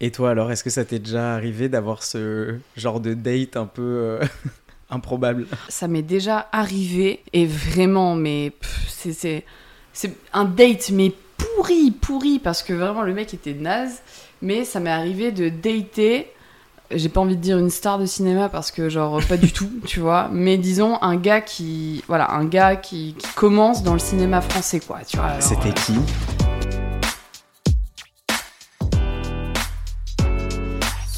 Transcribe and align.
Et 0.00 0.10
toi 0.12 0.30
alors, 0.30 0.50
est-ce 0.52 0.62
que 0.62 0.70
ça 0.70 0.84
t'est 0.84 0.98
déjà 1.00 1.34
arrivé 1.34 1.68
d'avoir 1.68 2.02
ce 2.02 2.56
genre 2.76 3.00
de 3.00 3.14
date 3.14 3.56
un 3.56 3.66
peu 3.66 3.82
euh, 3.82 4.20
improbable? 4.90 5.46
Ça 5.68 5.88
m'est 5.88 6.02
déjà 6.02 6.48
arrivé 6.52 7.20
et 7.32 7.46
vraiment, 7.46 8.14
mais 8.14 8.52
c'est- 8.88 9.12
c'est 9.12 9.44
c'est 9.92 10.16
un 10.32 10.44
date, 10.44 10.90
mais 10.92 11.12
pourri, 11.36 11.90
pourri, 11.90 12.38
parce 12.38 12.62
que 12.62 12.72
vraiment 12.72 13.02
le 13.02 13.12
mec 13.14 13.34
était 13.34 13.54
naze. 13.54 14.00
Mais 14.42 14.64
ça 14.64 14.78
m'est 14.78 14.90
arrivé 14.90 15.32
de 15.32 15.48
dater. 15.48 16.28
J'ai 16.92 17.08
pas 17.08 17.20
envie 17.20 17.36
de 17.36 17.40
dire 17.42 17.58
une 17.58 17.68
star 17.70 17.98
de 17.98 18.06
cinéma 18.06 18.48
parce 18.48 18.70
que 18.70 18.88
genre 18.88 19.20
pas 19.28 19.36
du 19.36 19.52
tout, 19.52 19.68
tu 19.84 19.98
vois. 19.98 20.28
Mais 20.32 20.56
disons 20.56 20.96
un 21.02 21.16
gars 21.16 21.40
qui, 21.40 22.04
voilà, 22.06 22.30
un 22.30 22.44
gars 22.44 22.76
qui, 22.76 23.16
qui 23.18 23.26
commence 23.34 23.82
dans 23.82 23.94
le 23.94 23.98
cinéma 23.98 24.40
français, 24.40 24.78
quoi. 24.78 25.00
Tu 25.04 25.16
vois. 25.16 25.40
C'était 25.40 25.70
euh, 25.70 25.72
qui? 25.72 26.37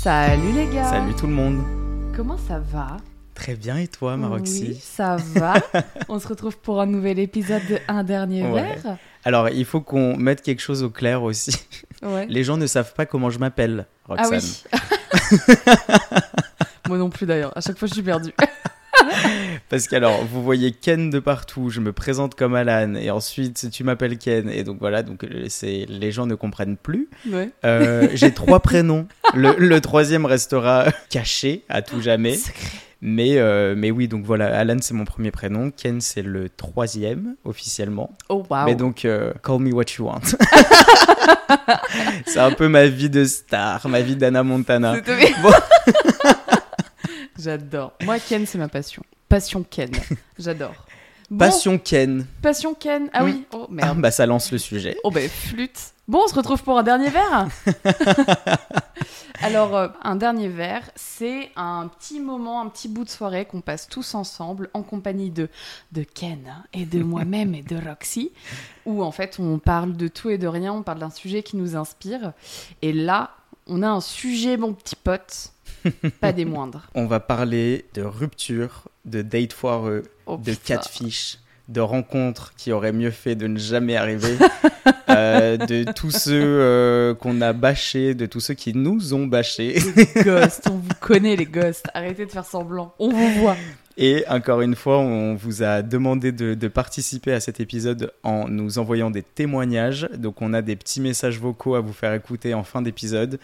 Salut 0.02 0.52
les 0.52 0.66
gars. 0.66 0.84
Salut 0.88 1.14
tout 1.14 1.26
le 1.26 1.32
monde. 1.34 1.62
Comment 2.16 2.38
ça 2.38 2.58
va? 2.58 2.96
Très 3.34 3.54
bien 3.54 3.76
et 3.76 3.86
toi 3.86 4.16
Maroxy? 4.16 4.68
Oui, 4.70 4.78
ça 4.82 5.16
va. 5.34 5.54
On 6.08 6.18
se 6.18 6.26
retrouve 6.26 6.56
pour 6.58 6.80
un 6.80 6.86
nouvel 6.86 7.18
épisode 7.18 7.60
de 7.68 7.78
Un 7.88 8.02
dernier 8.02 8.42
Ouais. 8.46 8.62
verre. 8.82 8.96
Alors 9.24 9.50
il 9.50 9.64
faut 9.64 9.80
qu'on 9.82 10.16
mette 10.16 10.40
quelque 10.42 10.60
chose 10.62 10.82
au 10.82 10.88
clair 10.90 11.22
aussi. 11.22 11.54
Ouais. 12.02 12.26
Les 12.30 12.44
gens 12.44 12.56
ne 12.56 12.66
savent 12.66 12.94
pas 12.94 13.04
comment 13.04 13.28
je 13.28 13.38
m'appelle, 13.38 13.84
Ah 14.08 14.14
Roxane. 14.24 14.40
oui. 14.40 15.38
Moi 16.88 16.96
non 16.96 17.10
plus 17.10 17.26
d'ailleurs. 17.26 17.52
À 17.54 17.60
chaque 17.60 17.76
fois, 17.76 17.86
je 17.88 17.92
suis 17.92 18.02
perdue. 18.02 18.32
Parce 19.70 19.86
qu'alors, 19.86 20.24
vous 20.24 20.42
voyez 20.42 20.72
Ken 20.72 21.10
de 21.10 21.20
partout, 21.20 21.70
je 21.70 21.80
me 21.80 21.92
présente 21.92 22.34
comme 22.34 22.56
Alan, 22.56 22.96
et 22.96 23.10
ensuite 23.10 23.70
tu 23.70 23.84
m'appelles 23.84 24.18
Ken, 24.18 24.50
et 24.50 24.64
donc 24.64 24.78
voilà, 24.80 25.04
donc 25.04 25.22
euh, 25.22 25.44
c'est 25.48 25.86
les 25.88 26.10
gens 26.10 26.26
ne 26.26 26.34
comprennent 26.34 26.76
plus. 26.76 27.08
Ouais. 27.30 27.50
Euh, 27.64 28.08
J'ai 28.14 28.30
trois 28.34 28.58
prénoms. 28.58 29.06
Le, 29.32 29.54
le 29.56 29.80
troisième 29.80 30.26
restera 30.26 30.86
caché 31.08 31.62
à 31.68 31.82
tout 31.82 32.00
jamais. 32.00 32.34
Secret. 32.34 32.78
Mais, 33.02 33.38
euh, 33.38 33.74
mais 33.76 33.90
oui, 33.92 34.08
donc 34.08 34.24
voilà, 34.24 34.58
Alan 34.58 34.76
c'est 34.80 34.92
mon 34.92 35.06
premier 35.06 35.30
prénom, 35.30 35.70
Ken 35.70 36.00
c'est 36.00 36.22
le 36.22 36.48
troisième 36.50 37.36
officiellement. 37.44 38.10
Oh 38.28 38.44
waouh. 38.50 38.66
Mais 38.66 38.74
donc, 38.74 39.04
euh, 39.04 39.32
call 39.42 39.60
me 39.60 39.72
what 39.72 39.84
you 39.98 40.04
want. 40.04 40.20
c'est 42.26 42.40
un 42.40 42.50
peu 42.50 42.68
ma 42.68 42.86
vie 42.86 43.08
de 43.08 43.24
star, 43.24 43.88
ma 43.88 44.02
vie 44.02 44.16
d'Anna 44.16 44.42
Montana. 44.42 44.96
Bon. 45.42 45.50
J'adore. 47.42 47.92
Moi, 48.02 48.18
Ken, 48.18 48.46
c'est 48.46 48.58
ma 48.58 48.68
passion. 48.68 49.02
Passion 49.28 49.62
Ken. 49.68 49.90
J'adore. 50.38 50.74
Bon, 51.30 51.38
Passion 51.38 51.78
Ken. 51.78 52.26
Passion 52.42 52.74
Ken. 52.74 53.08
Ah 53.12 53.24
oui. 53.24 53.44
Oh 53.52 53.66
Ah, 53.68 53.72
merde. 53.72 54.00
bah 54.00 54.10
ça 54.10 54.26
lance 54.26 54.50
le 54.50 54.58
sujet. 54.58 54.96
Oh 55.04 55.10
ben 55.12 55.28
flûte. 55.28 55.92
Bon, 56.08 56.22
on 56.24 56.28
se 56.28 56.34
retrouve 56.34 56.60
pour 56.64 56.76
un 56.76 56.82
dernier 56.82 57.08
verre. 57.08 57.46
Alors, 59.42 59.74
euh, 59.76 59.88
un 60.02 60.16
dernier 60.16 60.48
verre, 60.48 60.90
c'est 60.96 61.50
un 61.56 61.88
petit 61.88 62.20
moment, 62.20 62.60
un 62.60 62.68
petit 62.68 62.88
bout 62.88 63.04
de 63.04 63.08
soirée 63.10 63.46
qu'on 63.46 63.60
passe 63.62 63.88
tous 63.88 64.14
ensemble 64.14 64.68
en 64.74 64.82
compagnie 64.82 65.30
de, 65.30 65.48
de 65.92 66.02
Ken 66.02 66.52
et 66.74 66.84
de 66.84 67.02
moi-même 67.02 67.54
et 67.54 67.62
de 67.62 67.76
Roxy, 67.76 68.32
où 68.84 69.02
en 69.02 69.12
fait 69.12 69.38
on 69.38 69.58
parle 69.58 69.96
de 69.96 70.08
tout 70.08 70.28
et 70.30 70.36
de 70.36 70.46
rien, 70.46 70.72
on 70.74 70.82
parle 70.82 70.98
d'un 70.98 71.10
sujet 71.10 71.42
qui 71.42 71.56
nous 71.56 71.74
inspire. 71.76 72.32
Et 72.82 72.92
là, 72.92 73.30
on 73.70 73.82
a 73.82 73.88
un 73.88 74.00
sujet, 74.00 74.56
mon 74.56 74.74
petit 74.74 74.96
pote, 74.96 75.52
pas 76.20 76.32
des 76.32 76.44
moindres. 76.44 76.88
On 76.94 77.06
va 77.06 77.20
parler 77.20 77.86
de 77.94 78.02
rupture, 78.02 78.88
de 79.04 79.22
date 79.22 79.52
foireux, 79.52 80.02
Oh, 80.26 80.36
de 80.36 80.52
catfish, 80.52 81.38
de 81.68 81.80
rencontres 81.80 82.52
qui 82.56 82.72
auraient 82.72 82.92
mieux 82.92 83.10
fait 83.12 83.36
de 83.36 83.46
ne 83.46 83.58
jamais 83.58 83.96
arriver, 83.96 84.36
euh, 85.10 85.56
de 85.56 85.90
tous 85.92 86.10
ceux 86.10 86.42
euh, 86.42 87.14
qu'on 87.14 87.40
a 87.40 87.52
bâchés, 87.52 88.14
de 88.14 88.26
tous 88.26 88.40
ceux 88.40 88.54
qui 88.54 88.74
nous 88.74 89.14
ont 89.14 89.26
bâchés. 89.26 89.78
Ghost, 90.24 90.68
on 90.70 90.76
vous 90.76 90.94
connaît 91.00 91.36
les 91.36 91.46
ghosts. 91.46 91.86
Arrêtez 91.94 92.26
de 92.26 92.30
faire 92.30 92.44
semblant. 92.44 92.94
On 92.98 93.08
vous 93.10 93.40
voit. 93.40 93.56
Et 93.96 94.24
encore 94.28 94.60
une 94.60 94.74
fois, 94.74 94.98
on 94.98 95.34
vous 95.34 95.62
a 95.62 95.82
demandé 95.82 96.32
de, 96.32 96.54
de 96.54 96.68
participer 96.68 97.32
à 97.32 97.40
cet 97.40 97.60
épisode 97.60 98.12
en 98.22 98.48
nous 98.48 98.78
envoyant 98.78 99.10
des 99.10 99.22
témoignages. 99.22 100.08
Donc 100.16 100.42
on 100.42 100.54
a 100.54 100.62
des 100.62 100.76
petits 100.76 101.00
messages 101.00 101.38
vocaux 101.38 101.74
à 101.74 101.80
vous 101.80 101.92
faire 101.92 102.14
écouter 102.14 102.54
en 102.54 102.62
fin 102.62 102.82
d'épisode. 102.82 103.38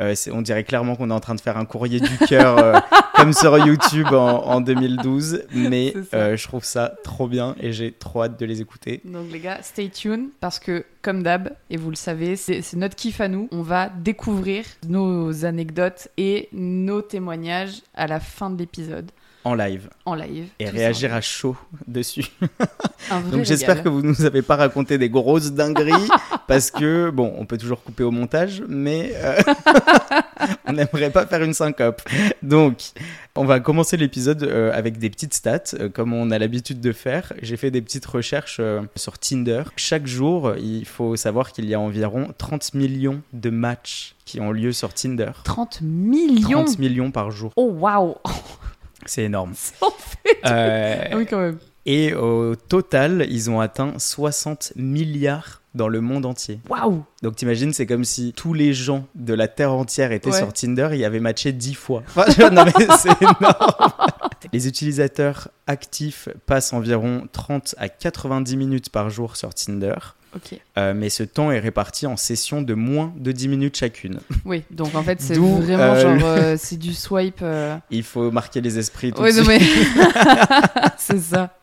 Euh, 0.00 0.14
on 0.32 0.42
dirait 0.42 0.64
clairement 0.64 0.94
qu'on 0.94 1.10
est 1.10 1.14
en 1.14 1.20
train 1.20 1.34
de 1.34 1.40
faire 1.40 1.56
un 1.56 1.64
courrier 1.64 1.98
du 1.98 2.18
cœur 2.28 2.58
euh, 2.58 2.78
comme 3.16 3.32
sur 3.32 3.58
YouTube 3.58 4.08
en, 4.12 4.44
en 4.44 4.60
2012. 4.60 5.42
Mais 5.52 5.92
euh, 6.14 6.36
je 6.36 6.44
trouve 6.44 6.64
ça 6.64 6.94
trop 7.02 7.26
bien 7.26 7.56
et 7.60 7.72
j'ai 7.72 7.92
trop 7.92 8.22
hâte 8.22 8.38
de 8.38 8.46
les 8.46 8.60
écouter. 8.60 9.00
Donc 9.04 9.32
les 9.32 9.40
gars, 9.40 9.58
stay 9.62 9.88
tuned 9.88 10.28
parce 10.40 10.58
que 10.58 10.84
comme 11.02 11.22
d'hab, 11.22 11.52
et 11.70 11.76
vous 11.76 11.90
le 11.90 11.96
savez, 11.96 12.36
c'est 12.36 12.74
notre 12.74 12.94
kiff 12.94 13.20
à 13.20 13.28
nous. 13.28 13.48
On 13.50 13.62
va 13.62 13.88
découvrir 13.88 14.64
nos 14.88 15.44
anecdotes 15.44 16.08
et 16.16 16.48
nos 16.52 17.02
témoignages 17.02 17.82
à 17.94 18.06
la 18.06 18.20
fin 18.20 18.50
de 18.50 18.58
l'épisode 18.58 19.10
En 19.48 19.54
live 19.54 19.88
en 20.04 20.14
live. 20.14 20.48
et 20.58 20.68
réagir 20.68 21.14
à 21.14 21.22
chaud 21.22 21.56
dessus. 21.86 22.26
Donc 23.32 23.44
j'espère 23.44 23.82
que 23.82 23.88
vous 23.88 24.02
nous 24.02 24.26
avez 24.26 24.42
pas 24.42 24.56
raconté 24.56 24.98
des 24.98 25.08
grosses 25.08 25.52
dingueries 25.52 26.08
parce 26.46 26.70
que 26.70 27.08
bon, 27.08 27.34
on 27.38 27.46
peut 27.46 27.56
toujours 27.56 27.82
couper 27.82 28.04
au 28.04 28.10
montage, 28.10 28.62
mais 28.68 29.12
euh, 29.14 29.40
on 30.66 30.74
n'aimerait 30.74 31.10
pas 31.10 31.24
faire 31.24 31.42
une 31.42 31.54
syncope. 31.54 32.02
Donc 32.42 32.90
on 33.36 33.46
va 33.46 33.58
commencer 33.60 33.96
l'épisode 33.96 34.42
euh, 34.42 34.70
avec 34.74 34.98
des 34.98 35.08
petites 35.08 35.32
stats, 35.32 35.74
euh, 35.80 35.88
comme 35.88 36.12
on 36.12 36.30
a 36.30 36.38
l'habitude 36.38 36.80
de 36.82 36.92
faire. 36.92 37.32
J'ai 37.40 37.56
fait 37.56 37.70
des 37.70 37.80
petites 37.80 38.04
recherches 38.04 38.60
sur 38.96 39.18
Tinder. 39.18 39.62
Chaque 39.76 40.06
jour, 40.06 40.52
il 40.58 40.84
faut 40.84 41.16
savoir 41.16 41.52
qu'il 41.52 41.64
y 41.64 41.74
a 41.74 41.80
environ 41.80 42.34
30 42.36 42.74
millions 42.74 43.22
de 43.32 43.48
matchs 43.48 44.14
qui 44.26 44.40
ont 44.40 44.52
lieu 44.52 44.72
sur 44.72 44.92
Tinder. 44.92 45.30
30 45.44 45.80
millions? 45.80 46.64
30 46.64 46.78
millions 46.78 47.10
par 47.10 47.30
jour, 47.30 47.50
Oh 47.56 47.70
waouh. 47.72 48.16
C'est 49.10 49.24
énorme. 49.24 49.52
En 49.80 49.90
fait. 49.90 50.38
Euh, 50.46 51.04
Ah 51.12 51.16
oui 51.16 51.26
quand 51.26 51.38
même. 51.40 51.58
Et 51.86 52.12
au 52.12 52.54
total, 52.54 53.26
ils 53.30 53.48
ont 53.50 53.60
atteint 53.60 53.94
60 53.98 54.74
milliards 54.76 55.62
dans 55.74 55.88
le 55.88 56.00
monde 56.02 56.26
entier. 56.26 56.60
Waouh. 56.68 57.04
Donc 57.22 57.36
t'imagines, 57.36 57.72
c'est 57.72 57.86
comme 57.86 58.04
si 58.04 58.32
tous 58.36 58.52
les 58.52 58.74
gens 58.74 59.06
de 59.14 59.32
la 59.32 59.48
Terre 59.48 59.72
entière 59.72 60.12
étaient 60.12 60.30
Ouais. 60.30 60.36
sur 60.36 60.52
Tinder 60.52 60.88
et 60.92 60.98
y 60.98 61.04
avaient 61.04 61.20
matché 61.20 61.52
10 61.52 61.74
fois. 61.74 62.02
Enfin, 62.14 62.50
non 62.50 62.64
mais 62.64 62.72
c'est 62.98 63.22
énorme. 63.22 63.46
Les 64.52 64.68
utilisateurs 64.68 65.48
actifs 65.66 66.28
passent 66.46 66.72
environ 66.72 67.26
30 67.32 67.74
à 67.78 67.88
90 67.88 68.56
minutes 68.56 68.90
par 68.90 69.08
jour 69.10 69.36
sur 69.36 69.54
Tinder. 69.54 69.94
Euh, 70.76 70.94
mais 70.94 71.08
ce 71.10 71.22
temps 71.22 71.50
est 71.50 71.58
réparti 71.58 72.06
en 72.06 72.16
sessions 72.16 72.62
de 72.62 72.74
moins 72.74 73.12
de 73.16 73.32
10 73.32 73.48
minutes 73.48 73.76
chacune. 73.76 74.20
Oui, 74.44 74.64
donc 74.70 74.94
en 74.94 75.02
fait 75.02 75.20
c'est 75.20 75.34
vraiment 75.34 75.82
euh, 75.82 76.18
genre 76.18 76.28
euh, 76.28 76.56
c'est 76.58 76.76
du 76.76 76.94
swipe. 76.94 77.44
Il 77.90 78.02
faut 78.02 78.30
marquer 78.30 78.60
les 78.60 78.78
esprits 78.78 79.12
tout 79.12 79.22
Ouais, 79.22 79.32
de 79.32 79.42
mais 79.42 79.58
c'est 80.98 81.18
ça. 81.20 81.54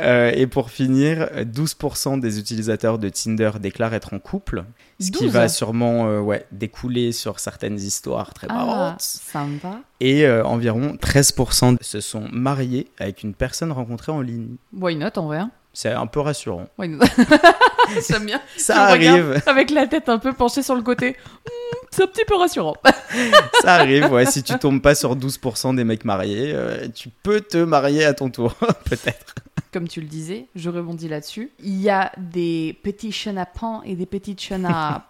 Et 0.00 0.46
pour 0.46 0.70
finir, 0.70 1.28
12% 1.36 2.18
des 2.20 2.38
utilisateurs 2.38 2.98
de 2.98 3.08
Tinder 3.10 3.50
déclarent 3.60 3.92
être 3.92 4.14
en 4.14 4.18
couple, 4.18 4.64
ce 5.00 5.10
qui 5.10 5.24
12. 5.24 5.32
va 5.32 5.48
sûrement 5.48 6.20
ouais, 6.20 6.46
découler 6.52 7.12
sur 7.12 7.38
certaines 7.38 7.78
histoires 7.78 8.32
très 8.32 8.46
Ah, 8.48 8.54
marrantes. 8.54 9.00
sympa. 9.02 9.80
Et 10.00 10.26
environ 10.30 10.96
13% 11.00 11.76
se 11.82 12.00
sont 12.00 12.26
mariés 12.32 12.88
avec 12.98 13.22
une 13.22 13.34
personne 13.34 13.70
rencontrée 13.72 14.12
en 14.12 14.20
ligne. 14.22 14.56
Why 14.72 14.96
not 14.96 15.10
en 15.16 15.26
vrai 15.26 15.38
hein 15.38 15.50
C'est 15.72 15.92
un 15.92 16.06
peu 16.06 16.20
rassurant. 16.20 16.66
Not 16.78 17.04
J'aime 18.08 18.26
bien. 18.26 18.40
Ça 18.56 18.84
arrive, 18.84 19.40
Avec 19.46 19.70
la 19.70 19.86
tête 19.86 20.08
un 20.08 20.18
peu 20.18 20.32
penchée 20.32 20.62
sur 20.62 20.74
le 20.74 20.82
côté. 20.82 21.10
Hmm, 21.12 21.76
c'est 21.90 22.02
un 22.02 22.06
petit 22.06 22.24
peu 22.24 22.36
rassurant. 22.36 22.76
ça 23.62 23.74
arrive. 23.74 24.10
Ouais, 24.12 24.26
si 24.26 24.42
tu 24.42 24.58
tombes 24.58 24.80
pas 24.82 24.94
sur 24.94 25.16
12% 25.16 25.74
des 25.76 25.84
mecs 25.84 26.04
mariés, 26.04 26.52
euh, 26.54 26.88
tu 26.88 27.08
peux 27.08 27.40
te 27.40 27.58
marier 27.58 28.04
à 28.04 28.14
ton 28.14 28.30
tour, 28.30 28.54
peut-être. 28.84 29.34
Comme 29.72 29.88
tu 29.88 30.00
le 30.00 30.06
disais, 30.06 30.46
je 30.54 30.70
rebondis 30.70 31.08
là-dessus. 31.08 31.50
Il 31.60 31.80
y 31.80 31.90
a 31.90 32.12
des 32.18 32.78
petits 32.82 33.12
chenapans 33.12 33.82
et 33.84 33.94
des 33.94 34.06
petites 34.06 34.40
chenapan. 34.40 35.02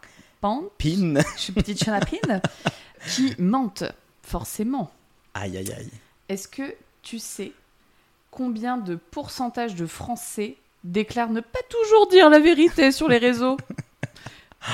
Pin. 0.78 1.14
Je 1.36 1.40
suis 1.40 1.52
petite 1.52 1.82
chenapine. 1.82 2.40
qui 3.08 3.34
mentent, 3.38 3.84
forcément. 4.22 4.90
Aïe, 5.34 5.56
aïe, 5.56 5.72
aïe. 5.76 5.90
Est-ce 6.28 6.46
que 6.49 6.75
tu 7.02 7.19
sais 7.19 7.52
combien 8.30 8.76
de 8.76 8.96
pourcentage 8.96 9.75
de 9.75 9.86
Français 9.86 10.56
déclarent 10.84 11.30
ne 11.30 11.40
pas 11.40 11.58
toujours 11.69 12.08
dire 12.08 12.30
la 12.30 12.38
vérité 12.38 12.92
sur 12.92 13.08
les 13.08 13.19
réseaux? 13.19 13.56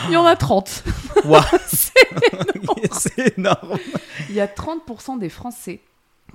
Il 0.09 0.13
y 0.13 0.17
en 0.17 0.27
a 0.27 0.37
30. 0.37 0.85
Waouh, 1.25 1.43
C'est 2.93 3.39
énorme. 3.39 3.77
Il 4.29 4.35
y 4.35 4.41
a 4.41 4.47
30% 4.47 5.19
des 5.19 5.29
Français 5.29 5.81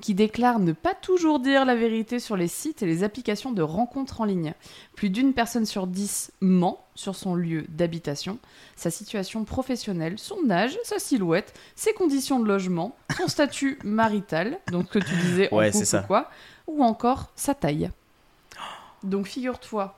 qui 0.02 0.14
déclarent 0.14 0.60
ne 0.60 0.72
pas 0.72 0.94
toujours 0.94 1.40
dire 1.40 1.66
la 1.66 1.76
vérité 1.76 2.20
sur 2.20 2.38
les 2.38 2.48
sites 2.48 2.82
et 2.84 2.86
les 2.86 3.04
applications 3.04 3.52
de 3.52 3.62
rencontres 3.62 4.22
en 4.22 4.26
ligne. 4.26 4.54
Plus 4.96 5.10
d'une 5.10 5.34
personne 5.34 5.66
sur 5.66 5.88
dix 5.88 6.32
ment 6.40 6.86
sur 6.96 7.16
son 7.16 7.36
lieu 7.36 7.66
d'habitation, 7.68 8.38
sa 8.78 8.92
situation 8.92 9.44
professionnelle, 9.44 10.18
son 10.18 10.50
âge, 10.50 10.78
sa 10.86 11.00
silhouette, 11.00 11.54
ses 11.76 11.92
conditions 11.94 12.40
de 12.40 12.48
logement, 12.48 12.96
son 13.18 13.28
statut 13.28 13.78
marital, 13.84 14.60
donc 14.72 14.86
ce 14.88 15.00
que 15.00 15.04
tu 15.04 15.16
disais 15.16 15.50
en 15.52 15.58
Ouais, 15.58 15.72
couple 15.72 15.80
c'est 15.80 15.86
ça. 15.86 16.02
ou 16.04 16.08
quoi, 16.08 16.30
ou 16.70 16.84
encore 16.84 17.30
sa 17.36 17.54
taille. 17.54 17.90
Donc 19.04 19.28
figure-toi 19.28 19.96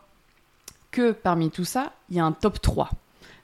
que 0.91 1.11
parmi 1.11 1.49
tout 1.49 1.65
ça, 1.65 1.93
il 2.09 2.17
y 2.17 2.19
a 2.19 2.25
un 2.25 2.31
top 2.31 2.61
3 2.61 2.89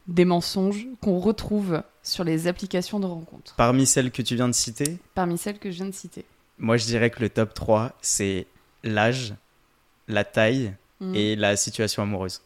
des 0.08 0.26
mensonges 0.26 0.88
qu'on 1.02 1.20
retrouve 1.20 1.82
sur 2.04 2.24
les 2.24 2.48
applications 2.48 3.00
de 3.00 3.06
rencontres, 3.06 3.54
Parmi 3.58 3.86
celles 3.86 4.12
que 4.12 4.22
tu 4.22 4.36
viens 4.36 4.48
de 4.48 4.54
citer, 4.54 4.98
parmi 5.16 5.38
celles 5.38 5.60
que 5.60 5.70
je 5.70 5.76
viens 5.78 5.86
de 5.88 5.92
citer. 5.92 6.24
moi 6.58 6.78
je 6.78 6.86
dirais 6.86 7.10
que 7.10 7.20
le 7.20 7.30
top 7.30 7.54
3, 7.54 7.92
c'est 8.02 8.48
l'âge, 8.84 9.34
la 10.08 10.24
taille 10.24 10.74
Mm. 11.00 11.14
et 11.14 11.36
la 11.36 11.56
situation 11.56 12.02
amoureuse. 12.02 12.42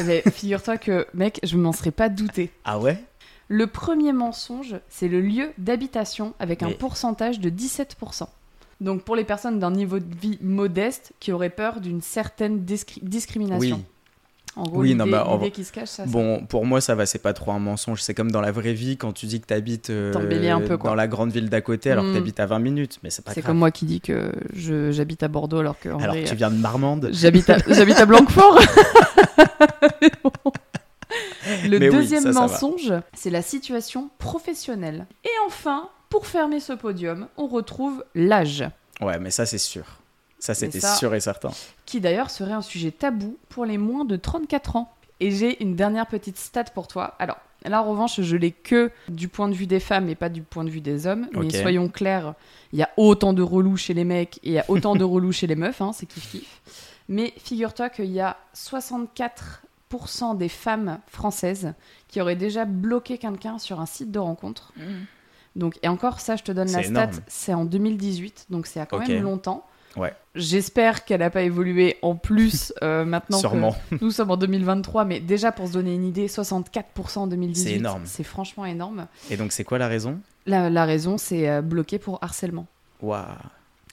Eh 0.00 0.02
ben, 0.02 0.20
Figure-toi 0.32 0.78
que, 0.78 1.06
mec, 1.14 1.38
je 1.44 1.56
m'en 1.56 1.70
serais 1.72 1.92
pas 1.92 2.08
douté. 2.08 2.50
Ah 2.64 2.80
ouais? 2.80 3.04
Le 3.46 3.68
premier 3.68 4.12
mensonge, 4.12 4.74
c'est 4.88 5.06
le 5.06 5.20
lieu 5.20 5.52
d'habitation 5.58 6.34
avec 6.40 6.64
un 6.64 6.70
Mais- 6.70 6.74
pourcentage 6.74 7.38
de 7.38 7.50
17%. 7.50 8.26
Donc 8.80 9.02
pour 9.02 9.16
les 9.16 9.24
personnes 9.24 9.58
d'un 9.58 9.70
niveau 9.70 9.98
de 9.98 10.14
vie 10.20 10.38
modeste 10.42 11.12
qui 11.20 11.32
auraient 11.32 11.50
peur 11.50 11.80
d'une 11.80 12.00
certaine 12.02 12.60
discri- 12.64 13.02
discrimination. 13.02 13.76
Oui. 13.76 13.84
En 14.56 14.62
gros, 14.62 14.80
Oui, 14.82 14.94
non, 14.94 15.04
bah, 15.08 15.26
en 15.26 15.38
qui 15.50 15.64
se 15.64 15.72
cache, 15.72 15.88
ça, 15.88 16.04
ça. 16.04 16.06
Bon, 16.06 16.46
pour 16.46 16.64
moi, 16.64 16.80
ça 16.80 16.94
va, 16.94 17.06
c'est 17.06 17.18
pas 17.18 17.32
trop 17.32 17.50
un 17.50 17.58
mensonge. 17.58 18.00
C'est 18.02 18.14
comme 18.14 18.30
dans 18.30 18.40
la 18.40 18.52
vraie 18.52 18.72
vie 18.72 18.96
quand 18.96 19.12
tu 19.12 19.26
dis 19.26 19.40
que 19.40 19.46
t'habites 19.46 19.90
euh, 19.90 20.12
quoi. 20.12 20.90
dans 20.90 20.94
la 20.94 21.08
grande 21.08 21.32
ville 21.32 21.50
d'à 21.50 21.60
côté 21.60 21.90
alors 21.90 22.04
Mm. 22.04 22.12
que 22.12 22.14
t'habites 22.18 22.38
à 22.38 22.46
20 22.46 22.60
minutes. 22.60 23.00
Mais 23.02 23.10
c'est 23.10 23.24
pas 23.24 23.32
C'est 23.32 23.42
comme 23.42 23.58
moi 23.58 23.72
qui 23.72 23.84
dis 23.84 24.00
que 24.00 24.30
j'habite 24.54 25.24
à 25.24 25.28
Bordeaux 25.28 25.58
alors 25.58 25.76
que 25.80 25.88
en 25.88 25.98
alors 25.98 26.14
vrai, 26.14 26.22
que 26.22 26.28
tu 26.28 26.36
viens 26.36 26.52
de 26.52 26.56
Marmande. 26.56 27.08
J'habite 27.12 27.50
à, 27.50 27.56
à 28.00 28.06
Blanquefort. 28.06 28.60
Bon. 30.22 30.30
Le 31.68 31.78
Mais 31.78 31.90
deuxième 31.90 32.22
ça 32.22 32.32
mensonge, 32.32 32.92
c'est 33.12 33.30
la 33.30 33.42
situation 33.42 34.08
professionnelle. 34.18 35.06
Et 35.24 35.28
enfin, 35.46 35.88
pour 36.14 36.28
fermer 36.28 36.60
ce 36.60 36.72
podium, 36.72 37.26
on 37.36 37.48
retrouve 37.48 38.04
l'âge, 38.14 38.64
Ouais, 39.00 39.18
mais 39.18 39.32
ça, 39.32 39.46
c'est 39.46 39.58
sûr. 39.58 39.84
Ça, 40.38 40.54
c'était 40.54 40.78
sûr 40.78 41.12
et 41.12 41.18
certain. 41.18 41.50
qui 41.86 42.00
d'ailleurs 42.00 42.30
serait 42.30 42.52
un 42.52 42.62
sujet 42.62 42.92
tabou 42.92 43.36
pour 43.48 43.64
les 43.64 43.78
moins 43.78 44.04
de 44.04 44.14
34 44.14 44.76
ans. 44.76 44.94
Et 45.18 45.32
j'ai 45.32 45.60
une 45.60 45.74
dernière 45.74 46.06
petite 46.06 46.38
stat 46.38 46.66
pour 46.72 46.86
toi. 46.86 47.16
Alors, 47.18 47.38
là, 47.64 47.82
en 47.82 47.90
revanche, 47.90 48.20
je 48.20 48.36
l'ai 48.36 48.52
que 48.52 48.92
du 49.08 49.26
point 49.26 49.48
de 49.48 49.54
vue 49.54 49.66
des 49.66 49.80
femmes 49.80 50.08
et 50.08 50.14
pas 50.14 50.28
du 50.28 50.42
point 50.42 50.62
de 50.62 50.70
vue 50.70 50.80
des 50.80 51.08
hommes. 51.08 51.26
Mais 51.32 51.50
soyons 51.50 51.88
clairs, 51.88 52.34
il 52.72 52.78
y 52.78 52.84
a 52.84 52.90
autant 52.96 53.32
de 53.32 53.42
relous 53.42 53.76
chez 53.76 53.92
les 53.94 54.04
mecs 54.04 54.36
et 54.44 54.50
il 54.50 54.52
y 54.52 54.58
a 54.60 54.64
autant 54.68 54.94
de 54.94 55.02
relous 55.02 55.32
chez 55.32 55.48
les 55.48 55.56
meufs, 55.56 55.80
hein, 55.80 55.90
c'est 55.92 56.06
kiff-kiff. 56.08 56.46
Mais 57.08 57.34
figure-toi 57.38 57.88
qu'il 57.88 58.12
y 58.12 58.20
a 58.20 58.36
64% 58.54 60.36
des 60.36 60.48
femmes 60.48 61.00
françaises 61.08 61.74
qui 62.06 62.20
auraient 62.20 62.36
déjà 62.36 62.64
bloqué 62.66 63.18
quelqu'un 63.18 63.58
sur 63.58 63.80
un 63.80 63.86
site 63.86 64.12
de 64.12 64.20
rencontre. 64.20 64.72
Donc, 65.56 65.78
et 65.82 65.88
encore, 65.88 66.20
ça, 66.20 66.36
je 66.36 66.42
te 66.42 66.52
donne 66.52 66.70
la 66.72 66.82
stat, 66.82 67.10
c'est 67.28 67.54
en 67.54 67.64
2018, 67.64 68.46
donc 68.50 68.66
c'est 68.66 68.80
à 68.80 68.86
quand 68.86 69.06
même 69.06 69.22
longtemps. 69.22 69.64
Ouais. 69.96 70.12
J'espère 70.34 71.04
qu'elle 71.04 71.20
n'a 71.20 71.30
pas 71.30 71.42
évolué 71.42 71.96
en 72.02 72.16
plus 72.16 72.72
euh, 72.82 73.04
maintenant 73.04 73.38
Sûrement. 73.38 73.76
que 73.90 73.96
nous 74.00 74.10
sommes 74.10 74.32
en 74.32 74.36
2023, 74.36 75.04
mais 75.04 75.20
déjà 75.20 75.52
pour 75.52 75.68
se 75.68 75.72
donner 75.74 75.94
une 75.94 76.04
idée, 76.04 76.26
64% 76.26 77.18
en 77.18 77.26
2018, 77.28 77.62
C'est 77.68 77.74
énorme. 77.76 78.02
c'est 78.04 78.24
franchement 78.24 78.64
énorme. 78.66 79.06
Et 79.30 79.36
donc, 79.36 79.52
c'est 79.52 79.62
quoi 79.62 79.78
la 79.78 79.86
raison? 79.86 80.18
La, 80.46 80.68
la 80.70 80.84
raison, 80.84 81.16
c'est 81.16 81.48
euh, 81.48 81.62
bloqué 81.62 81.98
pour 82.00 82.18
harcèlement. 82.22 82.66
Waouh. 83.00 83.24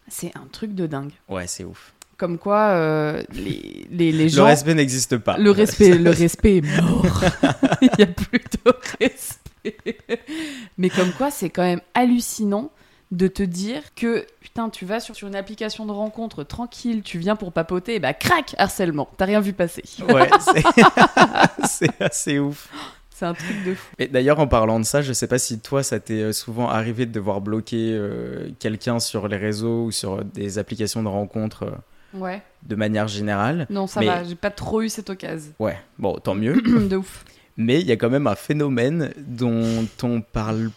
C'est 0.08 0.32
un 0.36 0.48
truc 0.52 0.74
de 0.74 0.88
dingue. 0.88 1.12
Ouais, 1.30 1.46
c'est 1.46 1.64
ouf. 1.64 1.94
Comme 2.18 2.38
quoi, 2.40 2.70
euh, 2.72 3.24
les, 3.34 3.88
les, 3.92 4.12
les 4.12 4.24
Le 4.24 4.30
gens... 4.30 4.46
respect 4.46 4.74
n'existe 4.74 5.18
pas. 5.18 5.38
Le 5.38 5.52
respect, 5.52 5.98
le 5.98 6.10
respect 6.10 6.58
est 6.58 6.82
mort. 6.82 7.06
Il 7.82 7.90
n'y 7.98 8.04
a 8.04 8.08
plus 8.08 8.40
de 8.66 8.72
respect. 9.00 9.38
Mais 10.78 10.90
comme 10.90 11.12
quoi, 11.14 11.32
c'est 11.32 11.50
quand 11.50 11.64
même 11.64 11.82
hallucinant 11.94 12.72
de 13.12 13.28
te 13.28 13.44
dire 13.44 13.94
que 13.96 14.26
putain, 14.40 14.70
tu 14.70 14.86
vas 14.86 15.00
sur, 15.02 15.16
sur 15.16 15.28
une 15.28 15.36
application 15.36 15.86
de 15.86 15.92
rencontre 15.92 16.44
tranquille, 16.44 17.02
tu 17.04 17.18
viens 17.20 17.36
pour 17.36 17.52
papoter, 17.52 17.96
et 17.96 18.00
bah 18.00 18.14
crac, 18.14 18.56
harcèlement. 18.58 19.10
T'as 19.18 19.26
rien 19.26 19.42
vu 19.42 19.52
passer. 19.54 19.84
Ouais, 20.08 20.30
c'est- 21.66 22.02
assez 22.02 22.40
ouf. 22.40 22.70
C'est 23.10 23.26
un 23.26 23.34
truc 23.36 23.64
de 23.66 23.76
fou. 23.76 23.88
Et 24.00 24.08
d'ailleurs, 24.08 24.40
en 24.40 24.48
parlant 24.48 24.80
de 24.80 24.86
ça, 24.86 25.02
je 25.04 25.14
sais 25.14 25.28
pas 25.28 25.38
si 25.38 25.60
toi, 25.60 25.84
ça 25.84 26.00
t'est 26.00 26.22
euh, 26.22 26.32
souvent 26.34 26.70
arrivé 26.70 27.06
de 27.06 27.12
devoir 27.12 27.40
bloquer 27.42 27.92
euh, 27.94 28.50
quelqu'un 28.60 29.00
sur 29.00 29.28
les 29.28 29.38
réseaux 29.38 29.84
ou 29.86 29.92
sur 29.92 30.24
des 30.26 30.58
applications 30.58 31.04
de 31.04 31.08
rencontres 31.08 31.64
euh, 31.64 32.18
Ouais. 32.18 32.42
de 32.64 32.76
manière 32.76 33.08
générale. 33.08 33.68
Non, 33.70 33.86
ça 33.88 34.00
Mais- 34.00 34.08
va, 34.08 34.24
j'ai 34.24 34.36
pas 34.36 34.50
trop 34.50 34.82
eu 34.82 34.90
cette 34.90 35.10
occasion. 35.12 35.52
Ouais, 35.60 35.78
bon, 36.00 36.18
tant 36.18 36.34
mieux. 36.34 36.60
de 36.90 36.96
ouf. 36.98 37.24
Mais 37.58 37.80
il 37.82 37.88
y 37.88 37.92
a 37.92 37.96
quand 37.98 38.10
même 38.10 38.28
un 38.28 38.36
phénomène 38.36 39.14
dont 39.18 39.86
on 40.04 40.22
parle 40.22 40.72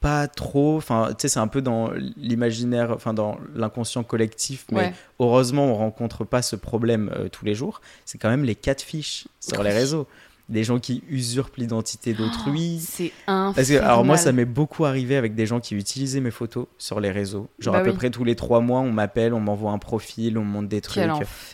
pas 0.00 0.26
trop. 0.26 0.76
Enfin, 0.76 1.08
tu 1.10 1.14
sais, 1.22 1.28
c'est 1.28 1.38
un 1.40 1.46
peu 1.48 1.62
dans 1.62 1.90
l'imaginaire, 2.16 2.90
enfin, 2.92 3.14
dans 3.14 3.38
l'inconscient 3.54 4.02
collectif. 4.02 4.64
Mais 4.70 4.78
Ouais. 4.78 4.92
heureusement, 5.20 5.66
on 5.66 5.74
rencontre 5.74 6.24
pas 6.24 6.42
ce 6.42 6.56
problème 6.56 7.10
euh, 7.16 7.28
tous 7.28 7.44
les 7.44 7.54
jours. 7.54 7.80
C'est 8.04 8.18
quand 8.18 8.28
même 8.30 8.44
les 8.44 8.54
catfish 8.56 9.28
sur 9.40 9.62
les 9.62 9.70
réseaux. 9.72 10.06
Des 10.48 10.64
gens 10.64 10.80
qui 10.80 11.02
usurpent 11.08 11.56
l'identité 11.56 12.14
d'autrui. 12.14 12.80
C'est 12.80 13.12
un. 13.28 13.52
Parce 13.54 13.68
que, 13.68 13.74
alors 13.74 14.04
moi, 14.04 14.16
ça 14.16 14.32
m'est 14.32 14.44
beaucoup 14.44 14.84
arrivé 14.84 15.16
avec 15.16 15.34
des 15.36 15.46
gens 15.46 15.60
qui 15.60 15.76
utilisaient 15.76 16.20
mes 16.20 16.32
photos 16.32 16.66
sur 16.78 16.98
les 17.00 17.10
réseaux. 17.12 17.48
Genre 17.60 17.72
Bah 17.74 17.80
à 17.80 17.84
peu 17.84 17.92
près 17.94 18.10
tous 18.10 18.24
les 18.24 18.34
trois 18.34 18.60
mois, 18.60 18.80
on 18.80 18.90
m'appelle, 18.92 19.34
on 19.34 19.40
m'envoie 19.40 19.70
un 19.70 19.78
profil, 19.78 20.36
on 20.36 20.44
me 20.44 20.50
montre 20.50 20.68
des 20.68 20.80
trucs. 20.80 21.04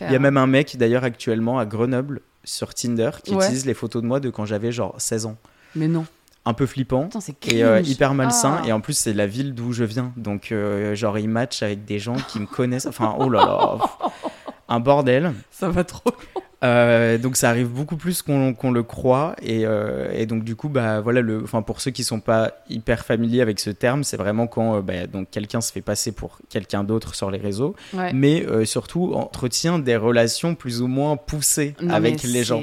Il 0.01 0.11
y 0.11 0.15
a 0.15 0.19
même 0.19 0.37
un 0.37 0.47
mec 0.47 0.75
d'ailleurs 0.75 1.03
actuellement 1.03 1.59
à 1.59 1.65
Grenoble 1.67 2.21
sur 2.43 2.73
Tinder 2.73 3.11
qui 3.23 3.33
Ouais. 3.35 3.43
utilise 3.45 3.65
les 3.65 3.73
photos 3.73 4.01
de 4.01 4.07
moi 4.07 4.19
de 4.19 4.29
quand 4.29 4.45
j'avais 4.45 4.71
genre 4.71 4.95
16 4.97 5.25
ans. 5.25 5.37
Mais 5.75 5.87
non. 5.87 6.05
Un 6.45 6.53
peu 6.53 6.65
flippant. 6.65 7.09
C'est 7.19 7.35
Et 7.47 7.63
euh, 7.63 7.81
hyper 7.81 8.13
malsain, 8.13 8.61
Ah. 8.63 8.67
et 8.67 8.71
en 8.71 8.79
plus 8.81 8.93
c'est 8.93 9.13
la 9.13 9.27
ville 9.27 9.53
d'où 9.53 9.73
je 9.73 9.83
viens, 9.83 10.13
donc 10.17 10.51
euh, 10.51 10.95
genre 10.95 11.17
il 11.19 11.29
match 11.29 11.61
avec 11.63 11.85
des 11.85 11.99
gens 11.99 12.15
qui 12.15 12.39
me 12.39 12.45
connaissent, 12.47 12.87
enfin 12.87 13.15
oh 13.19 13.29
là 13.29 13.45
là, 13.45 13.77
un 14.69 14.79
bordel. 14.79 15.33
Ça 15.51 15.69
va 15.69 15.83
trop. 15.83 16.11
Euh, 16.61 17.17
donc 17.17 17.37
ça 17.37 17.49
arrive 17.49 17.69
beaucoup 17.69 17.95
plus 17.95 18.21
qu'on 18.21 18.71
le 18.71 18.83
croit. 18.83 19.35
Et, 19.41 19.65
euh, 19.65 20.11
et 20.13 20.25
donc 20.25 20.43
du 20.43 20.55
coup 20.55 20.67
bah 20.67 20.99
voilà 20.99 21.21
le 21.21 21.41
enfin 21.43 21.61
pour 21.61 21.79
ceux 21.79 21.91
qui 21.91 22.03
sont 22.03 22.19
pas 22.19 22.51
hyper 22.69 23.05
familiers 23.05 23.41
avec 23.41 23.59
ce 23.61 23.69
terme 23.69 24.03
c'est 24.03 24.17
vraiment 24.17 24.45
quand 24.47 24.75
euh, 24.75 24.81
bah, 24.81 25.07
donc 25.07 25.29
quelqu'un 25.31 25.61
se 25.61 25.71
fait 25.71 25.81
passer 25.81 26.11
pour 26.11 26.39
quelqu'un 26.49 26.83
d'autre 26.83 27.15
sur 27.15 27.31
les 27.31 27.37
réseaux. 27.37 27.75
Ouais. 27.93 28.11
mais 28.13 28.45
surtout 28.65 29.13
entretient 29.13 29.79
des 29.79 29.95
relations 29.95 30.55
plus 30.55 30.81
ou 30.81 30.87
moins 30.87 31.15
poussées 31.15 31.75
Non, 31.81 31.93
avec 31.93 32.23
les 32.23 32.43
gens. 32.43 32.61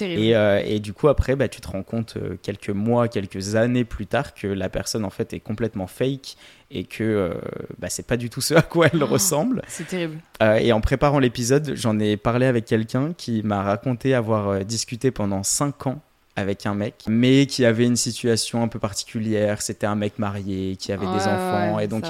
et, 0.00 0.32
et 0.66 0.80
du 0.80 0.92
coup 0.92 1.08
après 1.08 1.34
bah 1.36 1.48
tu 1.48 1.60
te 1.60 1.68
rends 1.68 1.82
compte 1.82 2.18
quelques 2.42 2.70
mois 2.70 3.08
quelques 3.08 3.54
années 3.56 3.84
plus 3.84 4.06
tard 4.06 4.34
que 4.34 4.46
la 4.46 4.68
personne 4.68 5.04
en 5.04 5.10
fait 5.10 5.32
est 5.32 5.40
complètement 5.40 5.86
fake 5.86 6.36
et 6.70 6.84
que 6.84 7.02
euh, 7.02 7.30
bah, 7.78 7.88
c'est 7.88 8.06
pas 8.06 8.16
du 8.16 8.28
tout 8.30 8.40
ce 8.40 8.54
à 8.54 8.62
quoi 8.62 8.88
elle 8.92 9.02
Oh. 9.02 9.06
ressemble 9.06 9.62
C'est 9.68 9.86
terrible. 9.86 10.18
euh, 10.42 10.56
et 10.56 10.72
en 10.72 10.80
préparant 10.80 11.18
l'épisode, 11.18 11.72
j'en 11.74 11.98
ai 11.98 12.16
parlé 12.16 12.46
avec 12.46 12.64
quelqu'un 12.66 13.14
qui 13.16 13.42
m'a 13.42 13.62
raconté 13.62 14.14
avoir 14.14 14.48
euh, 14.48 14.62
discuté 14.64 15.10
pendant 15.10 15.42
5 15.42 15.86
ans 15.86 16.00
avec 16.36 16.66
un 16.66 16.74
mec, 16.74 17.02
mais 17.08 17.46
qui 17.46 17.64
avait 17.64 17.84
une 17.84 17.96
situation 17.96 18.62
un 18.62 18.68
peu 18.68 18.78
particulière. 18.78 19.60
C'était 19.60 19.86
un 19.88 19.96
mec 19.96 20.20
marié, 20.20 20.76
qui 20.76 20.92
avait 20.92 21.06
des 21.06 21.26
enfants, 21.26 21.74
ouais, 21.76 21.86
et 21.86 21.88
donc 21.88 22.04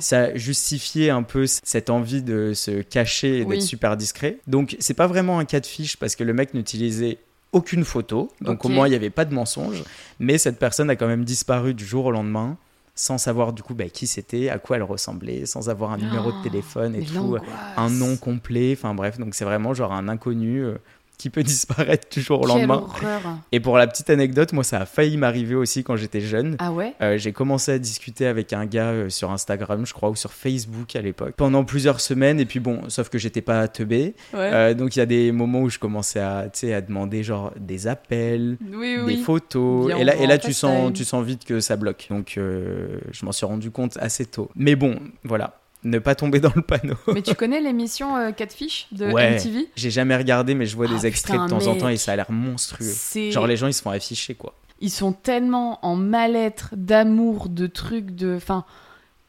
Ça 0.00 0.32
justifiait 0.36 1.10
un 1.10 1.24
peu 1.24 1.46
cette 1.46 1.90
envie 1.90 2.22
de 2.22 2.52
se 2.54 2.82
cacher 2.82 3.38
et 3.38 3.42
Oui. 3.44 3.56
d'être 3.56 3.66
super 3.66 3.96
discret. 3.96 4.38
Donc 4.46 4.76
c'est 4.78 4.94
pas 4.94 5.08
vraiment 5.08 5.40
un 5.40 5.44
cas 5.44 5.58
de 5.58 5.66
fiche 5.66 5.96
parce 5.96 6.14
que 6.14 6.22
le 6.22 6.32
mec 6.32 6.54
n'utilisait 6.54 7.18
aucune 7.50 7.84
photo, 7.84 8.30
donc 8.40 8.64
au 8.64 8.68
moins 8.68 8.86
il 8.86 8.90
n'y 8.90 8.96
avait 8.96 9.10
pas 9.10 9.24
de 9.24 9.34
mensonge, 9.34 9.82
mais 10.20 10.38
cette 10.38 10.58
personne 10.60 10.88
a 10.88 10.94
quand 10.96 11.08
même 11.08 11.24
disparu 11.24 11.74
du 11.74 11.84
jour 11.84 12.04
au 12.06 12.10
lendemain 12.12 12.56
sans 12.94 13.16
savoir 13.18 13.52
du 13.52 13.62
coup 13.62 13.74
bah, 13.74 13.88
qui 13.88 14.06
c'était, 14.06 14.48
à 14.50 14.58
quoi 14.58 14.76
elle 14.76 14.82
ressemblait, 14.82 15.46
sans 15.46 15.68
avoir 15.70 15.92
un 15.92 15.96
numéro 15.98 16.30
de 16.30 16.36
Oh, 16.38 16.42
téléphone 16.42 16.94
et 16.94 17.02
tout 17.04 17.14
l'angoisse. 17.14 17.42
un 17.76 17.90
nom 17.90 18.16
complet, 18.16 18.74
enfin 18.76 18.94
bref, 18.94 19.18
donc 19.18 19.34
c'est 19.34 19.44
vraiment 19.46 19.72
genre 19.74 19.92
un 19.92 20.08
inconnu 20.08 20.62
euh, 20.62 20.76
qui 21.18 21.30
peut 21.30 21.42
disparaître 21.44 22.08
du 22.10 22.20
jour 22.20 22.40
au 22.40 22.46
Quelle 22.46 22.56
lendemain. 22.58 22.74
horreur. 22.86 23.20
Et 23.52 23.60
pour 23.60 23.78
la 23.78 23.86
petite 23.86 24.10
anecdote, 24.10 24.52
moi 24.52 24.64
ça 24.64 24.80
a 24.80 24.86
failli 24.86 25.16
m'arriver 25.16 25.54
aussi 25.54 25.84
quand 25.84 25.96
j'étais 25.96 26.20
jeune. 26.20 26.56
Ah 26.58 26.72
ouais? 26.72 26.94
Euh, 27.00 27.18
j'ai 27.18 27.32
commencé 27.32 27.72
à 27.72 27.78
discuter 27.78 28.26
avec 28.26 28.52
un 28.52 28.66
gars 28.66 28.90
euh, 28.90 29.08
sur 29.08 29.30
Instagram, 29.30 29.86
je 29.86 29.92
crois, 29.94 30.10
ou 30.10 30.16
sur 30.16 30.32
Facebook 30.32 30.96
à 30.96 31.00
l'époque, 31.00 31.34
pendant 31.36 31.64
plusieurs 31.64 32.00
semaines. 32.00 32.40
Et 32.40 32.44
puis 32.44 32.60
bon, 32.60 32.88
sauf 32.88 33.08
que 33.08 33.18
j'étais 33.18 33.42
pas 33.42 33.68
teubé. 33.68 34.14
Ouais. 34.34 34.50
Euh, 34.52 34.74
donc 34.74 34.96
il 34.96 34.98
y 34.98 35.02
a 35.02 35.06
des 35.06 35.32
moments 35.32 35.60
où 35.62 35.70
je 35.70 35.78
commençais 35.78 36.20
à, 36.20 36.48
à 36.50 36.80
demander 36.80 37.22
genre 37.22 37.52
des 37.58 37.86
appels, 37.86 38.56
oui, 38.72 38.98
des 39.06 39.16
photos. 39.16 39.92
Et 39.98 40.04
là, 40.04 40.16
et 40.16 40.26
là 40.26 40.38
tu, 40.38 40.52
sens, 40.52 40.92
tu 40.92 41.04
sens 41.04 41.24
vite 41.24 41.44
que 41.44 41.60
ça 41.60 41.76
bloque. 41.76 42.06
Donc 42.10 42.32
je 42.36 43.24
m'en 43.24 43.32
suis 43.32 43.46
rendu 43.46 43.70
compte 43.70 43.96
assez 44.00 44.26
tôt. 44.26 44.50
Mais 44.54 44.76
bon, 44.76 44.98
voilà, 45.24 45.60
ne 45.84 45.98
pas 45.98 46.14
tomber 46.14 46.40
dans 46.40 46.52
le 46.54 46.62
panneau. 46.62 46.94
Mais 47.12 47.22
tu 47.22 47.34
connais 47.34 47.60
l'émission 47.62 48.16
euh, 48.16 48.30
Catfish 48.32 48.86
de 48.92 49.10
Ouais. 49.10 49.36
MTV 49.36 49.68
J'ai 49.76 49.90
jamais 49.90 50.16
regardé, 50.16 50.54
mais 50.54 50.66
je 50.66 50.76
vois 50.76 50.86
Ah, 50.88 50.94
des 50.94 51.06
extraits 51.06 51.40
putain, 51.40 51.46
de 51.46 51.50
temps 51.64 51.70
en 51.70 51.76
temps 51.76 51.88
et 51.88 51.96
ça 51.96 52.12
a 52.12 52.16
l'air 52.16 52.30
monstrueux. 52.30 52.92
Genre 53.30 53.46
les 53.46 53.56
gens 53.56 53.66
ils 53.66 53.74
se 53.74 53.82
font 53.82 53.90
afficher 53.90 54.34
quoi. 54.34 54.54
ils 54.80 54.90
sont 54.90 55.12
tellement 55.12 55.78
en 55.84 55.96
mal-être, 55.96 56.70
d'amour, 56.76 57.48
de 57.48 57.66
trucs, 57.66 58.10
de 58.14 58.34
enfin 58.36 58.64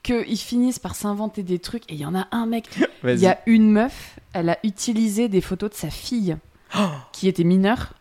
qu'ils 0.04 0.38
finissent 0.38 0.80
par 0.80 0.96
s'inventer 0.96 1.44
des 1.44 1.60
trucs. 1.60 1.84
Et 1.90 1.94
il 1.96 2.00
y 2.02 2.06
en 2.06 2.14
a 2.16 2.28
un 2.32 2.46
mec. 2.46 2.68
Il 3.06 3.20
y 3.20 3.28
a 3.28 3.40
une 3.48 3.72
meuf, 3.72 4.18
elle 4.34 4.50
a 4.50 4.58
utilisé 4.64 5.28
des 5.30 5.42
photos 5.42 5.70
de 5.72 5.76
sa 5.76 5.90
fille 5.90 6.36
qui 7.14 7.28
était 7.28 7.44
mineure 7.44 7.94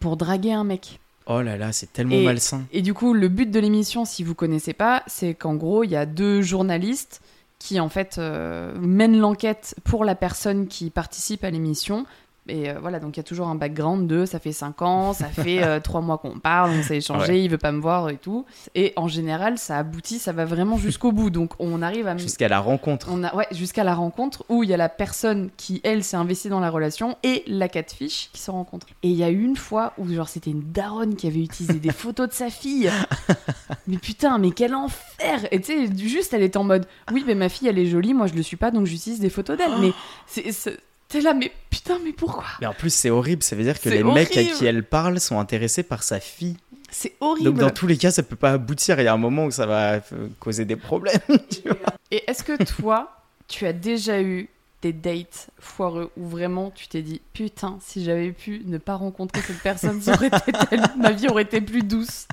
pour 0.00 0.16
draguer 0.16 0.52
un 0.52 0.64
mec. 0.64 0.98
Oh 1.26 1.40
là 1.40 1.56
là, 1.56 1.70
c'est 1.72 1.92
tellement 1.92 2.16
Et- 2.16 2.24
malsain. 2.24 2.64
Et 2.72 2.82
du 2.82 2.94
coup, 2.94 3.14
le 3.14 3.28
but 3.28 3.50
de 3.50 3.60
l'émission, 3.60 4.04
si 4.04 4.24
vous 4.24 4.34
connaissez 4.34 4.72
pas, 4.72 5.02
c'est 5.06 5.34
qu'en 5.34 5.54
gros, 5.54 5.84
il 5.84 5.90
y 5.90 5.96
a 5.96 6.04
deux 6.06 6.42
journalistes 6.42 7.20
qui 7.62 7.78
en 7.78 7.88
fait 7.88 8.18
euh, 8.18 8.74
mènent 8.80 9.18
l'enquête 9.18 9.76
pour 9.84 10.04
la 10.04 10.16
personne 10.16 10.66
qui 10.66 10.90
participe 10.90 11.44
à 11.44 11.50
l'émission 11.50 12.06
Et 12.48 12.70
euh, 12.70 12.78
voilà, 12.80 12.98
donc 12.98 13.16
il 13.16 13.18
y 13.18 13.20
a 13.20 13.24
toujours 13.24 13.48
un 13.48 13.54
background 13.54 14.08
de 14.08 14.26
ça 14.26 14.38
fait 14.38 14.52
5 14.52 14.82
ans, 14.82 15.12
ça 15.12 15.26
fait 15.28 15.80
3 15.80 16.00
mois 16.00 16.18
qu'on 16.18 16.38
parle, 16.38 16.70
on 16.70 16.82
s'est 16.82 16.98
échangé, 16.98 17.42
il 17.42 17.50
veut 17.50 17.58
pas 17.58 17.72
me 17.72 17.80
voir 17.80 18.10
et 18.10 18.16
tout. 18.16 18.46
Et 18.74 18.92
en 18.96 19.08
général, 19.08 19.58
ça 19.58 19.78
aboutit, 19.78 20.18
ça 20.18 20.32
va 20.32 20.44
vraiment 20.44 20.76
jusqu'au 20.76 21.12
bout. 21.12 21.30
Donc 21.30 21.52
on 21.58 21.82
arrive 21.82 22.06
à. 22.08 22.16
Jusqu'à 22.16 22.48
la 22.48 22.60
rencontre. 22.60 23.08
On 23.10 23.22
a, 23.24 23.34
ouais, 23.34 23.46
jusqu'à 23.52 23.84
la 23.84 23.94
rencontre 23.94 24.44
où 24.48 24.62
il 24.64 24.70
y 24.70 24.74
a 24.74 24.76
la 24.76 24.88
personne 24.88 25.50
qui, 25.56 25.80
elle, 25.84 26.02
s'est 26.02 26.16
investie 26.16 26.48
dans 26.48 26.60
la 26.60 26.70
relation 26.70 27.16
et 27.22 27.44
la 27.46 27.68
catfish 27.68 28.30
qui 28.32 28.40
se 28.40 28.50
rencontrent. 28.50 28.86
Et 29.02 29.08
il 29.08 29.16
y 29.16 29.24
a 29.24 29.30
eu 29.30 29.42
une 29.42 29.56
fois 29.56 29.92
où, 29.98 30.08
genre, 30.12 30.28
c'était 30.28 30.50
une 30.50 30.72
daronne 30.72 31.16
qui 31.16 31.26
avait 31.26 31.42
utilisé 31.42 31.78
des 31.78 31.92
photos 31.92 32.28
de 32.28 32.34
sa 32.34 32.50
fille. 32.50 32.90
mais 33.86 33.98
putain, 33.98 34.38
mais 34.38 34.50
quel 34.50 34.74
enfer 34.74 35.46
Et 35.50 35.60
tu 35.60 35.86
sais, 35.86 35.96
juste, 35.96 36.34
elle 36.34 36.42
était 36.42 36.56
en 36.56 36.64
mode 36.64 36.86
Oui, 37.12 37.24
mais 37.26 37.34
ma 37.34 37.48
fille, 37.48 37.68
elle 37.68 37.78
est 37.78 37.86
jolie, 37.86 38.14
moi 38.14 38.26
je 38.26 38.34
le 38.34 38.42
suis 38.42 38.56
pas, 38.56 38.70
donc 38.70 38.86
j'utilise 38.86 39.20
des 39.20 39.30
photos 39.30 39.56
d'elle. 39.56 39.78
mais 39.80 39.92
c'est. 40.26 40.78
T'es 41.12 41.20
là, 41.20 41.34
mais 41.34 41.52
putain, 41.68 41.98
mais 42.02 42.12
pourquoi? 42.12 42.44
Mais 42.62 42.66
en 42.66 42.72
plus, 42.72 42.92
c'est 42.92 43.10
horrible. 43.10 43.42
Ça 43.42 43.54
veut 43.54 43.62
dire 43.64 43.78
que 43.78 43.90
les 43.90 44.02
mecs 44.02 44.34
à 44.36 44.42
qui 44.44 44.64
elle 44.64 44.82
parle 44.82 45.20
sont 45.20 45.38
intéressés 45.38 45.82
par 45.82 46.02
sa 46.02 46.20
fille. 46.20 46.56
C'est 46.90 47.12
horrible. 47.20 47.44
Donc, 47.50 47.58
dans 47.58 47.70
tous 47.70 47.86
les 47.86 47.98
cas, 47.98 48.10
ça 48.10 48.22
peut 48.22 48.34
pas 48.36 48.52
aboutir. 48.52 48.98
Il 48.98 49.04
y 49.04 49.08
a 49.08 49.12
un 49.12 49.18
moment 49.18 49.44
où 49.44 49.50
ça 49.50 49.66
va 49.66 49.92
euh, 49.96 50.00
causer 50.40 50.64
des 50.64 50.76
problèmes. 50.76 51.20
tu 51.50 51.68
vois. 51.68 51.76
Et 52.10 52.22
est-ce 52.28 52.42
que 52.42 52.62
toi, 52.64 53.14
tu 53.46 53.66
as 53.66 53.74
déjà 53.74 54.22
eu 54.22 54.48
des 54.80 54.92
dates 54.94 55.48
foireux 55.60 56.10
où 56.16 56.26
vraiment 56.26 56.70
tu 56.70 56.88
t'es 56.88 57.02
dit 57.02 57.20
putain, 57.34 57.78
si 57.84 58.02
j'avais 58.04 58.32
pu 58.32 58.62
ne 58.64 58.78
pas 58.78 58.94
rencontrer 58.96 59.40
cette 59.42 59.60
personne, 59.60 60.00
ça 60.02 60.14
aurait 60.14 60.26
été 60.28 60.52
tel- 60.70 60.82
ma 60.98 61.12
vie 61.12 61.28
aurait 61.28 61.42
été 61.44 61.60
plus 61.60 61.82
douce? 61.82 62.26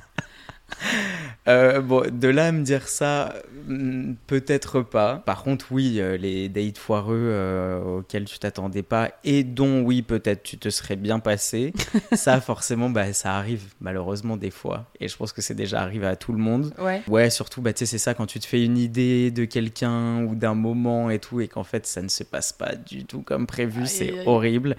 Euh, 1.48 1.80
bon, 1.80 2.04
de 2.12 2.28
là 2.28 2.48
à 2.48 2.52
me 2.52 2.62
dire 2.62 2.86
ça, 2.88 3.34
hmm, 3.66 4.12
peut-être 4.26 4.82
pas. 4.82 5.16
Par 5.24 5.42
contre, 5.42 5.66
oui, 5.70 5.96
euh, 5.98 6.16
les 6.16 6.48
dates 6.48 6.78
foireux 6.78 7.16
euh, 7.18 7.98
auxquels 7.98 8.26
tu 8.26 8.38
t'attendais 8.38 8.82
pas 8.82 9.12
et 9.24 9.42
dont, 9.42 9.80
oui, 9.80 10.02
peut-être 10.02 10.42
tu 10.42 10.58
te 10.58 10.68
serais 10.68 10.96
bien 10.96 11.18
passé, 11.18 11.72
ça, 12.12 12.40
forcément, 12.40 12.90
bah, 12.90 13.12
ça 13.12 13.36
arrive 13.36 13.62
malheureusement 13.80 14.36
des 14.36 14.50
fois. 14.50 14.86
Et 15.00 15.08
je 15.08 15.16
pense 15.16 15.32
que 15.32 15.40
c'est 15.40 15.54
déjà 15.54 15.80
arrivé 15.80 16.06
à 16.06 16.16
tout 16.16 16.32
le 16.32 16.38
monde. 16.38 16.72
Ouais. 16.78 17.02
Ouais, 17.08 17.30
surtout, 17.30 17.62
bah, 17.62 17.72
tu 17.72 17.80
sais, 17.80 17.86
c'est 17.86 17.98
ça 17.98 18.14
quand 18.14 18.26
tu 18.26 18.38
te 18.38 18.46
fais 18.46 18.62
une 18.62 18.78
idée 18.78 19.30
de 19.30 19.44
quelqu'un 19.44 20.22
ou 20.24 20.34
d'un 20.34 20.54
moment 20.54 21.10
et 21.10 21.18
tout, 21.18 21.40
et 21.40 21.48
qu'en 21.48 21.64
fait, 21.64 21.86
ça 21.86 22.02
ne 22.02 22.08
se 22.08 22.22
passe 22.22 22.52
pas 22.52 22.74
du 22.74 23.04
tout 23.04 23.22
comme 23.22 23.46
prévu, 23.46 23.86
c'est 23.86 24.26
horrible. 24.26 24.76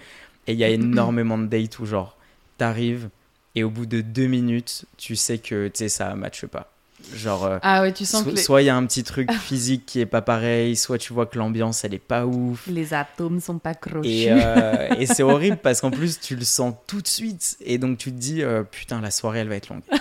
Et 0.48 0.54
il 0.54 0.60
y 0.60 0.64
a 0.64 0.70
énormément 0.70 1.38
de 1.38 1.48
dates 1.48 1.80
où, 1.80 1.86
genre, 1.86 2.18
t'arrives 2.58 3.10
et 3.56 3.64
au 3.64 3.70
bout 3.70 3.86
de 3.86 4.02
deux 4.02 4.28
minutes, 4.28 4.86
tu 4.98 5.16
sais 5.16 5.38
que, 5.38 5.68
tu 5.68 5.80
sais, 5.80 5.90
ça 5.90 6.14
matche 6.16 6.46
pas. 6.46 6.72
Genre, 7.16 7.46
euh, 7.46 7.58
Ah 7.64 7.82
ouais, 7.82 7.92
tu 7.94 8.06
sens 8.06 8.24
so- 8.24 8.30
que 8.30 8.36
les, 8.36 8.42
soit 8.44 8.62
il 8.62 8.66
y 8.66 8.70
a 8.70 8.76
un 8.76 8.86
petit 8.86 9.04
truc 9.04 9.32
physique 9.42 9.86
qui 9.88 10.00
est 10.00 10.06
pas 10.06 10.22
pareil, 10.22 10.76
soit 10.76 11.00
tu 11.00 11.14
vois 11.14 11.26
que 11.26 11.38
l'ambiance, 11.40 11.84
elle 11.84 11.96
est 11.96 12.00
pas 12.00 12.28
ouf. 12.28 12.68
les 12.68 12.94
atomes 12.94 13.40
sont 13.40 13.58
pas 13.58 13.74
crochus. 13.74 14.08
Et, 14.08 14.28
euh, 14.30 14.88
et 15.00 15.08
c'est 15.08 15.24
horrible 15.24 15.58
parce 15.58 15.82
qu'en 15.82 15.90
plus 15.90 16.20
tu 16.20 16.36
le 16.36 16.46
sens 16.46 16.76
tout 16.86 17.02
de 17.02 17.08
suite 17.08 17.58
et 17.62 17.80
donc 17.80 17.98
tu 17.98 18.12
te 18.12 18.18
dis 18.18 18.44
euh, 18.44 18.62
putain 18.64 19.02
la 19.02 19.10
soirée 19.10 19.40
elle 19.40 19.50
va 19.50 19.56
être 19.56 19.70
longue. 19.70 19.82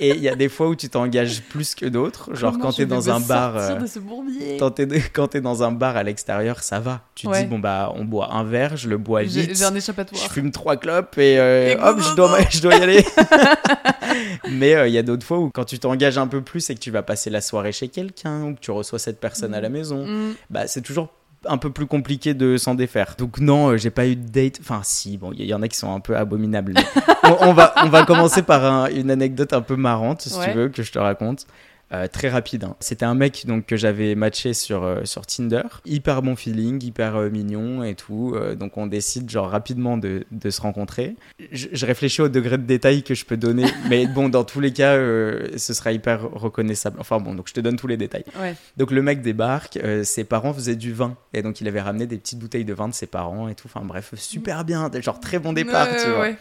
et 0.00 0.10
il 0.10 0.20
y 0.22 0.28
a 0.28 0.34
des 0.36 0.48
fois 0.48 0.68
où 0.68 0.74
tu 0.76 0.88
t'engages 0.88 1.42
plus 1.42 1.74
que 1.74 1.86
d'autres, 1.86 2.34
genre 2.34 2.52
Comment 2.52 2.64
quand 2.64 2.70
je 2.72 2.76
t'es 2.78 2.86
dans 2.86 3.10
un 3.10 3.20
bar, 3.20 3.56
euh, 3.56 3.74
de 3.76 4.58
quand 4.58 4.70
t'es 4.70 4.86
quand 5.12 5.28
t'es 5.28 5.40
dans 5.40 5.62
un 5.62 5.72
bar 5.72 5.96
à 5.96 6.02
l'extérieur 6.02 6.62
ça 6.62 6.80
va. 6.80 7.02
Tu 7.14 7.26
te 7.26 7.36
dis 7.40 7.46
bon 7.46 7.58
bah 7.58 7.92
on 7.96 8.04
boit 8.04 8.32
un 8.34 8.44
verre, 8.44 8.76
je 8.76 8.88
le 8.88 8.98
bois 8.98 9.22
vite. 9.22 9.56
j'ai 9.56 9.64
un 9.64 9.72
Je 9.72 9.76
échappatoire. 9.76 10.30
fume 10.32 10.50
trois 10.50 10.76
clopes 10.76 11.18
et, 11.18 11.38
euh, 11.38 11.72
Et 11.72 11.76
hop, 11.76 11.96
go, 11.96 12.02
je 12.02 12.08
go, 12.10 12.14
dois, 12.16 12.38
je 12.50 12.60
dois 12.60 12.76
y 12.76 12.82
aller. 12.82 13.04
Mais 14.50 14.74
euh, 14.74 14.88
il 14.88 14.94
y 14.94 14.98
a 14.98 15.02
d'autres 15.02 15.26
fois 15.26 15.38
où 15.38 15.50
quand 15.50 15.64
tu 15.64 15.78
t'engages 15.78 16.18
un 16.18 16.26
peu 16.26 16.40
plus 16.40 16.68
et 16.70 16.74
que 16.74 16.80
tu 16.80 16.90
vas 16.90 17.02
passer 17.02 17.30
la 17.30 17.40
soirée 17.40 17.72
chez 17.72 17.88
quelqu'un 17.88 18.42
ou 18.44 18.54
que 18.54 18.60
tu 18.60 18.70
reçois 18.70 18.98
cette 18.98 19.20
personne 19.20 19.54
à 19.54 19.60
la 19.60 19.68
maison, 19.68 20.06
Mm. 20.06 20.34
bah, 20.50 20.66
c'est 20.66 20.80
toujours 20.82 21.08
un 21.46 21.56
peu 21.58 21.70
plus 21.70 21.86
compliqué 21.86 22.34
de 22.34 22.56
s'en 22.56 22.74
défaire. 22.74 23.14
Donc 23.18 23.38
non, 23.40 23.68
euh, 23.70 23.76
j'ai 23.76 23.90
pas 23.90 24.06
eu 24.06 24.16
de 24.16 24.28
date. 24.28 24.58
Enfin 24.60 24.80
si, 24.82 25.16
bon, 25.16 25.32
il 25.32 25.42
y, 25.42 25.46
y 25.46 25.54
en 25.54 25.62
a 25.62 25.68
qui 25.68 25.76
sont 25.76 25.92
un 25.94 26.00
peu 26.00 26.16
abominables. 26.16 26.74
on, 27.24 27.36
on 27.48 27.52
va, 27.52 27.74
on 27.84 27.88
va 27.88 28.04
commencer 28.04 28.42
par 28.42 28.64
un- 28.64 28.88
une 28.90 29.10
anecdote 29.10 29.52
un 29.52 29.60
peu 29.62 29.76
marrante, 29.76 30.22
si 30.22 30.36
Ouais. 30.38 30.50
tu 30.50 30.56
veux, 30.56 30.68
que 30.68 30.82
je 30.82 30.90
te 30.92 30.98
raconte. 30.98 31.46
Euh, 31.90 32.06
très 32.06 32.28
rapide. 32.28 32.64
hein. 32.64 32.76
C'était 32.80 33.06
un 33.06 33.14
mec 33.14 33.44
donc 33.46 33.64
que 33.64 33.76
j'avais 33.76 34.14
matché 34.14 34.52
sur 34.52 34.84
euh, 34.84 35.04
sur 35.04 35.24
Tinder. 35.24 35.62
Hyper 35.86 36.20
bon 36.20 36.36
feeling, 36.36 36.84
hyper 36.84 37.16
euh, 37.16 37.30
mignon 37.30 37.82
et 37.82 37.94
tout. 37.94 38.36
Donc 38.58 38.76
on 38.76 38.86
décide 38.86 39.30
genre 39.30 39.48
rapidement 39.48 39.96
de, 39.96 40.24
de 40.30 40.50
se 40.50 40.60
rencontrer. 40.60 41.16
Je, 41.50 41.68
je 41.72 41.86
réfléchis 41.86 42.20
au 42.20 42.28
degré 42.28 42.58
de 42.58 42.64
détail 42.64 43.02
que 43.02 43.14
je 43.14 43.24
peux 43.24 43.38
donner, 43.38 43.64
mais 43.88 44.06
bon 44.06 44.28
dans 44.28 44.44
tous 44.44 44.60
les 44.60 44.72
cas 44.72 44.96
ce 44.96 45.72
sera 45.74 45.92
hyper 45.92 46.22
reconnaissable. 46.30 46.98
Enfin 47.00 47.18
bon 47.20 47.34
donc 47.34 47.48
je 47.48 47.54
te 47.54 47.60
donne 47.60 47.76
tous 47.76 47.86
les 47.86 47.96
détails. 47.96 48.24
Ouais. 48.38 48.54
Donc 48.76 48.90
le 48.90 49.00
mec 49.00 49.22
débarque, 49.22 49.78
ses 50.02 50.24
parents 50.24 50.52
faisaient 50.52 50.76
du 50.76 50.92
vin 50.92 51.16
et 51.32 51.40
donc 51.42 51.60
il 51.62 51.68
avait 51.68 51.80
ramené 51.80 52.06
des 52.06 52.18
petites 52.18 52.38
bouteilles 52.38 52.64
de 52.66 52.74
vin 52.74 52.88
de 52.88 52.94
ses 52.94 53.06
parents 53.06 53.48
et 53.48 53.54
tout. 53.54 53.66
Enfin 53.72 53.84
bref, 53.86 54.12
super 54.16 54.64
bien, 54.64 54.90
genre 55.00 55.20
très 55.20 55.38
bon 55.38 55.52
départ, 55.54 55.88
tu 56.02 56.10
vois. 56.10 56.20
ouais. 56.20 56.36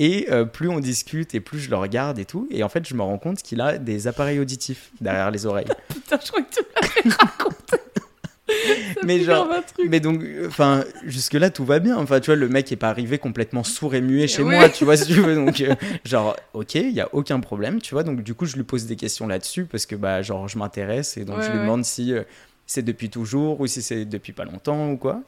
Et 0.00 0.26
euh, 0.30 0.44
plus 0.44 0.68
on 0.68 0.80
discute 0.80 1.34
et 1.36 1.40
plus 1.40 1.58
je 1.60 1.70
le 1.70 1.76
regarde 1.76 2.18
et 2.18 2.24
tout, 2.24 2.48
et 2.50 2.64
en 2.64 2.68
fait 2.68 2.86
je 2.88 2.94
me 2.94 3.02
rends 3.02 3.18
compte 3.18 3.42
qu'il 3.42 3.60
a 3.60 3.78
des 3.78 4.08
appareils 4.08 4.40
auditifs 4.40 4.90
derrière 5.00 5.30
les 5.30 5.46
oreilles. 5.46 5.66
Putain, 5.88 6.18
je 6.24 6.30
crois 6.32 6.42
que 6.42 6.52
tu 6.54 6.62
m'avais 6.74 7.16
raconté. 7.16 7.76
Mais 9.04 9.20
genre- 9.20 9.48
truc. 9.74 9.86
Mais 9.88 10.00
donc, 10.00 10.22
enfin, 10.46 10.84
jusque 11.04 11.34
là 11.34 11.50
tout 11.50 11.64
va 11.64 11.78
bien. 11.78 11.96
Enfin, 11.96 12.20
tu 12.20 12.26
vois, 12.26 12.36
le 12.36 12.48
mec 12.48 12.70
est 12.72 12.76
pas 12.76 12.88
arrivé 12.88 13.18
complètement 13.18 13.64
sourd 13.64 13.94
et 13.94 14.00
muet 14.00 14.26
chez 14.26 14.42
Oui. 14.42 14.54
moi, 14.54 14.68
tu 14.68 14.84
vois, 14.84 14.96
si 14.96 15.06
tu 15.06 15.20
veux. 15.20 15.34
Donc, 15.34 15.60
euh, 15.60 15.74
genre, 16.04 16.36
ok, 16.52 16.74
il 16.74 16.90
y 16.90 17.00
a 17.00 17.08
aucun 17.12 17.40
problème, 17.40 17.80
tu 17.80 17.94
vois. 17.94 18.02
Donc, 18.02 18.22
du 18.22 18.34
coup, 18.34 18.46
je 18.46 18.56
lui 18.56 18.62
pose 18.64 18.86
des 18.86 18.96
questions 18.96 19.26
là-dessus 19.26 19.64
parce 19.64 19.86
que, 19.86 19.96
bah, 19.96 20.22
genre, 20.22 20.46
je 20.48 20.58
m'intéresse 20.58 21.16
et 21.16 21.24
donc 21.24 21.38
Ouais, 21.38 21.42
je 21.44 21.50
lui 21.50 21.56
ouais. 21.58 21.62
demande 21.64 21.84
si 21.84 22.12
euh, 22.12 22.22
c'est 22.66 22.82
depuis 22.82 23.10
toujours 23.10 23.60
ou 23.60 23.66
si 23.66 23.80
c'est 23.82 24.04
depuis 24.04 24.32
pas 24.32 24.44
longtemps 24.44 24.90
ou 24.90 24.96
quoi. 24.96 25.22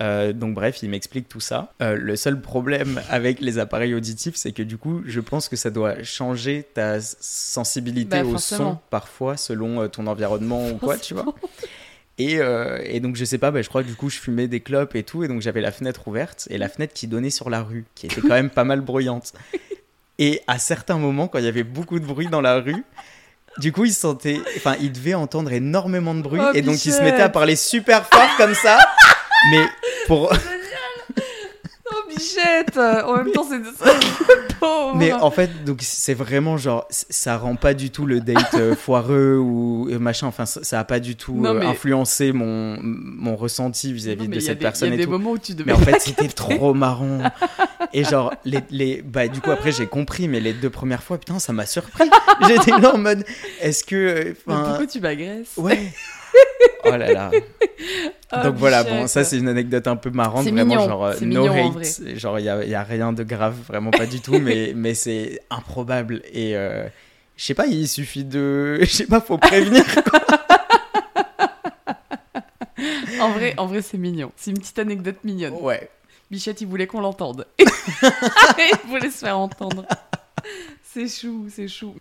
Euh, 0.00 0.32
donc 0.32 0.54
bref, 0.54 0.82
il 0.82 0.88
m'explique 0.90 1.28
tout 1.28 1.40
ça. 1.40 1.72
Euh, 1.82 1.94
le 1.96 2.16
seul 2.16 2.40
problème 2.40 3.00
avec 3.10 3.40
les 3.40 3.58
appareils 3.58 3.94
auditifs, 3.94 4.36
c'est 4.36 4.52
que 4.52 4.62
du 4.62 4.78
coup, 4.78 5.02
je 5.06 5.20
pense 5.20 5.48
que 5.48 5.56
ça 5.56 5.70
doit 5.70 6.02
changer 6.02 6.66
ta 6.74 7.00
sensibilité 7.00 8.22
Bah, 8.22 8.24
au 8.24 8.38
son 8.38 8.78
parfois 8.90 9.36
selon 9.36 9.82
euh, 9.82 9.88
ton 9.88 10.06
environnement 10.06 10.68
ou 10.70 10.76
quoi, 10.76 10.96
tu 10.96 11.14
vois. 11.14 11.34
Et, 12.18 12.38
euh, 12.38 12.78
et 12.84 13.00
donc 13.00 13.16
je 13.16 13.24
sais 13.24 13.38
pas, 13.38 13.50
bah, 13.50 13.62
je 13.62 13.68
crois 13.70 13.82
que 13.82 13.88
du 13.88 13.94
coup 13.94 14.10
je 14.10 14.18
fumais 14.18 14.46
des 14.46 14.60
clopes 14.60 14.94
et 14.94 15.04
tout, 15.04 15.24
et 15.24 15.28
donc 15.28 15.40
j'avais 15.40 15.62
la 15.62 15.72
fenêtre 15.72 16.06
ouverte 16.06 16.46
et 16.50 16.58
la 16.58 16.68
fenêtre 16.68 16.92
qui 16.92 17.06
donnait 17.06 17.30
sur 17.30 17.48
la 17.48 17.62
rue, 17.62 17.86
qui 17.94 18.04
était 18.04 18.20
quand 18.20 18.28
même 18.28 18.50
pas 18.50 18.64
mal 18.64 18.82
bruyante. 18.82 19.32
Et 20.18 20.42
à 20.46 20.58
certains 20.58 20.98
moments, 20.98 21.28
quand 21.28 21.38
il 21.38 21.46
y 21.46 21.48
avait 21.48 21.62
beaucoup 21.64 21.98
de 21.98 22.04
bruit 22.04 22.26
dans 22.26 22.42
la 22.42 22.56
rue, 22.56 22.84
du 23.56 23.72
coup 23.72 23.86
il 23.86 23.92
sentait, 23.94 24.38
enfin 24.58 24.76
il 24.82 24.92
devait 24.92 25.14
entendre 25.14 25.50
énormément 25.50 26.14
de 26.14 26.20
bruit, 26.20 26.42
Oh, 26.44 26.50
et 26.52 26.60
donc 26.60 26.74
il 26.74 26.78
se 26.92 26.98
Bichette. 26.98 27.04
mettait 27.04 27.22
à 27.22 27.30
parler 27.30 27.56
super 27.56 28.04
fort 28.06 28.28
comme 28.36 28.52
ça, 28.52 28.78
mais 29.48 29.68
pour, 30.06 30.32
Oh, 31.92 32.08
bichette 32.08 32.76
En 32.76 33.16
même 33.16 33.32
temps, 33.32 33.44
c'est 33.48 33.60
pauvre. 34.60 34.94
mais 34.96 35.12
en 35.12 35.30
fait 35.32 35.64
donc 35.64 35.78
c'est 35.82 36.14
vraiment 36.14 36.56
genre 36.56 36.86
ça 36.90 37.36
rend 37.36 37.56
pas 37.56 37.74
du 37.74 37.90
tout 37.90 38.06
le 38.06 38.20
date 38.20 38.54
euh, 38.54 38.76
foireux 38.76 39.36
ou 39.38 39.88
machin, 39.98 40.28
enfin 40.28 40.46
ça, 40.46 40.62
ça 40.62 40.78
a 40.78 40.84
pas 40.84 41.00
du 41.00 41.16
tout 41.16 41.34
Non, 41.34 41.56
euh, 41.56 41.62
influencé 41.66 42.32
mon 42.32 42.78
mon 42.80 43.34
ressenti 43.34 43.92
vis-à-vis 43.92 44.28
de 44.28 44.38
cette 44.38 44.58
des- 44.58 44.62
Il 44.64 44.66
personne 44.68 44.88
y 44.90 44.92
a 44.92 44.94
et 44.94 44.98
des 44.98 45.04
tout. 45.04 45.10
moments 45.10 45.32
où 45.32 45.38
tu 45.38 45.54
devais 45.54 45.72
Mais 45.72 45.76
en 45.76 45.80
fait, 45.80 46.00
c'était 46.00 46.28
trop 46.28 46.74
marrant. 46.74 47.22
Et 47.92 48.04
genre, 48.04 48.32
les, 48.44 48.60
les, 48.70 49.02
bah, 49.02 49.26
du 49.26 49.40
coup, 49.40 49.50
après, 49.50 49.72
j'ai 49.72 49.86
compris, 49.86 50.28
mais 50.28 50.38
les 50.38 50.52
deux 50.52 50.70
premières 50.70 51.02
fois, 51.02 51.18
putain, 51.18 51.40
ça 51.40 51.52
m'a 51.52 51.66
surpris. 51.66 52.08
J'étais 52.46 52.70
là 52.78 52.94
en 52.94 52.98
mode, 52.98 53.24
est-ce 53.60 53.82
que. 53.82 53.96
euh, 53.96 54.34
pourquoi 54.46 54.86
tu 54.86 55.00
m'agresses? 55.00 55.54
ouais. 55.56 55.92
Oh 56.84 56.90
là 56.96 57.12
là. 57.12 57.30
Oh, 58.32 58.36
Donc 58.44 58.54
voilà, 58.56 58.82
bon, 58.84 59.06
ça, 59.06 59.22
c'est 59.22 59.36
une 59.36 59.48
anecdote 59.48 59.86
un 59.86 59.96
peu 59.96 60.10
marrante. 60.10 60.44
Vraiment, 60.44 60.64
mignon, 60.64 60.88
genre, 60.88 61.04
euh, 61.04 61.14
no 61.20 61.42
mignon, 61.42 61.76
hate. 61.78 62.16
Genre, 62.16 62.38
il 62.38 62.42
n'y 62.42 62.48
a, 62.48 62.64
y 62.64 62.74
a 62.74 62.82
rien 62.82 63.12
de 63.12 63.22
grave, 63.22 63.54
vraiment 63.68 63.90
pas 63.90 64.06
du 64.06 64.20
tout, 64.20 64.38
mais, 64.42 64.72
mais 64.74 64.94
c'est 64.94 65.40
improbable. 65.50 66.22
Et. 66.32 66.56
euh, 66.56 66.86
je 67.36 67.44
sais 67.44 67.54
pas, 67.54 67.66
il 67.66 67.86
suffit 67.88 68.24
de. 68.24 68.78
Je 68.82 68.86
sais 68.86 69.06
pas, 69.06 69.20
faut 69.20 69.38
prévenir. 69.38 69.84
En 73.20 73.30
vrai, 73.32 73.54
en 73.58 73.66
vrai 73.66 73.82
c'est 73.82 73.98
mignon. 73.98 74.32
C'est 74.36 74.50
une 74.50 74.58
petite 74.58 74.78
anecdote 74.78 75.16
mignonne. 75.24 75.54
Ouais. 75.60 75.90
Bichette, 76.30 76.60
il 76.60 76.66
voulait 76.66 76.86
qu'on 76.86 77.00
l'entende. 77.00 77.46
il 77.58 78.88
voulait 78.88 79.10
se 79.10 79.18
faire 79.18 79.38
entendre. 79.38 79.84
C'est 80.92 81.06
chou, 81.06 81.46
c'est 81.48 81.68
chou. 81.68 81.94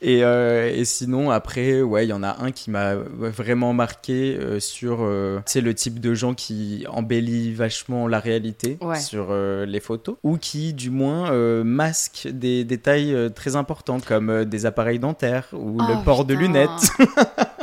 Et, 0.00 0.24
euh, 0.24 0.70
et 0.74 0.86
sinon, 0.86 1.30
après, 1.30 1.82
ouais, 1.82 2.06
il 2.06 2.08
y 2.08 2.14
en 2.14 2.22
a 2.22 2.42
un 2.42 2.50
qui 2.50 2.70
m'a 2.70 2.94
vraiment 2.94 3.74
marqué 3.74 4.34
euh, 4.40 4.58
sur 4.58 5.02
euh, 5.02 5.40
sais, 5.44 5.60
le 5.60 5.74
type 5.74 6.00
de 6.00 6.14
gens 6.14 6.32
qui 6.32 6.86
embellit 6.88 7.52
vachement 7.52 8.08
la 8.08 8.18
réalité 8.18 8.78
Ouais. 8.80 8.98
sur 8.98 9.34
les 9.34 9.80
photos, 9.80 10.16
ou 10.22 10.38
qui, 10.38 10.72
du 10.72 10.88
moins, 10.88 11.30
masquent 11.62 12.28
des 12.28 12.64
détails 12.64 13.14
très 13.34 13.54
importants, 13.54 14.00
comme 14.00 14.46
des 14.46 14.64
appareils 14.64 14.98
dentaires 14.98 15.48
ou 15.52 15.76
Oh, 15.78 15.84
le 15.86 16.02
port 16.04 16.24
de 16.24 16.32
lunettes. 16.32 16.70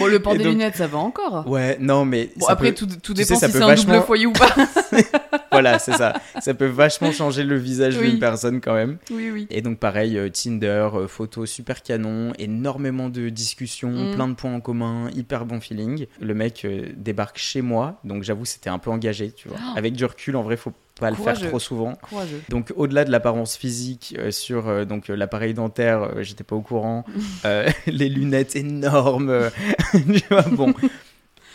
Bon, 0.00 0.06
le 0.06 0.18
port 0.20 0.32
des 0.34 0.38
donc- 0.44 0.52
lunettes, 0.52 0.76
ça 0.76 0.86
va 0.86 0.98
encore. 0.98 1.46
Ouais, 1.48 1.76
non, 1.80 2.04
mais 2.04 2.30
Bon, 2.36 2.46
ça 2.46 2.52
après, 2.52 2.72
peut- 2.72 2.86
tout, 2.86 2.86
tout 3.02 3.14
tu 3.14 3.22
sais, 3.22 3.28
dépend 3.28 3.40
ça 3.40 3.46
si 3.46 3.52
c'est 3.52 3.62
un 3.62 3.74
double 3.74 4.02
foyer 4.02 4.26
ou 4.26 4.32
pas. 4.32 4.48
voilà, 5.52 5.78
c'est 5.78 5.92
ça. 5.92 6.14
Ça 6.40 6.54
peut 6.54 6.66
vachement 6.66 7.12
changer 7.12 7.42
le 7.44 7.56
visage 7.56 7.96
Oui. 8.00 8.10
d'une 8.10 8.18
personne 8.18 8.60
quand 8.60 8.74
même. 8.74 8.98
oui, 9.10 9.30
oui. 9.32 9.46
Et 9.50 9.62
donc 9.62 9.78
pareil, 9.78 10.16
euh, 10.18 10.28
Tinder, 10.28 10.88
euh, 10.94 11.06
photos 11.08 11.50
super 11.50 11.82
canon, 11.82 12.32
énormément 12.38 13.08
de 13.08 13.28
discussions, 13.28 13.90
Mm. 13.90 14.14
plein 14.14 14.28
de 14.28 14.34
points 14.34 14.54
en 14.54 14.60
commun, 14.60 15.08
hyper 15.14 15.44
bon 15.46 15.60
feeling. 15.60 16.06
Le 16.20 16.34
mec 16.34 16.64
euh, 16.64 16.86
débarque 16.96 17.38
chez 17.38 17.62
moi, 17.62 18.00
donc 18.04 18.22
j'avoue 18.22 18.44
c'était 18.44 18.70
un 18.70 18.78
peu 18.78 18.90
engagé, 18.90 19.32
tu 19.32 19.48
vois. 19.48 19.58
Oh. 19.60 19.72
Avec 19.78 19.94
du 19.94 20.04
recul, 20.04 20.36
en 20.36 20.42
vrai, 20.42 20.56
faut 20.56 20.72
pas 21.00 21.10
le 21.10 21.16
faire 21.16 21.40
trop 21.48 21.58
souvent. 21.58 21.94
Courageux. 21.96 22.40
Donc 22.48 22.72
au-delà 22.76 23.04
de 23.04 23.10
l'apparence 23.10 23.56
physique 23.56 24.14
euh, 24.18 24.30
sur 24.30 24.68
euh, 24.68 24.84
donc 24.84 25.10
euh, 25.10 25.16
l'appareil 25.16 25.54
dentaire, 25.54 26.10
j'étais 26.22 26.44
pas 26.44 26.54
au 26.56 26.60
courant. 26.60 27.04
Les 27.86 28.08
lunettes 28.08 28.54
énormes, 28.56 29.50
tu 29.92 30.22
vois. 30.30 30.42
Bon, 30.42 30.72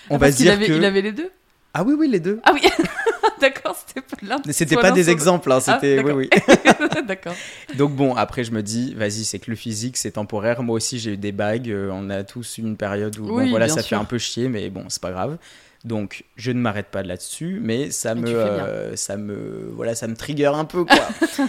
on 0.10 0.16
Ah, 0.16 0.18
va 0.18 0.32
se 0.32 0.38
qu'il 0.38 0.46
dire 0.46 0.54
avait, 0.54 0.68
que 0.68 0.74
il 0.74 0.84
avait 0.86 1.02
les 1.02 1.12
deux? 1.14 1.32
Ah 1.74 1.84
oui 1.86 1.94
oui 1.98 2.08
les 2.10 2.20
deux. 2.20 2.40
Ah 2.44 2.52
oui 2.54 2.62
D'accord, 3.42 3.76
c'était 3.86 4.02
pas 4.02 4.16
l'un. 4.22 4.38
C'était 4.52 4.78
pas 4.78 4.92
des 4.92 5.10
exemples, 5.10 5.52
hein, 5.52 5.60
Ah, 5.68 5.78
c'était 5.82 6.02
oui 6.02 6.12
oui. 6.14 6.30
D'accord. 7.06 7.36
Donc 7.78 7.94
bon, 7.94 8.16
après 8.16 8.44
je 8.46 8.52
me 8.52 8.64
dis, 8.64 8.94
vas-y, 8.94 9.26
c'est 9.26 9.40
que 9.40 9.52
le 9.52 9.58
physique 9.58 9.98
c'est 9.98 10.12
temporaire. 10.12 10.64
Moi 10.64 10.76
aussi 10.76 11.00
j'ai 11.00 11.12
eu 11.14 11.18
des 11.18 11.34
bagues. 11.34 11.74
on 11.92 12.10
a 12.10 12.24
tous 12.24 12.58
une 12.58 12.78
période 12.78 13.18
où 13.20 13.26
bon, 13.28 13.50
voilà, 13.50 13.68
ça 13.68 13.82
sûr. 13.82 13.90
fait 13.90 13.96
un 13.96 14.06
peu 14.06 14.18
chier, 14.18 14.48
mais 14.48 14.70
bon, 14.70 14.86
c'est 14.88 15.02
pas 15.02 15.12
grave. 15.12 15.38
Donc 15.86 16.26
je 16.36 16.52
ne 16.52 16.60
m'arrête 16.60 16.88
pas 16.88 17.04
là-dessus, 17.04 17.60
mais 17.62 17.92
ça 17.92 18.16
Mais 18.16 18.22
me, 18.22 18.28
euh, 18.36 18.96
ça 18.96 19.16
me, 19.18 19.70
voilà, 19.74 19.96
ça 19.96 20.08
me 20.08 20.16
trigger 20.16 20.48
un 20.54 20.66
peu 20.66 20.84
quoi. 20.84 21.08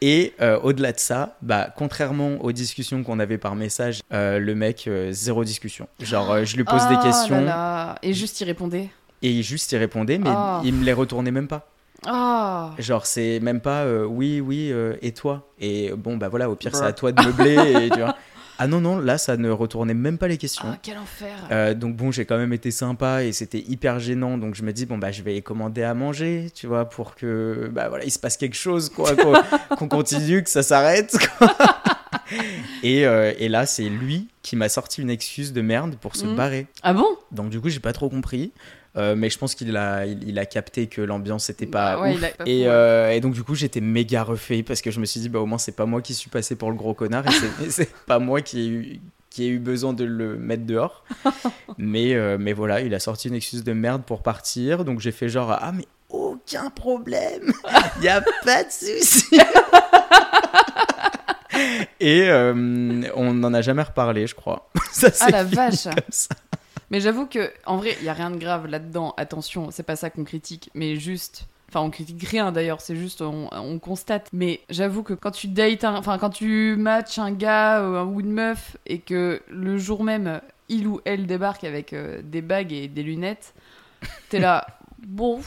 Et 0.00 0.34
euh, 0.42 0.58
au-delà 0.62 0.92
de 0.92 0.98
ça, 0.98 1.36
bah, 1.40 1.68
contrairement 1.76 2.36
aux 2.42 2.52
discussions 2.52 3.02
qu'on 3.04 3.18
avait 3.20 3.38
par 3.38 3.54
message, 3.54 4.00
euh, 4.12 4.38
le 4.38 4.54
mec, 4.54 4.90
zéro 5.10 5.44
discussion. 5.44 5.86
Genre, 6.00 6.44
je 6.44 6.56
lui 6.56 6.64
pose 6.64 6.86
des 6.88 6.96
Ah 6.98 7.02
questions 7.02 7.40
là 7.40 7.44
là. 7.46 7.98
Et 8.02 8.12
juste 8.12 8.40
y 8.40 8.44
répondait. 8.44 8.88
et 9.22 9.30
il 9.30 9.42
juste 9.42 9.70
il 9.72 9.78
répondait, 9.78 10.18
mais 10.18 10.30
Ah. 10.30 10.60
il 10.64 10.74
me 10.74 10.84
les 10.84 10.92
retournait 10.92 11.30
même 11.30 11.48
pas. 11.48 11.70
Ah 12.06 12.72
Genre, 12.78 13.06
c'est 13.06 13.40
même 13.40 13.60
pas 13.60 13.84
euh, 13.84 14.04
oui, 14.04 14.40
oui, 14.40 14.68
euh, 14.72 14.94
et 15.00 15.12
toi? 15.12 15.48
Et 15.58 15.90
bon, 15.96 16.18
bah 16.18 16.28
voilà, 16.28 16.50
au 16.50 16.54
pire, 16.54 16.74
c'est 16.76 16.84
à 16.84 16.92
toi 16.92 17.12
de 17.12 17.22
meubler. 17.22 17.86
et, 17.86 17.90
tu 17.90 18.00
vois. 18.00 18.14
Ah 18.58 18.66
non, 18.68 18.80
non, 18.80 18.98
là, 18.98 19.18
ça 19.18 19.36
ne 19.36 19.50
retournait 19.50 19.94
même 19.94 20.16
pas 20.16 20.28
les 20.28 20.38
questions. 20.38 20.64
Ah, 20.68 20.78
quel 20.80 20.96
enfer 20.98 21.34
Euh, 21.50 21.74
donc 21.74 21.96
bon, 21.96 22.10
j'ai 22.12 22.24
quand 22.24 22.36
même 22.38 22.52
été 22.52 22.70
sympa 22.70 23.24
et 23.24 23.32
c'était 23.32 23.58
hyper 23.58 23.98
gênant. 23.98 24.38
Donc 24.38 24.54
je 24.54 24.62
me 24.62 24.72
dis 24.72 24.86
bon 24.86 24.96
bah 24.98 25.10
je 25.10 25.22
vais 25.22 25.40
commander 25.42 25.82
à 25.82 25.92
manger, 25.94 26.50
tu 26.54 26.66
vois, 26.68 26.88
pour 26.88 27.14
que 27.16 27.68
bah 27.72 27.88
voilà 27.88 28.04
il 28.04 28.10
se 28.12 28.18
passe 28.18 28.36
quelque 28.36 28.56
chose 28.56 28.90
quoi, 28.90 29.10
qu'on 29.76 29.88
continue, 29.88 30.42
que 30.44 30.50
ça 30.50 30.62
s'arrête. 30.62 31.16
et, 32.82 33.06
euh, 33.06 33.32
et 33.38 33.48
là 33.48 33.66
c'est 33.66 33.88
lui 33.88 34.28
qui 34.42 34.56
m'a 34.56 34.68
sorti 34.68 35.02
une 35.02 35.10
excuse 35.10 35.52
de 35.52 35.60
merde 35.60 35.96
pour 36.00 36.16
se 36.16 36.26
Mhm. 36.26 36.36
barrer. 36.36 36.66
Ah 36.82 36.94
bon? 36.94 37.06
Donc 37.32 37.50
du 37.50 37.60
coup 37.60 37.68
j'ai 37.68 37.80
pas 37.80 37.92
trop 37.92 38.08
compris, 38.08 38.52
Euh, 38.96 39.16
mais 39.16 39.28
je 39.28 39.38
pense 39.38 39.56
qu'il 39.56 39.76
a 39.76 40.06
il, 40.06 40.22
il 40.28 40.38
a 40.38 40.46
capté 40.46 40.86
que 40.86 41.00
l'ambiance 41.00 41.50
était 41.50 41.66
pas 41.66 41.96
Bah 41.96 42.02
ouais, 42.02 42.12
ouf. 42.12 42.18
il 42.18 42.24
a 42.24 42.28
pas 42.28 42.44
Et, 42.46 42.68
euh, 42.68 43.10
et 43.10 43.20
donc 43.20 43.34
du 43.34 43.42
coup 43.42 43.56
j'étais 43.56 43.80
méga 43.80 44.22
refait 44.22 44.62
parce 44.62 44.80
que 44.82 44.92
je 44.92 45.00
me 45.00 45.04
suis 45.04 45.18
dit 45.18 45.28
bah 45.28 45.40
au 45.40 45.46
moins 45.46 45.58
c'est 45.58 45.72
pas 45.74 45.84
moi 45.86 46.00
qui 46.00 46.14
suis 46.14 46.30
passé 46.30 46.54
pour 46.54 46.70
le 46.70 46.76
gros 46.76 46.94
connard 46.94 47.24
et 47.26 47.70
c'est- 47.70 47.92
pas 48.06 48.20
moi 48.20 48.40
qui 48.40 48.60
ai 48.60 48.66
eu 48.68 49.00
qui 49.30 49.44
ai 49.44 49.48
eu 49.48 49.58
besoin 49.58 49.94
de 49.94 50.04
le 50.04 50.36
mettre 50.36 50.64
dehors. 50.64 51.02
mais 51.78 52.14
euh, 52.14 52.36
mais 52.38 52.52
voilà 52.52 52.82
il 52.82 52.94
a 52.94 53.00
sorti 53.00 53.26
une 53.26 53.34
excuse 53.34 53.64
de 53.64 53.72
merde 53.72 54.02
pour 54.04 54.22
partir 54.22 54.84
donc 54.84 55.00
j'ai 55.00 55.10
fait 55.10 55.28
genre 55.28 55.50
ah 55.50 55.72
mais 55.72 55.86
aucun 56.08 56.70
problème 56.70 57.52
y 58.00 58.06
a 58.08 58.22
pas 58.44 58.62
de 58.62 58.70
souci. 58.70 59.24
Et 62.00 62.22
euh, 62.28 62.52
on 63.14 63.32
n'en 63.34 63.54
a 63.54 63.62
jamais 63.62 63.82
reparlé, 63.82 64.26
je 64.26 64.34
crois. 64.34 64.68
Ça, 64.92 65.08
Ah 65.20 65.30
la 65.30 65.44
vache 65.44 65.74
ça. 66.10 66.34
Mais 66.90 67.00
j'avoue 67.00 67.26
que, 67.26 67.50
en 67.66 67.76
vrai, 67.76 67.96
il 68.00 68.04
y 68.06 68.08
a 68.08 68.12
rien 68.12 68.30
de 68.30 68.36
grave 68.36 68.66
là-dedans. 68.66 69.14
Attention, 69.16 69.70
c'est 69.70 69.82
pas 69.82 69.96
ça 69.96 70.10
qu'on 70.10 70.24
critique, 70.24 70.70
mais 70.74 70.96
juste. 70.96 71.46
Enfin, 71.70 71.80
on 71.80 71.90
critique 71.90 72.22
rien 72.28 72.52
d'ailleurs, 72.52 72.80
c'est 72.80 72.94
juste 72.94 73.20
on, 73.20 73.48
on 73.50 73.78
constate. 73.80 74.28
Mais 74.32 74.60
j'avoue 74.70 75.02
que 75.02 75.14
quand 75.14 75.32
tu 75.32 75.48
dates, 75.48 75.82
un- 75.82 75.96
enfin 75.96 76.18
quand 76.18 76.30
tu 76.30 76.76
matches 76.76 77.18
un 77.18 77.32
gars 77.32 77.82
ou 78.04 78.20
une 78.20 78.30
meuf 78.32 78.76
et 78.86 78.98
que 79.00 79.42
le 79.48 79.76
jour 79.78 80.04
même 80.04 80.40
il 80.68 80.86
ou 80.86 81.00
elle 81.04 81.26
débarque 81.26 81.64
avec 81.64 81.92
euh, 81.92 82.20
des 82.22 82.42
bagues 82.42 82.72
et 82.72 82.86
des 82.86 83.02
lunettes, 83.02 83.54
t'es 84.28 84.38
là, 84.38 84.66
bon, 85.06 85.40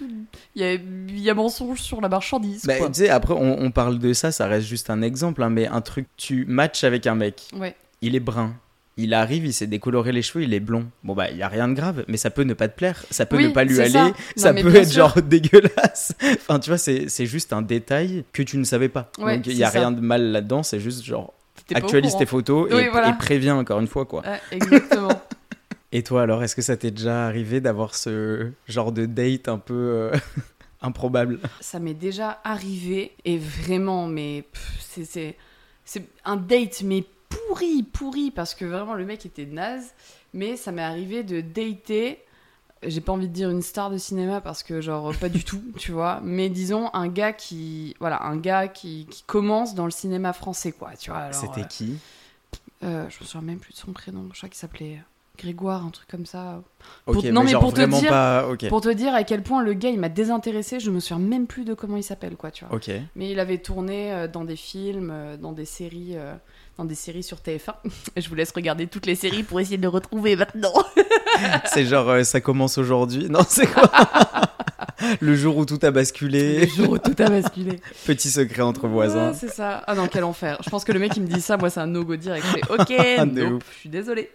il 0.00 0.26
y 0.60 0.64
a, 0.64 0.74
il 0.74 1.18
y 1.18 1.30
a 1.30 1.34
mensonge 1.34 1.80
sur 1.80 2.00
la 2.00 2.08
marchandise. 2.08 2.64
Bah, 2.66 2.74
tu 2.88 2.94
sais, 2.94 3.08
après, 3.08 3.32
on, 3.34 3.62
on 3.62 3.70
parle 3.70 3.98
de 3.98 4.12
ça, 4.12 4.32
ça 4.32 4.46
reste 4.46 4.66
juste 4.66 4.90
un 4.90 5.00
exemple, 5.02 5.42
hein, 5.42 5.50
mais 5.50 5.66
un 5.66 5.80
truc, 5.80 6.06
tu 6.16 6.44
matches 6.46 6.84
avec 6.84 7.06
un 7.06 7.14
mec, 7.14 7.48
Ouais. 7.56 7.74
il 8.02 8.14
est 8.14 8.20
brun. 8.20 8.54
Il 8.96 9.12
arrive, 9.12 9.44
il 9.44 9.52
s'est 9.52 9.66
décoloré 9.66 10.12
les 10.12 10.22
cheveux, 10.22 10.44
il 10.44 10.54
est 10.54 10.60
blond. 10.60 10.86
Bon 11.02 11.14
bah, 11.14 11.30
il 11.30 11.36
y 11.36 11.42
a 11.42 11.48
rien 11.48 11.66
de 11.66 11.74
grave, 11.74 12.04
mais 12.06 12.16
ça 12.16 12.30
peut 12.30 12.42
ne 12.44 12.54
pas 12.54 12.68
te 12.68 12.76
plaire, 12.76 13.04
ça 13.10 13.26
peut 13.26 13.36
Oui, 13.36 13.48
ne 13.48 13.52
pas 13.52 13.64
lui 13.64 13.80
aller, 13.80 14.12
ça. 14.36 14.52
Non, 14.52 14.62
peut 14.62 14.74
être 14.76 14.88
sûr. 14.88 15.08
genre 15.08 15.22
dégueulasse. 15.22 16.14
enfin, 16.34 16.60
tu 16.60 16.70
vois, 16.70 16.78
c'est 16.78 17.26
juste 17.26 17.52
un 17.52 17.62
détail 17.62 18.24
que 18.32 18.42
tu 18.42 18.56
ne 18.56 18.64
savais 18.64 18.88
pas. 18.88 19.10
Ouais, 19.18 19.36
Donc 19.36 19.46
il 19.48 19.54
y 19.56 19.64
a 19.64 19.70
ça. 19.70 19.80
rien 19.80 19.90
de 19.90 20.00
mal 20.00 20.30
là-dedans, 20.30 20.62
c'est 20.62 20.78
juste 20.80 21.04
genre 21.04 21.34
actualise 21.74 22.16
tes 22.16 22.26
photos 22.26 22.68
Oui, 22.72 22.82
et, 22.82 22.88
voilà. 22.88 23.08
et 23.10 23.12
préviens 23.18 23.56
encore 23.56 23.80
une 23.80 23.86
fois 23.88 24.04
quoi. 24.04 24.22
Exactement. 24.52 25.08
Et 25.92 26.02
toi 26.02 26.22
alors, 26.22 26.42
est-ce 26.42 26.56
que 26.56 26.62
ça 26.62 26.76
t'est 26.76 26.90
déjà 26.90 27.24
arrivé 27.26 27.60
d'avoir 27.60 27.94
ce 27.94 28.50
genre 28.66 28.90
de 28.90 29.06
date 29.06 29.46
un 29.48 29.58
peu 29.58 29.74
euh, 29.74 30.12
improbable? 30.82 31.38
Ça 31.60 31.78
m'est 31.78 31.94
déjà 31.94 32.40
arrivé 32.42 33.12
et 33.24 33.38
vraiment 33.38 34.06
mais 34.08 34.44
c'est 34.80 35.36
c'est 35.84 36.02
un 36.24 36.36
date 36.36 36.82
mais 36.84 37.04
pourri 37.48 37.82
pourri 37.82 38.30
parce 38.30 38.54
que 38.54 38.64
vraiment 38.64 38.94
le 38.94 39.04
mec 39.04 39.24
était 39.26 39.46
naze. 39.46 39.92
Mais 40.32 40.56
ça 40.56 40.72
m'est 40.72 40.82
arrivé 40.82 41.22
de 41.22 41.40
dater 41.40 42.20
j'ai 42.86 43.00
pas 43.00 43.12
envie 43.12 43.28
de 43.28 43.32
dire 43.32 43.48
une 43.48 43.62
star 43.62 43.88
de 43.90 43.96
cinéma 43.96 44.42
parce 44.42 44.62
que 44.62 44.82
genre 44.82 45.14
pas 45.18 45.28
du 45.30 45.42
tout 45.42 45.62
tu 45.78 45.92
vois. 45.92 46.20
Mais 46.22 46.48
disons 46.50 46.90
un 46.92 47.08
gars 47.08 47.32
qui 47.32 47.94
voilà 48.00 48.22
un 48.24 48.36
gars 48.36 48.68
qui, 48.68 49.06
qui 49.10 49.22
commence 49.22 49.74
dans 49.74 49.86
le 49.86 49.90
cinéma 49.90 50.32
français 50.34 50.72
quoi 50.72 50.90
tu 50.98 51.10
vois 51.10 51.32
C'était 51.32 51.62
euh, 51.62 51.64
qui? 51.64 51.96
euh, 52.82 53.06
je 53.08 53.20
me 53.20 53.24
souviens 53.26 53.40
même 53.46 53.58
plus 53.58 53.72
de 53.72 53.78
son 53.78 53.92
prénom. 53.92 54.28
Je 54.32 54.38
crois 54.38 54.48
qu'il 54.48 54.58
s'appelait 54.58 55.00
Grégoire 55.36 55.84
un 55.84 55.90
truc 55.90 56.06
comme 56.08 56.26
ça. 56.26 56.62
Ok, 57.06 57.14
pour- 57.14 57.24
non, 57.32 57.42
mais 57.42 57.52
pour 57.54 57.72
te 57.74 57.80
dire- 57.98 58.08
pas. 58.10 58.46
Pour 58.68 58.80
te 58.82 58.88
dire 58.90 59.14
à 59.14 59.24
quel 59.24 59.42
point 59.42 59.62
le 59.64 59.72
gars 59.72 59.88
il 59.90 59.98
m'a 59.98 60.08
désintéressé 60.08 60.78
je 60.78 60.90
me 60.92 61.00
souviens 61.00 61.18
même 61.18 61.46
plus 61.48 61.64
de 61.64 61.74
comment 61.74 61.96
il 61.96 62.04
s'appelle 62.04 62.36
quoi 62.36 62.50
tu 62.52 62.64
vois. 62.64 62.76
Mais 63.16 63.30
il 63.30 63.40
avait 63.40 63.58
tourné 63.58 64.12
euh, 64.12 64.28
dans 64.28 64.44
des 64.44 64.54
films, 64.56 65.12
dans 65.40 65.50
des 65.52 65.64
séries, 65.64 66.16
dans 66.76 66.84
des 66.84 66.94
séries 66.94 67.22
sur 67.22 67.38
TF1. 67.38 67.74
Je 68.16 68.28
vous 68.28 68.34
laisse 68.34 68.52
regarder 68.52 68.86
toutes 68.86 69.06
les 69.06 69.14
séries 69.14 69.42
pour 69.42 69.60
essayer 69.60 69.76
de 69.76 69.82
le 69.82 69.88
retrouver 69.88 70.36
maintenant. 70.36 70.72
C'est 71.66 71.84
genre 71.86 72.08
euh, 72.08 72.24
ça 72.24 72.40
commence 72.40 72.78
aujourd'hui. 72.78 73.28
Non, 73.28 73.40
c'est 73.46 73.66
quoi 73.66 73.90
Le 75.20 75.34
jour 75.34 75.56
où 75.56 75.66
tout 75.66 75.78
a 75.82 75.90
basculé. 75.90 76.60
Le 76.60 76.66
jour 76.66 76.90
où 76.90 76.98
tout 76.98 77.14
a 77.18 77.28
basculé. 77.28 77.80
Petit 78.06 78.30
secret 78.30 78.62
entre 78.62 78.86
voisins. 78.86 79.30
Ouais, 79.30 79.36
c'est 79.36 79.50
ça. 79.50 79.82
Ah 79.86 79.94
non, 79.94 80.06
quel 80.06 80.22
enfer. 80.24 80.58
Je 80.64 80.70
pense 80.70 80.84
que 80.84 80.92
le 80.92 81.00
mec 81.00 81.12
il 81.16 81.22
me 81.22 81.26
dit 81.26 81.40
ça, 81.40 81.56
moi 81.56 81.70
c'est 81.70 81.80
un 81.80 81.88
no-go 81.88 82.16
direct. 82.16 82.46
Je 82.46 82.52
fais 82.52 82.72
ok, 82.72 83.28
De 83.28 83.44
nope, 83.44 83.64
je 83.72 83.78
suis 83.78 83.88
désolée. 83.88 84.30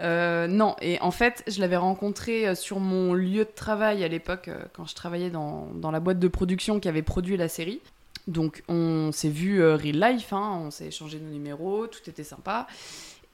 Euh, 0.00 0.46
non, 0.46 0.76
et 0.80 1.00
en 1.00 1.10
fait, 1.10 1.42
je 1.48 1.60
l'avais 1.60 1.76
rencontré 1.76 2.46
euh, 2.46 2.54
sur 2.54 2.78
mon 2.78 3.14
lieu 3.14 3.44
de 3.44 3.50
travail 3.52 4.04
à 4.04 4.08
l'époque, 4.08 4.48
quand 4.72 4.86
je 4.86 4.94
travaillais 4.94 5.30
dans, 5.30 5.66
dans 5.74 5.90
la 5.90 5.98
boîte 5.98 6.20
de 6.20 6.28
production 6.28 6.78
qui 6.78 6.88
avait 6.88 7.02
produit 7.02 7.36
la 7.36 7.48
série. 7.48 7.80
Donc 8.28 8.62
on 8.68 9.10
s'est 9.10 9.30
vu 9.30 9.60
euh, 9.62 9.74
real 9.74 9.98
life, 9.98 10.32
hein, 10.32 10.60
on 10.66 10.70
s'est 10.70 10.86
échangé 10.88 11.18
nos 11.18 11.30
numéros, 11.32 11.86
tout 11.86 12.08
était 12.08 12.24
sympa. 12.24 12.66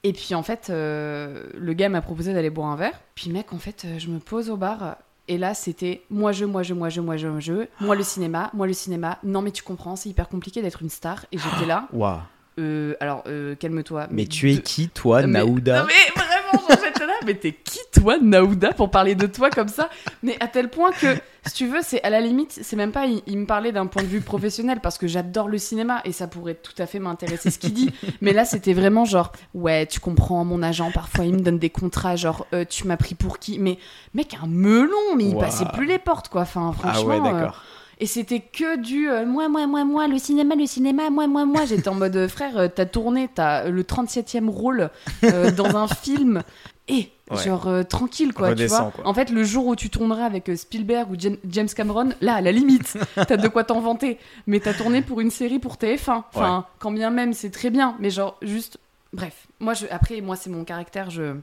Et 0.03 0.13
puis 0.13 0.33
en 0.35 0.41
fait, 0.41 0.67
euh, 0.69 1.47
le 1.57 1.73
gars 1.73 1.89
m'a 1.89 2.01
proposé 2.01 2.33
d'aller 2.33 2.49
boire 2.49 2.69
un 2.69 2.75
verre. 2.77 2.99
Puis 3.13 3.29
mec, 3.29 3.51
en 3.53 3.57
fait, 3.59 3.83
euh, 3.85 3.99
je 3.99 4.07
me 4.07 4.19
pose 4.19 4.49
au 4.49 4.55
bar. 4.57 4.95
Et 5.27 5.37
là, 5.37 5.53
c'était 5.53 6.01
moi 6.09 6.31
je, 6.31 6.45
moi 6.45 6.63
je, 6.63 6.73
moi 6.73 6.89
je, 6.89 7.01
moi 7.01 7.17
je, 7.17 7.27
moi 7.27 7.39
je, 7.41 7.65
moi 7.81 7.95
le 7.95 8.03
cinéma, 8.03 8.49
moi 8.53 8.67
le 8.67 8.73
cinéma. 8.73 9.19
Non 9.23 9.41
mais 9.41 9.51
tu 9.51 9.63
comprends, 9.63 9.95
c'est 9.97 10.07
hyper 10.09 10.29
compliqué 10.29 10.61
d'être 10.61 10.81
une 10.81 10.89
star. 10.89 11.25
Et 11.31 11.37
j'étais 11.37 11.65
là. 11.65 11.87
Waouh. 11.93 12.19
Euh, 12.57 12.95
alors, 13.01 13.23
calme-toi. 13.59 14.07
Mais 14.11 14.27
tu 14.27 14.49
es 14.53 14.61
qui, 14.61 14.87
toi, 14.87 15.23
mais- 15.23 15.39
Naouda? 15.39 15.81
Non 15.81 15.87
mais 15.87 16.21
vraiment. 16.23 16.84
Mais 17.25 17.33
t'es 17.35 17.51
qui 17.53 17.79
toi, 17.93 18.17
Naouda, 18.21 18.73
pour 18.73 18.91
parler 18.91 19.15
de 19.15 19.25
toi 19.27 19.49
comme 19.49 19.67
ça? 19.67 19.89
Mais 20.23 20.37
à 20.39 20.47
tel 20.47 20.69
point 20.69 20.91
que, 20.91 21.07
si 21.45 21.53
tu 21.53 21.67
veux, 21.67 21.79
c'est 21.81 22.01
à 22.03 22.09
la 22.09 22.21
limite, 22.21 22.57
c'est 22.61 22.75
même 22.75 22.91
pas. 22.91 23.05
Il, 23.05 23.21
il 23.27 23.37
me 23.37 23.45
parlait 23.45 23.71
d'un 23.71 23.85
point 23.87 24.03
de 24.03 24.07
vue 24.07 24.21
professionnel 24.21 24.79
parce 24.81 24.97
que 24.97 25.07
j'adore 25.07 25.47
le 25.47 25.57
cinéma 25.57 26.01
et 26.05 26.11
ça 26.11 26.27
pourrait 26.27 26.55
tout 26.55 26.73
à 26.77 26.85
fait 26.85 26.99
m'intéresser 26.99 27.49
ce 27.51 27.59
qu'il 27.59 27.73
dit. 27.73 27.91
Mais 28.21 28.33
là, 28.33 28.45
c'était 28.45 28.73
vraiment 28.73 29.05
genre, 29.05 29.31
ouais, 29.53 29.85
tu 29.85 29.99
comprends, 29.99 30.45
mon 30.45 30.61
agent 30.63 30.91
parfois 30.91 31.25
il 31.25 31.33
me 31.33 31.39
donne 31.39 31.59
des 31.59 31.69
contrats, 31.69 32.15
genre, 32.15 32.45
euh, 32.53 32.65
tu 32.67 32.85
m'as 32.87 32.97
pris 32.97 33.15
pour 33.15 33.39
qui? 33.39 33.59
Mais 33.59 33.77
mec, 34.13 34.35
un 34.41 34.47
melon, 34.47 35.15
mais 35.15 35.25
il 35.25 35.37
passait 35.37 35.65
plus 35.73 35.85
les 35.85 35.99
portes 35.99 36.29
quoi. 36.29 36.41
Enfin, 36.41 36.71
Ah 36.83 36.93
franchement. 36.93 37.09
ouais, 37.09 37.19
euh, 37.19 37.23
d'accord. 37.33 37.61
et 37.99 38.05
c'était 38.07 38.39
que 38.41 38.77
du 38.77 39.09
euh, 39.09 39.25
moi, 39.25 39.47
moi, 39.49 39.65
moi, 39.67 39.83
moi, 39.85 40.07
le 40.07 40.17
cinéma, 40.17 40.55
le 40.55 40.65
cinéma, 40.65 41.09
moi, 41.09 41.27
moi, 41.27 41.45
moi. 41.45 41.65
J'étais 41.65 41.87
en 41.87 41.95
mode 41.95 42.27
frère, 42.27 42.69
t'as 42.73 42.85
tourné, 42.85 43.29
t'as 43.33 43.69
le 43.69 43.83
37e 43.83 44.49
rôle 44.49 44.89
euh, 45.23 45.51
dans 45.51 45.75
un 45.77 45.87
film. 45.87 46.43
Et 46.87 47.11
Ouais. 47.31 47.43
genre 47.43 47.65
euh, 47.67 47.81
tranquille 47.81 48.31
quoi, 48.33 48.53
tu 48.53 48.67
vois. 48.67 48.91
quoi. 48.95 49.07
En 49.07 49.13
fait, 49.15 49.31
le 49.31 49.43
jour 49.43 49.65
où 49.65 49.75
tu 49.75 49.89
tourneras 49.89 50.25
avec 50.25 50.47
euh, 50.49 50.55
Spielberg 50.55 51.09
ou 51.09 51.15
Jen- 51.15 51.39
James 51.49 51.67
Cameron, 51.67 52.09
là, 52.21 52.35
à 52.35 52.41
la 52.41 52.51
limite, 52.51 52.97
t'as 53.15 53.37
de 53.37 53.47
quoi 53.47 53.63
t'en 53.63 53.79
vanter. 53.81 54.19
Mais 54.45 54.59
t'as 54.59 54.75
tourné 54.75 55.01
pour 55.01 55.19
une 55.21 55.31
série 55.31 55.57
pour 55.57 55.77
TF1. 55.77 56.23
Enfin, 56.31 56.67
quand 56.77 56.91
bien 56.91 57.09
même, 57.09 57.33
c'est 57.33 57.49
très 57.49 57.71
bien. 57.71 57.95
Mais 57.99 58.11
genre, 58.11 58.37
juste, 58.43 58.77
bref. 59.13 59.47
Moi, 59.59 59.73
je, 59.73 59.87
après, 59.89 60.21
moi, 60.21 60.35
c'est 60.35 60.51
mon 60.51 60.63
caractère. 60.63 61.09
Je, 61.09 61.35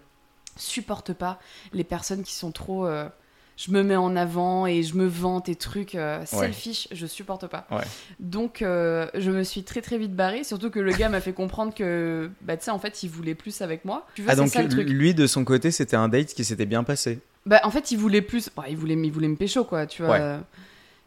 supporte 0.57 1.13
pas 1.15 1.39
les 1.73 1.83
personnes 1.85 2.23
qui 2.23 2.35
sont 2.35 2.53
trop. 2.53 2.87
euh, 2.87 3.09
je 3.57 3.71
me 3.71 3.83
mets 3.83 3.97
en 3.97 4.17
avant 4.17 4.67
et 4.67 4.83
je 4.83 4.97
me 4.97 5.07
vante 5.07 5.49
et 5.49 5.55
trucs 5.55 5.95
euh, 5.95 6.25
selfish, 6.25 6.89
je 6.91 7.07
supporte 7.07 7.47
pas. 7.47 7.67
Ouais. 7.71 7.85
Donc 8.21 8.63
euh, 8.63 9.07
je 9.15 9.31
me 9.31 9.43
suis 9.43 9.63
très 9.65 9.81
très 9.83 9.99
vite 9.99 10.15
barrée, 10.15 10.45
surtout 10.45 10.71
que 10.71 10.81
le 10.81 10.93
gars 10.93 11.09
m'a 11.09 11.21
fait 11.21 11.33
comprendre 11.33 11.75
que 11.75 12.31
bah 12.41 12.57
tu 12.57 12.65
sais 12.65 12.71
en 12.71 12.79
fait 12.79 13.03
il 13.03 13.11
voulait 13.11 13.35
plus 13.35 13.61
avec 13.61 13.85
moi. 13.85 14.07
Tu 14.15 14.25
Ah 14.27 14.37
donc 14.37 14.49
ça 14.49 14.63
le 14.63 14.69
truc. 14.69 14.89
lui 14.89 15.15
de 15.15 15.27
son 15.27 15.45
côté 15.45 15.71
c'était 15.71 15.97
un 15.97 16.09
date 16.09 16.35
qui 16.35 16.45
s'était 16.45 16.67
bien 16.67 16.85
passé. 16.85 17.21
Bah 17.45 17.61
en 17.65 17.71
fait 17.71 17.91
il 17.91 17.99
voulait 17.99 18.23
plus, 18.23 18.49
bah, 18.57 18.65
il 18.69 18.77
voulait 18.77 18.95
il 18.95 19.13
voulait 19.13 19.29
me 19.29 19.37
pécho 19.37 19.65
quoi, 19.65 19.87
tu 19.87 20.03
vois. 20.03 20.19
Ouais. 20.19 20.37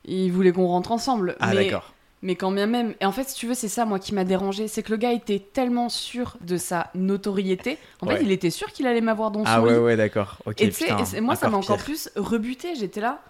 Il 0.06 0.32
voulait 0.32 0.52
qu'on 0.52 0.68
rentre 0.68 0.92
ensemble. 0.92 1.36
Ah 1.40 1.56
d'accord. 1.56 1.95
Mais 2.26 2.36
quand 2.36 2.52
bien 2.52 2.66
même, 2.66 2.96
et 3.00 3.06
en 3.06 3.12
fait 3.12 3.30
si 3.30 3.36
tu 3.36 3.48
veux 3.48 3.54
c'est 3.54 3.70
ça 3.70 3.86
moi 3.86 4.00
qui 4.00 4.14
m'a 4.14 4.24
dérangé, 4.26 4.68
c'est 4.68 4.82
que 4.84 4.92
le 4.92 4.98
gars 4.98 5.14
était 5.14 5.40
tellement 5.40 5.88
sûr 5.90 6.38
de 6.42 6.58
sa 6.58 6.90
notoriété. 6.96 7.78
En 8.02 8.08
Ouais. 8.08 8.18
fait 8.18 8.24
il 8.24 8.32
était 8.32 8.50
sûr 8.50 8.72
qu'il 8.74 8.88
allait 8.88 9.00
m'avoir 9.02 9.32
dans 9.32 9.46
son 9.46 9.52
Ah 9.52 9.62
ouais 9.62 9.74
lit. 9.74 9.80
ouais 9.80 9.96
d'accord. 9.96 10.40
Ok. 10.46 10.60
Et 10.62 10.70
tu 10.70 10.74
sais, 10.76 10.86
putain, 10.88 11.04
et 11.16 11.22
moi, 11.22 11.36
ça 11.36 11.50
m'a 11.50 11.58
encore 11.58 11.78
plus 11.78 12.10
rebuté. 12.16 12.76
J'étais 12.76 13.00
là, 13.02 13.22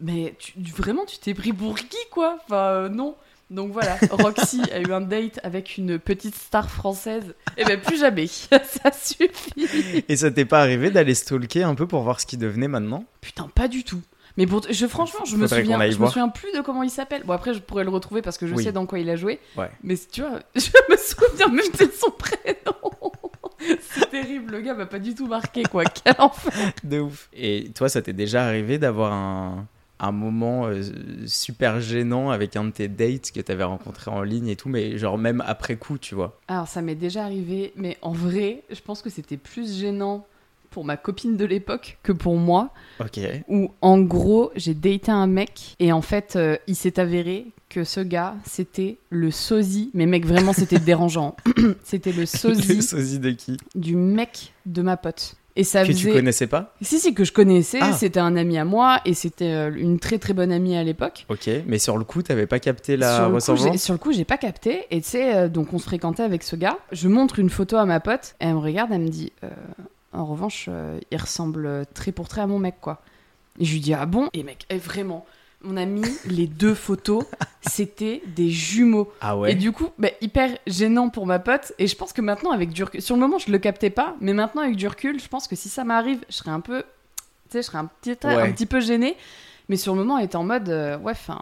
mais 0.00 0.34
tu- 0.38 0.54
vraiment, 0.76 1.04
tu 1.04 1.18
t'es 1.18 1.34
pris 1.34 1.52
pour 1.52 1.76
qui, 1.76 1.96
quoi? 2.10 2.38
Enfin, 2.44 2.56
euh, 2.56 2.88
non. 2.88 3.14
Donc 3.50 3.72
voilà, 3.72 3.96
Roxy 4.10 4.60
a 4.72 4.80
eu 4.80 4.92
un 4.92 5.00
date 5.00 5.40
avec 5.42 5.78
une 5.78 5.98
petite 5.98 6.34
star 6.34 6.68
française. 6.70 7.34
Et 7.56 7.64
ben 7.64 7.80
plus 7.80 7.98
jamais, 7.98 8.26
ça 8.28 8.92
suffit. 8.92 10.04
Et 10.08 10.16
ça 10.16 10.30
t'est 10.30 10.44
pas 10.44 10.60
arrivé 10.60 10.90
d'aller 10.90 11.14
stalker 11.14 11.62
un 11.62 11.74
peu 11.74 11.86
pour 11.86 12.02
voir 12.02 12.20
ce 12.20 12.26
qu'il 12.26 12.38
devenait 12.38 12.68
maintenant? 12.68 13.04
Putain, 13.22 13.48
pas 13.54 13.68
du 13.68 13.84
tout. 13.84 14.02
Mais 14.38 14.46
pour, 14.46 14.62
je, 14.70 14.86
franchement, 14.86 15.24
je 15.26 15.36
me 15.36 15.46
souviens, 15.46 15.90
je 15.90 15.98
me 15.98 16.06
souviens 16.06 16.28
plus 16.28 16.50
de 16.52 16.60
comment 16.62 16.82
il 16.84 16.90
s'appelle. 16.90 17.24
Bon 17.24 17.32
après, 17.34 17.52
je 17.54 17.58
pourrais 17.58 17.82
le 17.84 17.90
retrouver 17.90 18.22
parce 18.22 18.38
que 18.38 18.46
je 18.46 18.54
Oui. 18.54 18.62
sais 18.64 18.72
dans 18.72 18.86
quoi 18.86 19.00
il 19.00 19.10
a 19.10 19.16
joué. 19.16 19.40
Ouais. 19.56 19.68
Mais 19.82 19.96
tu 20.10 20.22
vois, 20.22 20.38
je 20.54 20.70
me 20.90 20.96
souviens 20.96 21.48
même 21.48 21.66
de 21.72 21.92
son 21.92 22.10
prénom. 22.12 23.12
C'est 23.80 24.08
terrible, 24.10 24.52
le 24.52 24.60
gars 24.60 24.74
m'a 24.74 24.86
pas 24.86 25.00
du 25.00 25.14
tout 25.14 25.26
marqué, 25.26 25.64
quoi. 25.64 25.82
Quel 26.04 26.14
enfer. 26.20 26.52
De 26.84 27.00
ouf. 27.00 27.28
Et 27.34 27.70
toi, 27.74 27.88
ça 27.88 28.00
t'est 28.00 28.12
déjà 28.12 28.44
arrivé 28.46 28.78
d'avoir 28.78 29.12
un, 29.12 29.66
un 29.98 30.12
moment 30.12 30.66
euh, 30.66 30.82
super 31.26 31.80
gênant 31.80 32.30
avec 32.30 32.54
un 32.54 32.64
de 32.66 32.70
tes 32.70 32.86
dates 32.86 33.32
que 33.32 33.40
t'avais 33.40 33.64
rencontré 33.64 34.12
en 34.12 34.22
ligne 34.22 34.46
et 34.46 34.54
tout, 34.56 34.68
mais 34.68 34.96
genre 34.96 35.18
même 35.18 35.42
après 35.46 35.74
coup, 35.74 35.98
tu 35.98 36.14
vois? 36.14 36.38
Alors 36.46 36.68
ça 36.68 36.80
m'est 36.82 36.94
déjà 36.94 37.24
arrivé, 37.24 37.72
mais 37.74 37.98
en 38.02 38.12
vrai, 38.12 38.62
je 38.70 38.80
pense 38.80 39.02
que 39.02 39.10
c'était 39.10 39.36
plus 39.36 39.80
gênant 39.80 40.24
pour 40.70 40.84
ma 40.84 40.96
copine 40.96 41.36
de 41.36 41.44
l'époque 41.44 41.98
que 42.02 42.12
pour 42.12 42.36
moi, 42.36 42.70
Ok. 43.00 43.18
où 43.48 43.70
en 43.80 44.00
gros 44.00 44.50
j'ai 44.56 44.74
daté 44.74 45.10
un 45.10 45.26
mec 45.26 45.76
et 45.80 45.92
en 45.92 46.02
fait 46.02 46.34
euh, 46.36 46.56
il 46.66 46.74
s'est 46.76 46.98
avéré 47.00 47.46
que 47.68 47.84
ce 47.84 48.00
gars 48.00 48.34
c'était 48.46 48.96
le 49.10 49.30
sosie, 49.30 49.90
mais 49.94 50.06
mec 50.06 50.26
vraiment 50.26 50.52
c'était 50.52 50.78
dérangeant, 50.80 51.36
c'était 51.84 52.12
le 52.12 52.20
Le 52.20 52.26
sosie 52.26 52.82
sosie 52.82 53.18
de 53.18 53.30
qui? 53.30 53.56
du 53.74 53.96
mec 53.96 54.52
de 54.66 54.82
ma 54.82 54.96
pote. 54.96 55.34
Et 55.56 55.64
ça 55.64 55.82
Que 55.82 55.88
tu 55.88 55.94
faisait... 55.94 56.12
connaissais 56.12 56.46
pas? 56.46 56.72
Si 56.82 57.00
si 57.00 57.14
que 57.14 57.24
je 57.24 57.32
connaissais, 57.32 57.78
Ah. 57.82 57.92
c'était 57.92 58.20
un 58.20 58.36
ami 58.36 58.58
à 58.58 58.64
moi 58.64 59.00
et 59.04 59.12
c'était 59.12 59.52
euh, 59.52 59.74
une 59.76 59.98
très 59.98 60.18
très 60.18 60.32
bonne 60.32 60.52
amie 60.52 60.76
à 60.76 60.84
l'époque. 60.84 61.26
Ok, 61.28 61.50
mais 61.66 61.80
sur 61.80 61.98
le 61.98 62.04
coup, 62.04 62.22
t'avais 62.22 62.46
pas 62.46 62.60
capté 62.60 62.96
la 62.96 63.12
sur, 63.16 63.22
le 63.24 63.28
coup, 63.30 63.34
ressemblance? 63.34 63.82
sur 63.82 63.92
le 63.92 63.98
coup, 63.98 64.12
j'ai 64.12 64.24
pas 64.24 64.36
capté. 64.38 64.84
Et 64.92 65.00
tu 65.00 65.08
sais, 65.08 65.34
euh, 65.34 65.48
donc 65.48 65.72
on 65.72 65.78
se 65.80 65.84
fréquentait 65.84 66.22
avec 66.22 66.44
ce 66.44 66.54
gars. 66.54 66.78
Je 66.92 67.08
montre 67.08 67.40
une 67.40 67.50
photo 67.50 67.74
à 67.76 67.86
ma 67.86 67.98
pote. 67.98 68.36
Elle 68.38 68.54
me 68.54 68.58
regarde, 68.60 68.90
elle 68.92 69.00
me 69.00 69.08
dit 69.08 69.32
euh, 69.42 69.48
En 70.12 70.24
revanche, 70.24 70.66
euh, 70.68 70.98
il 71.10 71.18
ressemble 71.18 71.66
euh, 71.66 71.84
trait 71.94 72.12
pour 72.12 72.28
trait 72.28 72.40
à 72.40 72.46
mon 72.46 72.58
mec, 72.58 72.76
quoi. 72.80 73.02
Et 73.58 73.64
je 73.64 73.72
lui 73.74 73.80
dis 73.80 73.92
Ah 73.94 74.06
bon? 74.06 74.28
Et 74.32 74.42
mec, 74.42 74.64
eh, 74.70 74.78
vraiment, 74.78 75.26
on 75.64 75.76
a 75.76 75.84
mis 75.84 76.02
les 76.26 76.46
deux 76.46 76.74
photos. 76.74 77.24
C'était 77.62 78.22
des 78.26 78.48
jumeaux. 78.50 79.12
Ah 79.20 79.36
ouais? 79.36 79.52
Et 79.52 79.54
du 79.54 79.72
coup, 79.72 79.88
bah, 79.98 80.08
hyper 80.20 80.56
gênant 80.66 81.10
pour 81.10 81.26
ma 81.26 81.38
pote. 81.38 81.72
Et 81.78 81.86
je 81.86 81.94
pense 81.96 82.12
que 82.12 82.20
maintenant, 82.22 82.52
avec 82.52 82.70
du 82.70 82.84
recul, 82.84 83.02
sur 83.02 83.16
le 83.16 83.20
moment, 83.20 83.38
je 83.38 83.50
le 83.50 83.58
captais 83.58 83.90
pas. 83.90 84.16
Mais 84.20 84.32
maintenant, 84.32 84.62
avec 84.62 84.76
du 84.76 84.88
recul, 84.88 85.20
je 85.20 85.28
pense 85.28 85.46
que 85.48 85.56
si 85.56 85.68
ça 85.68 85.84
m'arrive, 85.84 86.24
je 86.30 86.34
serais 86.36 86.50
un 86.52 86.60
peu. 86.60 86.82
Tu 87.50 87.52
sais, 87.52 87.62
je 87.62 87.66
serais 87.66 87.78
un 87.78 87.86
petit, 87.86 88.16
Ouais. 88.26 88.34
un 88.34 88.52
petit 88.52 88.66
peu 88.66 88.80
gênée. 88.80 89.16
Mais 89.68 89.76
sur 89.76 89.94
le 89.94 90.00
moment, 90.00 90.16
elle 90.18 90.24
était 90.24 90.36
en 90.36 90.44
mode 90.44 90.68
euh, 90.70 90.96
Ouais, 90.98 91.12
enfin. 91.12 91.38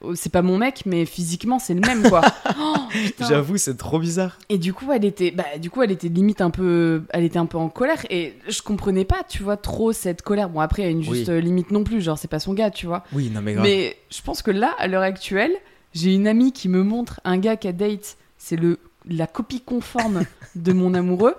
Oh, 0.00 0.14
C'est 0.14 0.30
pas 0.30 0.42
mon 0.42 0.58
mec, 0.58 0.82
mais 0.86 1.04
physiquement, 1.04 1.58
c'est 1.58 1.74
le 1.74 1.80
même, 1.80 2.08
quoi. 2.08 2.20
Oh. 2.60 2.74
J'avoue, 3.20 3.56
c'est 3.56 3.76
trop 3.76 3.98
bizarre. 3.98 4.38
Et 4.48 4.58
du 4.58 4.72
coup, 4.72 4.90
elle 4.92 5.04
était, 5.04 5.30
bah, 5.30 5.44
du 5.60 5.70
coup, 5.70 5.82
elle 5.82 5.90
était 5.92 6.08
limite 6.08 6.40
un 6.40 6.50
peu, 6.50 7.04
elle 7.10 7.22
était 7.24 7.38
un 7.38 7.46
peu 7.46 7.58
en 7.58 7.68
colère 7.68 8.04
et 8.10 8.34
je 8.48 8.62
comprenais 8.62 9.04
pas, 9.04 9.22
tu 9.28 9.42
vois, 9.42 9.56
trop 9.56 9.92
cette 9.92 10.22
colère. 10.22 10.48
Bon, 10.48 10.60
après, 10.60 10.82
il 10.82 10.84
y 10.86 10.88
a 10.88 10.90
une 10.90 11.02
juste 11.02 11.28
Oui. 11.28 11.42
limite 11.42 11.70
non 11.70 11.84
plus, 11.84 12.00
genre 12.00 12.18
c'est 12.18 12.28
pas 12.28 12.40
son 12.40 12.54
gars, 12.54 12.70
tu 12.70 12.86
vois. 12.86 13.04
Oui, 13.12 13.30
non 13.30 13.42
mais 13.42 13.52
grave. 13.54 13.64
Mais 13.64 13.96
je 14.10 14.22
pense 14.22 14.42
que 14.42 14.50
là, 14.50 14.74
à 14.78 14.88
l'heure 14.88 15.02
actuelle, 15.02 15.52
j'ai 15.94 16.14
une 16.14 16.26
amie 16.26 16.52
qui 16.52 16.68
me 16.68 16.82
montre 16.82 17.20
un 17.24 17.38
gars 17.38 17.56
qu'elle 17.56 17.76
date, 17.76 18.16
c'est 18.38 18.56
le 18.56 18.78
la 19.08 19.26
copie 19.26 19.60
conforme 19.60 20.24
de 20.54 20.72
mon 20.72 20.94
amoureux. 20.94 21.34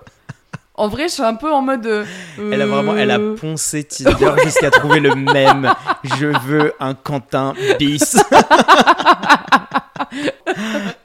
En 0.80 0.88
vrai, 0.88 1.10
je 1.10 1.14
suis 1.16 1.24
un 1.24 1.36
peu 1.36 1.52
en 1.52 1.62
mode. 1.62 1.86
euh, 1.86 2.06
Elle 2.54 2.62
a 2.62 2.66
vraiment, 2.66 2.96
elle 2.96 3.12
a 3.12 3.20
euh, 3.20 3.36
poncé 3.36 3.84
Tinder 3.84 4.32
jusqu'à 4.44 4.72
trouver 4.72 5.00
le 5.02 5.14
même. 5.14 5.70
Je 6.04 6.28
veux 6.48 6.74
un 6.80 6.94
Quentin 6.94 7.54
bis. 7.78 8.18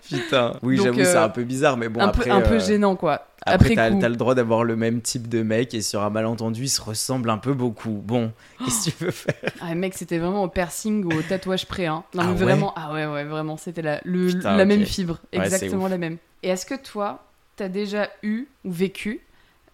Putain. 0.08 0.52
Oui, 0.62 0.76
j'avoue, 0.76 0.98
c'est 1.04 1.16
euh, 1.16 1.24
un 1.24 1.28
peu 1.28 1.42
bizarre, 1.44 1.76
mais 1.76 1.88
bon 1.88 2.00
un 2.00 2.08
après. 2.08 2.24
peu, 2.30 2.36
un 2.36 2.40
peu 2.40 2.54
euh, 2.54 2.58
gênant, 2.60 2.94
quoi. 2.96 3.26
Après, 3.46 3.72
Après 3.76 3.98
t'as 4.00 4.08
le 4.08 4.16
droit 4.16 4.34
d'avoir 4.34 4.64
le 4.64 4.74
même 4.76 5.02
type 5.02 5.28
de 5.28 5.42
mec 5.42 5.74
et 5.74 5.82
sur 5.82 6.02
un 6.02 6.08
malentendu, 6.08 6.62
ils 6.62 6.68
se 6.68 6.80
ressemblent 6.80 7.28
un 7.28 7.36
peu 7.38 7.52
beaucoup. 7.52 8.00
Bon, 8.04 8.32
qu'est-ce 8.64 8.90
que 8.90 8.96
tu 8.96 9.04
veux 9.04 9.10
faire? 9.10 9.34
Ah, 9.60 9.74
mec, 9.74 9.94
c'était 9.94 10.18
vraiment 10.18 10.44
au 10.44 10.48
piercing 10.48 11.04
ou 11.04 11.18
au 11.18 11.22
tatouage 11.22 11.66
près. 11.66 11.86
Hein. 11.86 12.04
Non, 12.14 12.22
Ah 12.22 12.26
mais 12.26 12.30
ouais? 12.38 12.44
vraiment, 12.44 12.72
ah 12.76 12.92
ouais, 12.92 13.06
ouais, 13.06 13.24
vraiment, 13.24 13.56
c'était 13.56 13.82
la, 13.82 14.00
le- 14.04 14.28
Putain, 14.28 14.56
la 14.56 14.64
même 14.64 14.86
fibre. 14.86 15.18
Ouais, 15.32 15.40
Exactement 15.44 15.88
la 15.88 15.98
même. 15.98 16.16
Et 16.42 16.48
est-ce 16.50 16.64
que 16.64 16.74
toi, 16.76 17.24
t'as 17.56 17.68
déjà 17.68 18.08
eu 18.22 18.46
ou 18.64 18.70
vécu 18.70 19.20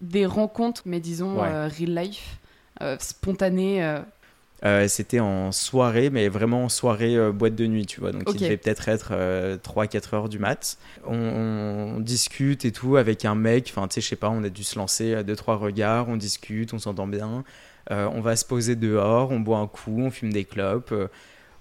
des 0.00 0.26
rencontres, 0.26 0.82
mais 0.86 1.00
disons 1.00 1.40
Ouais. 1.40 1.48
euh, 1.48 1.68
real 1.68 1.94
life, 1.94 2.38
euh, 2.82 2.96
spontanées 2.98 3.84
euh, 3.84 4.00
Euh, 4.64 4.88
C'était 4.88 5.20
en 5.20 5.52
soirée, 5.52 6.10
mais 6.10 6.28
vraiment 6.28 6.64
en 6.64 6.68
soirée 6.68 7.16
boîte 7.32 7.54
de 7.54 7.66
nuit, 7.66 7.86
tu 7.86 8.00
vois. 8.00 8.12
Donc 8.12 8.24
il 8.34 8.40
devait 8.44 8.56
peut-être 8.58 8.88
être 8.90 9.12
3-4 9.62 10.14
heures 10.14 10.28
du 10.28 10.38
mat. 10.38 10.76
On, 11.06 11.16
on 11.96 12.00
discute 12.00 12.64
et 12.66 12.72
tout 12.72 12.96
avec 12.98 13.24
un 13.24 13.34
mec. 13.34 13.72
Enfin, 13.74 13.88
tu 13.88 13.94
sais, 13.94 14.00
je 14.02 14.08
sais 14.08 14.16
pas, 14.16 14.28
on 14.28 14.44
a 14.44 14.50
dû 14.50 14.62
se 14.62 14.78
lancer 14.78 15.14
à 15.14 15.22
2-3 15.22 15.56
regards, 15.56 16.08
on 16.10 16.16
discute, 16.18 16.74
on 16.74 16.78
s'entend 16.78 17.06
bien. 17.06 17.42
On 17.88 18.20
va 18.20 18.36
se 18.36 18.44
poser 18.44 18.76
dehors, 18.76 19.30
on 19.30 19.40
boit 19.40 19.58
un 19.58 19.66
coup, 19.66 19.96
on 19.98 20.10
fume 20.10 20.32
des 20.32 20.44
clopes, 20.44 20.94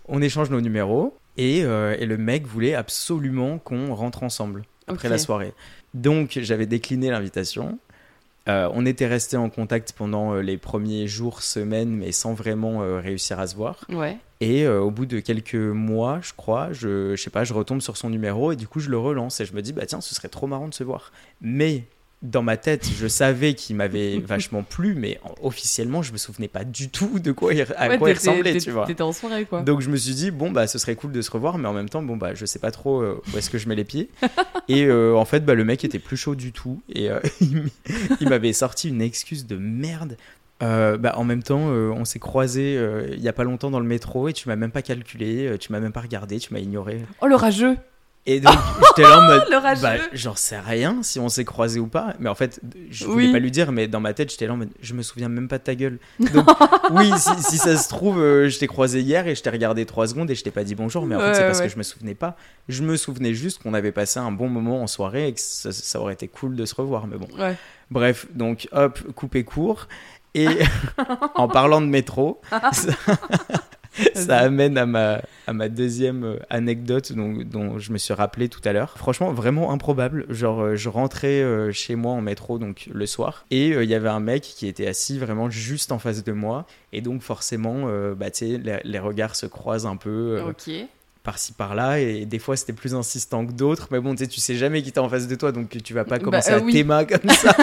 on 0.08 0.22
échange 0.22 0.50
nos 0.50 0.62
numéros. 0.62 1.16
Et, 1.38 1.64
euh, 1.64 1.96
et 1.98 2.06
le 2.06 2.18
mec 2.18 2.46
voulait 2.46 2.76
absolument 2.76 3.60
qu'on 3.60 3.96
rentre 3.96 4.24
ensemble 4.24 4.64
après 4.88 5.08
la 5.08 5.18
soirée. 5.18 5.54
Donc 5.94 6.38
j'avais 6.42 6.66
décliné 6.66 7.10
l'invitation. 7.12 7.80
Euh, 8.48 8.70
on 8.74 8.86
était 8.86 9.06
resté 9.06 9.38
en 9.38 9.50
contact 9.50 9.94
pendant 9.94 10.34
euh, 10.34 10.42
les 10.42 10.58
premiers 10.58 11.08
jours, 11.08 11.44
semaines, 11.44 11.90
mais 11.90 12.12
sans 12.12 12.34
vraiment 12.34 12.82
euh, 12.82 13.00
réussir 13.00 13.40
à 13.40 13.48
se 13.48 13.56
voir. 13.56 13.86
Ouais. 13.90 14.18
Et 14.42 14.66
euh, 14.66 14.80
au 14.80 14.90
bout 14.90 15.06
de 15.06 15.20
quelques 15.20 15.56
mois, 15.56 16.20
je 16.22 16.32
crois, 16.34 16.72
je, 16.72 17.16
je 17.16 17.22
sais 17.22 17.30
pas, 17.30 17.44
je 17.44 17.54
retombe 17.54 17.82
sur 17.82 17.98
son 17.98 18.10
numéro 18.10 18.52
et 18.52 18.56
du 18.56 18.68
coup 18.68 18.80
je 18.80 18.90
le 18.90 18.98
relance 18.98 19.42
et 19.42 19.46
je 19.46 19.54
me 19.54 19.62
dis 19.62 19.74
bah 19.74 19.86
tiens, 19.86 20.00
ce 20.00 20.16
serait 20.16 20.30
trop 20.30 20.48
marrant 20.48 20.70
de 20.70 20.74
se 20.74 20.84
voir. 20.84 21.12
Mais 21.42 21.84
dans 22.22 22.42
ma 22.44 22.58
tête, 22.58 22.88
je 23.00 23.08
savais 23.08 23.54
qu'il 23.54 23.76
m'avait 23.78 24.20
vachement 24.26 24.64
plu, 24.64 24.94
mais 24.94 25.20
en- 25.24 25.34
officiellement, 25.42 26.02
je 26.02 26.12
me 26.12 26.18
souvenais 26.18 26.48
pas 26.50 26.64
du 26.66 26.90
tout 26.90 27.20
de 27.20 27.32
quoi 27.32 27.54
il, 27.54 27.62
à 27.62 27.88
Ouais, 27.88 27.98
quoi 27.98 28.10
il 28.10 28.14
ressemblait, 28.16 28.58
tu 28.58 28.72
vois. 28.72 28.86
T'étais 28.86 29.02
en 29.04 29.14
soirée, 29.14 29.46
quoi. 29.46 29.62
Donc 29.62 29.80
je 29.82 29.90
me 29.90 29.96
suis 29.98 30.14
dit 30.14 30.30
bon 30.32 30.52
bah 30.52 30.68
ce 30.68 30.78
serait 30.80 30.96
cool 30.96 31.12
de 31.14 31.22
se 31.22 31.32
revoir 31.32 31.58
mais 31.58 31.68
en 31.68 31.74
même 31.74 31.90
temps 31.90 32.02
bon 32.02 32.18
bah 32.18 32.34
je 32.34 32.46
sais 32.46 32.60
pas 32.60 32.72
trop 32.72 33.02
euh, 33.02 33.22
où 33.34 33.38
est-ce 33.38 33.50
que 33.50 33.58
je 33.58 33.68
mets 33.70 33.76
les 33.76 33.84
pieds 33.86 34.10
et 34.68 34.84
euh, 34.86 35.16
en 35.16 35.26
fait 35.26 35.46
bah 35.46 35.54
le 35.56 35.64
mec 35.64 35.84
était 35.86 36.00
plus 36.00 36.18
chaud 36.18 36.36
du 36.36 36.52
tout 36.52 36.82
et 36.94 37.10
euh, 37.10 37.20
il 38.20 38.28
m'avait 38.30 38.54
sorti 38.54 38.90
une 38.90 39.02
excuse 39.02 39.46
de 39.48 39.56
merde 39.56 40.18
bah, 40.60 41.14
en 41.16 41.24
même 41.24 41.42
temps 41.44 41.68
on 41.70 42.04
s'est 42.04 42.20
croisés 42.20 42.78
il 43.14 43.22
y 43.22 43.30
a 43.30 43.34
pas 43.34 43.46
longtemps 43.46 43.72
dans 43.72 43.80
le 43.80 43.86
métro 43.86 44.28
et 44.28 44.34
tu 44.34 44.50
m'as 44.50 44.58
même 44.58 44.72
pas 44.72 44.82
calculé 44.82 45.56
tu 45.58 45.72
m'as 45.72 45.80
même 45.80 45.94
pas 45.94 46.02
regardé 46.02 46.38
tu 46.40 46.54
m'as 46.54 46.60
ignoré 46.60 47.00
Oh, 47.22 47.28
le 47.28 47.36
rageux 47.36 47.78
et 48.32 48.40
donc 48.40 48.54
j'étais 48.88 49.02
là 49.10 49.18
en 49.20 49.22
mode 49.28 49.44
bah, 49.82 49.94
j'en 50.14 50.36
sais 50.36 50.60
rien 50.60 51.00
si 51.02 51.20
on 51.20 51.30
s'est 51.30 51.46
croisés 51.46 51.80
ou 51.80 51.88
pas. 51.88 52.14
Mais 52.20 52.30
en 52.30 52.36
fait, 52.36 52.60
je 52.92 53.06
Oui. 53.06 53.12
voulais 53.14 53.32
pas 53.32 53.40
lui 53.40 53.50
dire, 53.52 53.72
mais 53.72 53.88
dans 53.88 54.00
ma 54.00 54.14
tête, 54.14 54.30
j'étais 54.32 54.46
là 54.48 54.54
en 54.54 54.58
mode, 54.58 54.70
je 54.82 54.94
me 54.94 55.02
souviens 55.02 55.30
même 55.30 55.48
pas 55.48 55.58
de 55.58 55.64
ta 55.64 55.74
gueule. 55.76 55.98
Donc, 56.34 56.48
oui, 56.92 57.12
si, 57.18 57.44
si 57.44 57.58
ça 57.58 57.76
se 57.76 57.90
trouve, 57.90 58.20
euh, 58.20 58.48
je 58.50 58.60
t'ai 58.60 58.68
croisé 58.68 59.02
hier 59.02 59.28
et 59.28 59.34
je 59.36 59.42
t'ai 59.42 59.50
regardé 59.50 59.86
trois 59.86 60.08
secondes 60.08 60.30
et 60.30 60.36
je 60.36 60.44
t'ai 60.44 60.52
pas 60.52 60.64
dit 60.64 60.76
bonjour. 60.76 61.06
Mais 61.06 61.16
en 61.16 61.20
fait, 61.20 61.26
Ouais, 61.30 61.34
c'est 61.34 61.46
parce 61.46 61.62
que 61.62 61.70
je 61.70 61.78
me 61.78 61.84
souvenais 61.84 62.16
pas. 62.16 62.36
Je 62.68 62.84
me 62.84 62.96
souvenais 62.98 63.34
juste 63.34 63.64
qu'on 63.64 63.74
avait 63.74 63.92
passé 63.92 64.20
un 64.20 64.32
bon 64.32 64.48
moment 64.50 64.82
en 64.84 64.88
soirée 64.88 65.28
et 65.30 65.34
que 65.34 65.40
ça, 65.42 65.72
ça 65.72 66.00
aurait 66.00 66.14
été 66.14 66.28
cool 66.28 66.56
de 66.56 66.66
se 66.66 66.76
revoir. 66.76 67.08
Mais 67.08 67.18
bon. 67.18 67.28
Ouais. 67.38 67.56
Bref, 67.90 68.28
donc 68.36 68.68
hop, 68.72 69.00
coupé 69.16 69.44
court. 69.44 69.88
Et 70.36 70.48
en 71.36 71.48
parlant 71.48 71.82
de 71.82 71.88
métro, 71.88 72.40
ça, 72.72 72.92
ça 74.14 74.38
amène 74.40 74.78
à 74.78 74.86
ma, 74.86 75.22
à 75.48 75.54
ma 75.54 75.70
deuxième 75.70 76.24
euh, 76.24 76.38
anecdote 76.50 77.12
dont, 77.14 77.34
dont 77.44 77.80
je 77.80 77.92
me 77.92 77.98
suis 77.98 78.14
rappelé 78.14 78.50
tout 78.50 78.62
à 78.66 78.74
l'heure. 78.74 78.94
Franchement, 78.98 79.32
vraiment 79.34 79.72
improbable. 79.72 80.26
Genre, 80.30 80.62
euh, 80.62 80.76
je 80.76 80.90
rentrais 80.90 81.42
euh, 81.42 81.72
chez 81.72 81.96
moi 81.96 82.14
en 82.14 82.22
métro 82.22 82.60
donc 82.60 82.90
le 82.94 83.06
soir 83.06 83.46
et 83.52 83.74
euh, 83.74 83.84
il 83.84 83.90
y 83.90 83.96
avait 83.96 84.10
un 84.10 84.20
mec 84.20 84.42
qui 84.44 84.68
était 84.68 84.88
assis 84.88 85.18
vraiment 85.20 85.50
juste 85.50 85.92
en 85.92 86.00
face 86.00 86.24
de 86.24 86.32
moi 86.32 86.66
et 86.94 87.02
donc 87.02 87.22
forcément, 87.22 87.84
euh, 87.88 88.16
bah, 88.16 88.28
les, 88.42 88.80
les 88.84 89.00
regards 89.00 89.36
se 89.36 89.46
croisent 89.46 89.86
un 89.88 89.96
peu. 89.98 90.38
euh, 90.40 90.50
Ok. 90.50 90.70
Par-ci 91.24 91.54
par-là 91.54 92.00
et 92.00 92.26
des 92.26 92.40
fois 92.40 92.56
c'était 92.56 92.74
plus 92.74 92.96
insistant 92.96 93.46
que 93.46 93.52
d'autres 93.52 93.90
mais 93.92 94.00
bon 94.00 94.14
tu 94.16 94.20
sais 94.24 94.28
tu 94.28 94.40
sais 94.40 94.56
jamais 94.56 94.82
qui 94.82 94.92
t'es 94.92 95.00
en 95.00 95.10
face 95.10 95.28
de 95.28 95.36
toi 95.36 95.52
donc 95.52 95.70
tu 95.84 95.94
vas 95.94 96.06
pas 96.06 96.18
Bah, 96.18 96.24
commencer 96.24 96.52
euh, 96.52 96.60
à 96.60 96.62
oui. 96.62 96.72
théma 96.72 97.04
comme 97.06 97.30
ça 97.30 97.54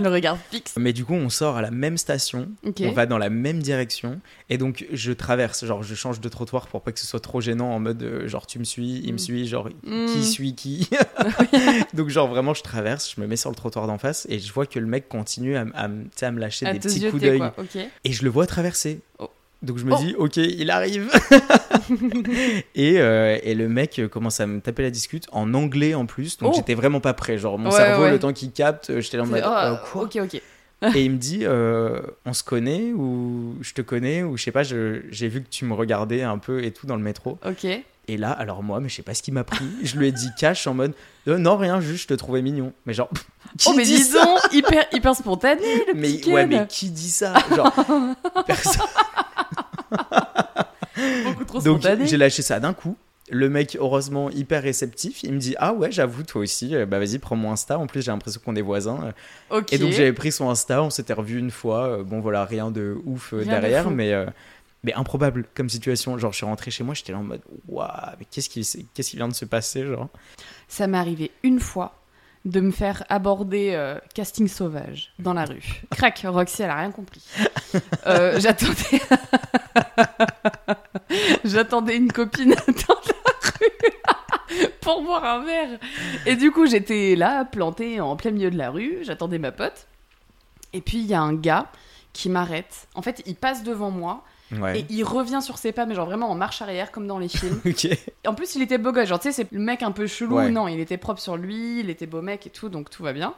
le 0.00 0.08
regard 0.08 0.38
fixe. 0.50 0.74
mais 0.78 0.92
du 0.92 1.04
coup 1.04 1.14
on 1.14 1.28
sort 1.30 1.56
à 1.56 1.62
la 1.62 1.70
même 1.72 1.98
station 1.98 2.48
on 2.80 2.92
va 2.92 3.06
dans 3.06 3.18
la 3.18 3.28
même 3.28 3.58
direction 3.60 4.20
et 4.48 4.56
donc 4.56 4.86
je 4.92 5.12
traverse 5.12 5.64
genre 5.64 5.82
je 5.82 5.94
change 5.94 6.20
de 6.20 6.28
trottoir 6.28 6.68
pour 6.68 6.82
pas 6.82 6.92
que 6.92 7.00
ce 7.00 7.06
soit 7.06 7.20
trop 7.20 7.40
gênant 7.40 7.70
en 7.74 7.80
mode 7.80 8.02
euh, 8.02 8.28
genre 8.28 8.46
tu 8.46 8.58
me 8.60 8.64
suis 8.64 9.00
il 9.04 9.12
me 9.12 9.16
Mm. 9.16 9.18
suit 9.18 9.46
genre 9.48 9.68
Mm. 9.84 10.06
qui 10.06 10.24
suit 10.24 10.54
qui 10.54 10.88
donc 11.94 12.08
genre 12.08 12.28
vraiment 12.28 12.54
je 12.54 12.62
traverse 12.62 13.12
je 13.14 13.20
me 13.20 13.26
mets 13.26 13.36
sur 13.36 13.50
le 13.50 13.56
trottoir 13.56 13.86
d'en 13.88 13.98
face 13.98 14.26
et 14.30 14.38
je 14.38 14.52
vois 14.52 14.64
que 14.66 14.78
le 14.78 14.86
mec 14.86 15.08
continue 15.08 15.56
à, 15.56 15.64
me 15.88 16.38
lâcher 16.38 16.66
À 16.66 16.72
des 16.72 16.78
petits 16.78 17.10
coups 17.10 17.22
d'œil 17.22 17.42
et 18.04 18.12
je 18.12 18.22
le 18.24 18.30
vois 18.30 18.46
traverser. 18.46 19.00
Oh. 19.18 19.28
Donc 19.62 19.76
je 19.78 19.84
me 19.84 19.92
Oh. 19.92 19.96
dis, 19.98 20.14
ok, 20.16 20.36
il 20.38 20.70
arrive. 20.70 21.10
et, 22.74 22.98
euh, 23.00 23.38
et 23.42 23.54
le 23.54 23.68
mec 23.68 23.98
euh, 23.98 24.08
commence 24.08 24.40
à 24.40 24.46
me 24.46 24.60
taper 24.60 24.82
la 24.82 24.90
discute 24.90 25.26
en 25.32 25.52
anglais 25.54 25.94
en 25.94 26.06
plus. 26.06 26.38
Donc 26.38 26.52
Oh. 26.52 26.56
j'étais 26.56 26.74
vraiment 26.74 27.00
pas 27.00 27.12
prêt. 27.14 27.38
Genre 27.38 27.58
mon 27.58 27.70
Ouais, 27.70 27.76
cerveau, 27.76 28.04
ouais. 28.04 28.10
le 28.10 28.18
temps 28.18 28.32
qu'il 28.32 28.52
capte, 28.52 28.90
euh, 28.90 29.00
j'étais 29.00 29.16
là 29.18 29.24
en 29.24 29.26
mode, 29.26 29.44
Oh, 29.46 29.74
quoi 29.92 30.02
ok, 30.04 30.18
ok. 30.22 30.40
Et 30.96 31.04
il 31.04 31.10
me 31.10 31.18
dit, 31.18 31.40
euh, 31.42 32.00
on 32.24 32.32
se 32.32 32.42
connaît 32.42 32.92
ou 32.94 33.54
je 33.60 33.74
te 33.74 33.82
connais 33.82 34.22
ou 34.22 34.38
je 34.38 34.44
sais 34.44 34.50
pas, 34.52 34.62
j'ai 34.62 35.28
vu 35.28 35.42
que 35.42 35.48
tu 35.50 35.66
me 35.66 35.74
regardais 35.74 36.22
un 36.22 36.38
peu 36.38 36.64
et 36.64 36.70
tout 36.70 36.86
dans 36.86 36.96
le 36.96 37.02
métro. 37.02 37.38
Ok. 37.46 37.66
Et 38.08 38.16
là, 38.16 38.32
alors 38.32 38.62
moi, 38.62 38.80
mais 38.80 38.88
je 38.88 38.96
sais 38.96 39.02
pas 39.02 39.12
ce 39.14 39.22
qui 39.22 39.30
m'a 39.30 39.44
pris. 39.44 39.64
je 39.82 39.96
lui 39.98 40.08
ai 40.08 40.12
dit 40.12 40.28
cash 40.38 40.66
en 40.66 40.72
mode, 40.74 40.94
euh, 41.28 41.36
non, 41.36 41.56
rien, 41.58 41.80
juste 41.82 42.04
je 42.04 42.08
te 42.08 42.14
trouvais 42.14 42.40
mignon. 42.40 42.72
Mais 42.86 42.94
genre, 42.94 43.10
qui 43.58 43.68
Oh, 43.70 43.74
mais 43.76 43.84
dit 43.84 43.94
disons, 43.96 44.36
hyper, 44.52 44.86
hyper 44.92 45.14
spontané, 45.14 45.60
le 45.88 45.94
mais 45.94 46.14
petit 46.14 46.32
ouais, 46.32 46.46
mais 46.46 46.66
qui 46.66 46.88
dit 46.90 47.10
ça? 47.10 47.34
Genre, 47.54 47.72
personne. 48.46 48.80
Beaucoup 51.24 51.44
trop 51.44 51.60
Donc 51.60 51.80
spontané. 51.82 52.06
j'ai 52.06 52.16
lâché 52.16 52.42
ça 52.42 52.60
d'un 52.60 52.72
coup. 52.74 52.96
Le 53.32 53.48
mec, 53.48 53.76
heureusement, 53.78 54.28
hyper 54.30 54.60
réceptif, 54.62 55.22
il 55.22 55.32
me 55.32 55.38
dit 55.38 55.54
Ah 55.58 55.72
ouais, 55.72 55.92
j'avoue, 55.92 56.24
toi 56.24 56.42
aussi, 56.42 56.74
euh, 56.74 56.84
bah 56.84 56.98
vas-y, 56.98 57.18
prends 57.20 57.36
mon 57.36 57.52
Insta. 57.52 57.78
En 57.78 57.86
plus, 57.86 58.02
j'ai 58.02 58.10
l'impression 58.10 58.40
qu'on 58.44 58.56
est 58.56 58.60
voisins. 58.60 59.12
Ok. 59.50 59.72
Et 59.72 59.78
donc 59.78 59.92
j'avais 59.92 60.12
pris 60.12 60.32
son 60.32 60.50
Insta, 60.50 60.82
on 60.82 60.90
s'était 60.90 61.12
revu 61.12 61.38
une 61.38 61.52
fois. 61.52 61.86
Euh, 61.98 62.02
Bon, 62.02 62.18
voilà, 62.20 62.44
rien 62.44 62.72
de 62.72 62.96
ouf 63.06 63.32
euh, 63.32 63.38
Rien 63.38 63.60
derrière, 63.60 63.88
mais, 63.90 64.12
euh, 64.12 64.26
mais 64.82 64.92
improbable 64.94 65.46
comme 65.54 65.68
situation. 65.68 66.18
Genre, 66.18 66.32
je 66.32 66.38
suis 66.38 66.46
rentré 66.46 66.72
chez 66.72 66.82
moi, 66.82 66.92
j'étais 66.94 67.12
là 67.12 67.18
en 67.18 67.22
mode 67.22 67.42
Waouh, 67.68 67.88
mais 68.18 68.26
qu'est-ce 68.28 68.48
qui, 68.48 68.66
qu'est-ce 68.94 69.10
qui 69.10 69.16
vient 69.16 69.28
de 69.28 69.34
se 69.34 69.44
passer 69.44 69.86
genre? 69.86 70.08
Ça 70.66 70.88
m'est 70.88 70.98
arrivé 70.98 71.30
une 71.44 71.60
fois 71.60 71.99
de 72.44 72.60
me 72.60 72.70
faire 72.70 73.04
aborder 73.08 73.72
euh, 73.74 73.98
casting 74.14 74.48
sauvage 74.48 75.12
dans 75.18 75.34
la 75.34 75.44
rue. 75.44 75.82
Crac, 75.90 76.24
Roxy, 76.26 76.62
elle 76.62 76.70
a 76.70 76.76
rien 76.76 76.90
compris. 76.90 77.22
Euh, 78.06 78.40
J'attendais. 78.40 79.02
J'attendais 81.44 81.96
une 81.96 82.10
copine 82.10 82.50
dans 82.88 82.94
la 82.94 83.32
rue 83.42 84.66
pour 84.80 85.02
boire 85.02 85.24
un 85.24 85.44
verre. 85.44 85.78
Et 86.26 86.36
du 86.36 86.50
coup, 86.50 86.66
j'étais 86.66 87.14
là, 87.14 87.44
plantée 87.44 88.00
en 88.00 88.16
plein 88.16 88.30
milieu 88.30 88.50
de 88.50 88.58
la 88.58 88.70
rue, 88.70 88.98
j'attendais 89.02 89.38
ma 89.38 89.52
pote. 89.52 89.86
Et 90.72 90.80
puis, 90.80 90.98
il 90.98 91.06
y 91.06 91.14
a 91.14 91.20
un 91.20 91.34
gars 91.34 91.66
qui 92.12 92.28
m'arrête. 92.30 92.88
En 92.94 93.02
fait, 93.02 93.22
il 93.26 93.36
passe 93.36 93.62
devant 93.62 93.90
moi 93.90 94.24
Ouais. 94.52 94.80
et 94.80 94.86
il 94.90 95.04
revient 95.04 95.40
sur 95.42 95.58
ses 95.58 95.72
pas, 95.72 95.86
mais 95.86 95.94
genre 95.94 96.06
vraiment 96.06 96.30
en 96.30 96.34
marche 96.34 96.60
arrière, 96.62 96.90
comme 96.90 97.06
dans 97.06 97.18
les 97.18 97.28
films. 97.28 97.60
En 98.26 98.34
plus, 98.34 98.54
il 98.54 98.62
était 98.62 98.78
beau 98.78 98.92
gosse. 98.92 99.08
Genre, 99.08 99.18
tu 99.18 99.30
sais, 99.30 99.32
c'est 99.32 99.52
le 99.52 99.60
mec 99.60 99.82
un 99.82 99.92
peu 99.92 100.06
chelou. 100.06 100.36
Ouais. 100.36 100.50
Non, 100.50 100.68
il 100.68 100.80
était 100.80 100.98
propre 100.98 101.20
sur 101.20 101.36
lui, 101.36 101.80
il 101.80 101.90
était 101.90 102.06
beau 102.06 102.20
mec 102.20 102.46
et 102.46 102.50
tout, 102.50 102.68
donc 102.68 102.90
tout 102.90 103.02
va 103.02 103.12
bien. 103.12 103.34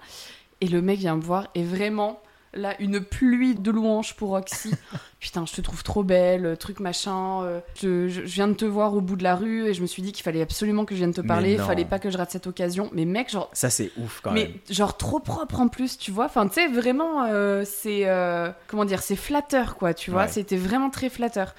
Et 0.61 0.69
le 0.69 0.81
mec 0.83 0.99
vient 0.99 1.17
me 1.17 1.23
voir 1.23 1.49
et 1.55 1.63
vraiment, 1.63 2.21
là, 2.55 2.75
une 2.81 3.01
pluie 3.01 3.55
de 3.55 3.71
louanges 3.71 4.15
pour 4.15 4.31
Roxy. 4.31 4.75
Putain, 5.21 5.47
je 5.47 5.53
te 5.53 5.61
trouve 5.61 5.83
trop 5.83 6.03
belle, 6.03 6.57
truc 6.59 6.81
machin. 6.81 7.43
euh, 7.45 7.61
je, 7.77 8.21
viens 8.23 8.49
de 8.49 8.55
te 8.55 8.65
voir 8.65 8.95
au 8.95 9.01
bout 9.01 9.17
de 9.17 9.23
la 9.23 9.37
rue 9.37 9.67
et 9.67 9.75
je 9.75 9.83
me 9.83 9.87
suis 9.87 10.03
dit 10.03 10.13
qu'il 10.13 10.23
fallait 10.25 10.43
absolument 10.43 10.85
que 10.85 10.95
je 10.95 10.99
vienne 11.01 11.15
te 11.15 11.21
Mais 11.21 11.27
parler. 11.29 11.53
Il 11.53 11.61
fallait 11.61 11.85
pas 11.85 11.99
que 11.99 12.11
je 12.11 12.19
rate 12.19 12.31
cette 12.31 12.47
occasion. 12.47 12.91
Mais 12.93 13.05
mec, 13.05 13.31
genre. 13.31 13.49
Ça, 13.53 13.71
c'est 13.71 13.93
ouf 13.99 14.21
quand 14.23 14.33
mais 14.33 14.45
même. 14.45 14.53
genre 14.71 14.97
trop 14.97 15.21
propre 15.21 15.61
en 15.61 15.69
plus, 15.69 15.99
tu 15.99 16.11
vois. 16.11 16.25
Enfin, 16.27 16.49
tu 16.49 16.55
sais, 16.55 16.67
vraiment, 16.69 17.25
euh, 17.25 17.63
c'est. 17.65 18.03
euh, 18.09 18.51
comment 18.67 18.85
dire 18.85 19.03
C'est 19.03 19.17
flatteur, 19.17 19.77
quoi, 19.77 19.95
tu 19.95 20.11
vois. 20.11 20.23
Ouais. 20.23 20.29
C'était 20.29 20.57
vraiment 20.57 20.91
très 20.91 21.09
flatteur. 21.09 21.55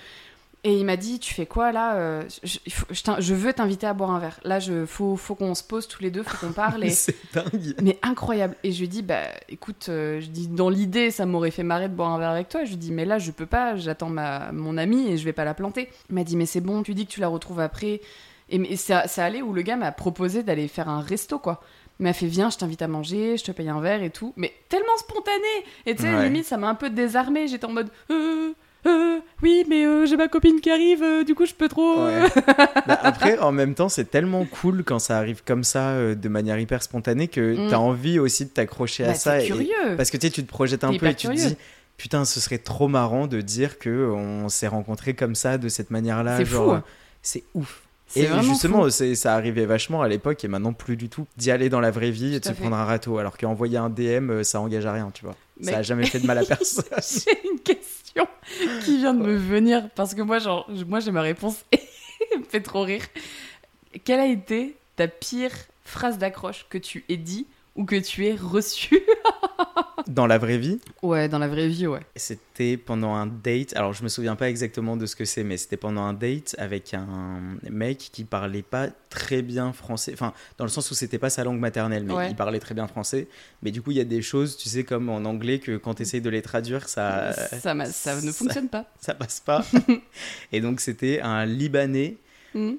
Et 0.65 0.77
il 0.77 0.85
m'a 0.85 0.95
dit, 0.95 1.19
tu 1.19 1.33
fais 1.33 1.45
quoi 1.45 1.73
là 1.73 1.95
Euh, 1.95 2.23
je, 2.43 3.33
veux 3.33 3.51
t'inviter 3.51 3.85
à 3.85 3.93
boire 3.93 4.11
un 4.11 4.19
verre. 4.19 4.39
Là, 4.45 4.59
je 4.61 4.85
faut, 4.85 5.17
faut 5.17 5.35
qu'on 5.35 5.55
se 5.55 5.63
pose 5.63 5.89
tous 5.89 6.01
les 6.01 6.09
deux, 6.09 6.23
faut 6.23 6.45
qu'on 6.45 6.53
parle. 6.53 6.83
Et... 6.85 6.89
C'est 6.89 7.15
dingue. 7.33 7.75
Mais 7.81 7.99
incroyable. 8.01 8.55
Et 8.63 8.71
je 8.71 8.79
lui 8.79 8.87
dis, 8.87 9.01
bah 9.01 9.23
écoute, 9.49 9.87
euh, 9.89 10.21
je 10.21 10.27
dis, 10.27 10.47
dans 10.47 10.69
l'idée, 10.69 11.11
ça 11.11 11.25
m'aurait 11.25 11.51
fait 11.51 11.63
marrer 11.63 11.89
de 11.89 11.93
boire 11.93 12.11
un 12.11 12.17
verre 12.17 12.29
avec 12.29 12.47
toi. 12.47 12.63
Je 12.63 12.69
lui 12.69 12.77
dis, 12.77 12.93
mais 12.93 13.03
là, 13.03 13.19
je 13.19 13.31
peux 13.31 13.45
pas, 13.45 13.75
j'attends 13.75 14.09
ma, 14.09 14.53
mon 14.53 14.77
amie 14.77 15.09
et 15.09 15.17
je 15.17 15.25
vais 15.25 15.33
pas 15.33 15.43
la 15.43 15.53
planter. 15.53 15.89
Il 16.09 16.15
m'a 16.15 16.23
dit, 16.23 16.37
mais 16.37 16.45
c'est 16.45 16.61
bon, 16.61 16.81
tu 16.81 16.93
dis 16.93 17.05
que 17.05 17.11
tu 17.11 17.19
la 17.19 17.27
retrouves 17.27 17.59
après. 17.59 17.99
Et, 18.49 18.57
mais 18.57 18.77
ça, 18.77 19.07
ça 19.07 19.25
allait 19.25 19.41
où 19.41 19.51
le 19.51 19.63
gars 19.63 19.75
m'a 19.75 19.91
proposé 19.91 20.43
d'aller 20.43 20.69
faire 20.69 20.87
un 20.87 21.01
resto, 21.01 21.39
quoi. 21.39 21.61
Il 21.99 22.03
m'a 22.03 22.13
fait, 22.13 22.25
viens, 22.25 22.49
je 22.49 22.57
t'invite 22.57 22.81
à 22.81 22.87
manger, 22.87 23.35
je 23.37 23.43
te 23.43 23.51
paye 23.51 23.69
un 23.69 23.81
verre 23.81 24.01
et 24.01 24.09
tout. 24.09 24.33
Mais 24.37 24.53
tellement 24.69 24.95
spontané 24.97 25.43
Et 25.85 25.95
tu 25.95 26.03
sais, 26.03 26.13
Ouais. 26.13 26.23
limite, 26.25 26.45
ça 26.45 26.57
m'a 26.57 26.69
un 26.69 26.75
peu 26.75 26.89
désarmé. 26.89 27.47
J'étais 27.47 27.65
en 27.65 27.71
mode, 27.71 27.89
euh, 28.11 28.53
euh, 28.85 29.19
oui, 29.41 29.65
mais 29.69 29.85
euh, 29.85 30.05
j'ai 30.05 30.17
ma 30.17 30.27
copine 30.27 30.59
qui 30.61 30.69
arrive, 30.69 31.01
euh, 31.03 31.23
du 31.23 31.35
coup, 31.35 31.45
je 31.45 31.53
peux 31.53 31.67
trop. 31.69 32.05
Ouais. 32.05 32.21
Bah, 32.87 32.99
après, 33.01 33.37
en 33.39 33.51
même 33.51 33.75
temps, 33.75 33.89
c'est 33.89 34.09
tellement 34.09 34.45
cool 34.45 34.83
quand 34.83 34.99
ça 34.99 35.17
arrive 35.17 35.41
comme 35.45 35.63
ça, 35.63 35.89
euh, 35.91 36.15
de 36.15 36.29
manière 36.29 36.59
hyper 36.59 36.83
spontanée, 36.83 37.27
que 37.27 37.55
Mm. 37.67 37.69
t'as 37.69 37.77
envie 37.77 38.19
aussi 38.19 38.45
de 38.45 38.49
t'accrocher 38.49 39.05
à 39.05 39.07
Bah, 39.09 39.13
ça. 39.15 39.37
t'es 39.37 39.45
et- 39.45 39.47
curieux. 39.47 39.95
Parce 39.97 40.09
que 40.11 40.17
tu 40.17 40.27
sais, 40.27 40.31
tu 40.31 40.43
te 40.43 40.49
projettes 40.49 40.83
un 40.83 40.97
peu 40.97 41.07
et 41.07 41.15
tu 41.15 41.27
te 41.27 41.33
dis, 41.33 41.55
putain, 41.97 42.25
ce 42.25 42.39
serait 42.39 42.57
trop 42.57 42.87
marrant 42.87 43.27
de 43.27 43.39
dire 43.41 43.79
que 43.79 44.11
on 44.11 44.49
s'est 44.49 44.67
rencontrés 44.67 45.13
comme 45.13 45.35
ça, 45.35 45.57
de 45.57 45.69
cette 45.69 45.91
manière-là. 45.91 46.37
C'est 46.37 46.45
fou. 46.45 46.73
C'est 47.21 47.43
ouf. 47.53 47.81
C'est 48.07 48.21
Et 48.23 48.27
justement, 48.43 48.89
c'est- 48.91 49.15
ça 49.15 49.33
arrivait 49.33 49.65
vachement 49.65 50.01
à 50.03 50.07
l'époque 50.07 50.43
et 50.43 50.47
maintenant 50.47 50.73
plus 50.73 50.97
du 50.97 51.09
tout 51.09 51.25
d'y 51.37 51.49
aller 51.49 51.69
dans 51.69 51.79
la 51.79 51.89
vraie 51.89 52.11
vie 52.11 52.35
et 52.35 52.39
de 52.39 52.45
se 52.45 52.49
fait. 52.51 52.59
prendre 52.61 52.75
un 52.75 52.83
râteau. 52.85 53.17
Alors 53.17 53.37
qu'envoyer 53.37 53.77
un 53.77 53.89
DM, 53.89 54.43
ça 54.43 54.59
engage 54.59 54.85
à 54.85 54.91
rien, 54.93 55.09
tu 55.13 55.25
vois. 55.25 55.35
Mais- 55.59 55.71
Ça 55.71 55.77
a 55.79 55.81
jamais 55.81 56.05
fait 56.05 56.19
de 56.19 56.27
mal 56.27 56.37
à 56.37 56.43
personne. 56.45 56.83
J'ai 56.99 57.49
une 57.51 57.59
question 57.59 57.87
qui 58.83 58.97
vient 58.97 59.13
de 59.13 59.23
me 59.23 59.35
venir 59.35 59.89
parce 59.95 60.13
que 60.13 60.21
moi, 60.21 60.39
genre, 60.39 60.69
moi 60.87 60.99
j'ai 60.99 61.11
ma 61.11 61.21
réponse 61.21 61.65
et 61.71 61.79
elle 62.31 62.39
me 62.39 62.43
fait 62.43 62.61
trop 62.61 62.81
rire. 62.81 63.03
Quelle 64.03 64.19
a 64.19 64.27
été 64.27 64.75
ta 64.95 65.07
pire 65.07 65.51
phrase 65.83 66.17
d'accroche 66.17 66.65
que 66.69 66.77
tu 66.77 67.05
aies 67.09 67.17
dit 67.17 67.47
ou 67.75 67.85
que 67.85 67.95
tu 67.95 68.25
aies 68.27 68.35
reçue 68.35 69.01
dans 70.07 70.27
la 70.27 70.37
vraie 70.37 70.57
vie, 70.57 70.79
Ouais, 71.01 71.27
dans 71.29 71.39
la 71.39 71.47
vraie 71.47 71.67
vie, 71.67 71.87
ouais. 71.87 72.01
C'était 72.15 72.77
pendant 72.77 73.13
un 73.15 73.25
date. 73.25 73.75
Alors, 73.75 73.93
je 73.93 74.03
me 74.03 74.09
souviens 74.09 74.35
pas 74.35 74.49
exactement 74.49 74.95
de 74.97 75.05
ce 75.05 75.15
que 75.15 75.25
c'est, 75.25 75.43
mais 75.43 75.57
c'était 75.57 75.77
pendant 75.77 76.01
un 76.03 76.13
date 76.13 76.55
avec 76.59 76.93
un 76.93 77.39
mec 77.69 77.97
qui 78.11 78.23
parlait 78.25 78.61
pas 78.61 78.87
très 79.09 79.41
bien 79.41 79.73
français. 79.73 80.11
Enfin, 80.13 80.33
dans 80.57 80.65
le 80.65 80.69
sens 80.69 80.91
où 80.91 80.93
c'était 80.93 81.17
pas 81.17 81.29
sa 81.29 81.43
langue 81.43 81.59
maternelle, 81.59 82.03
mais 82.03 82.13
Ouais. 82.13 82.29
il 82.29 82.35
parlait 82.35 82.59
très 82.59 82.75
bien 82.75 82.87
français. 82.87 83.27
Mais 83.63 83.71
du 83.71 83.81
coup, 83.81 83.91
il 83.91 83.97
y 83.97 84.01
a 84.01 84.05
des 84.05 84.21
choses, 84.21 84.57
tu 84.57 84.69
sais, 84.69 84.83
comme 84.83 85.09
en 85.09 85.23
anglais, 85.25 85.59
que 85.59 85.77
quand 85.77 85.95
tu 85.95 86.03
essayes 86.03 86.21
de 86.21 86.29
les 86.29 86.41
traduire, 86.41 86.87
ça, 86.89 87.31
ça, 87.33 87.73
ne 87.73 88.31
fonctionne 88.31 88.69
pas. 88.69 88.85
ça 88.99 89.13
passe 89.15 89.39
pas. 89.39 89.65
Et 90.51 90.61
donc, 90.61 90.79
c'était 90.79 91.21
un 91.21 91.45
Libanais 91.45 92.17
Hmm. 92.55 92.73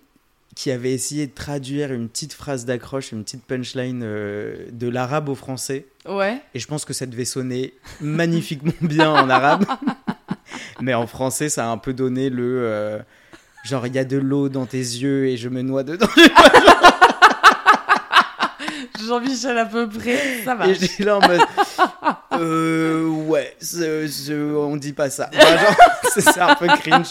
Qui 0.54 0.70
avait 0.70 0.92
essayé 0.92 1.26
de 1.26 1.34
traduire 1.34 1.92
une 1.92 2.08
petite 2.08 2.32
phrase 2.32 2.64
d'accroche, 2.64 3.12
une 3.12 3.24
petite 3.24 3.44
punchline 3.44 4.02
euh, 4.04 4.66
de 4.70 4.88
l'arabe 4.88 5.28
au 5.28 5.34
français. 5.34 5.86
Ouais. 6.08 6.40
Et 6.54 6.58
je 6.60 6.66
pense 6.66 6.84
que 6.84 6.92
ça 6.92 7.06
devait 7.06 7.24
sonner 7.24 7.74
magnifiquement 8.00 8.72
bien 8.80 9.10
en 9.10 9.28
arabe. 9.28 9.64
Mais 10.80 10.94
en 10.94 11.06
français, 11.06 11.48
ça 11.48 11.66
a 11.66 11.68
un 11.68 11.78
peu 11.78 11.92
donné 11.92 12.30
le. 12.30 12.60
euh, 12.64 12.98
genre, 13.64 13.86
il 13.86 13.94
y 13.94 13.98
a 13.98 14.04
de 14.04 14.16
l'eau 14.16 14.48
dans 14.48 14.66
tes 14.66 14.78
yeux 14.78 15.26
et 15.26 15.36
je 15.36 15.48
me 15.48 15.62
noie 15.62 15.82
dedans. 15.82 16.06
Jean-Michel 19.06 19.58
à 19.58 19.66
peu 19.66 19.88
près, 19.88 20.42
ça 20.44 20.54
va. 20.54 20.68
Et 20.68 20.74
j'étais 20.74 21.04
là 21.04 21.18
en 21.18 21.20
mode. 21.26 21.40
Euh. 22.40 23.06
Ouais, 23.06 23.56
ce- 23.60 24.06
ce- 24.08 24.54
on 24.56 24.76
dit 24.76 24.92
pas 24.92 25.10
ça. 25.10 25.30
C'est 26.14 26.20
ça, 26.20 26.50
un 26.52 26.54
peu 26.54 26.66
cringe. 26.68 27.08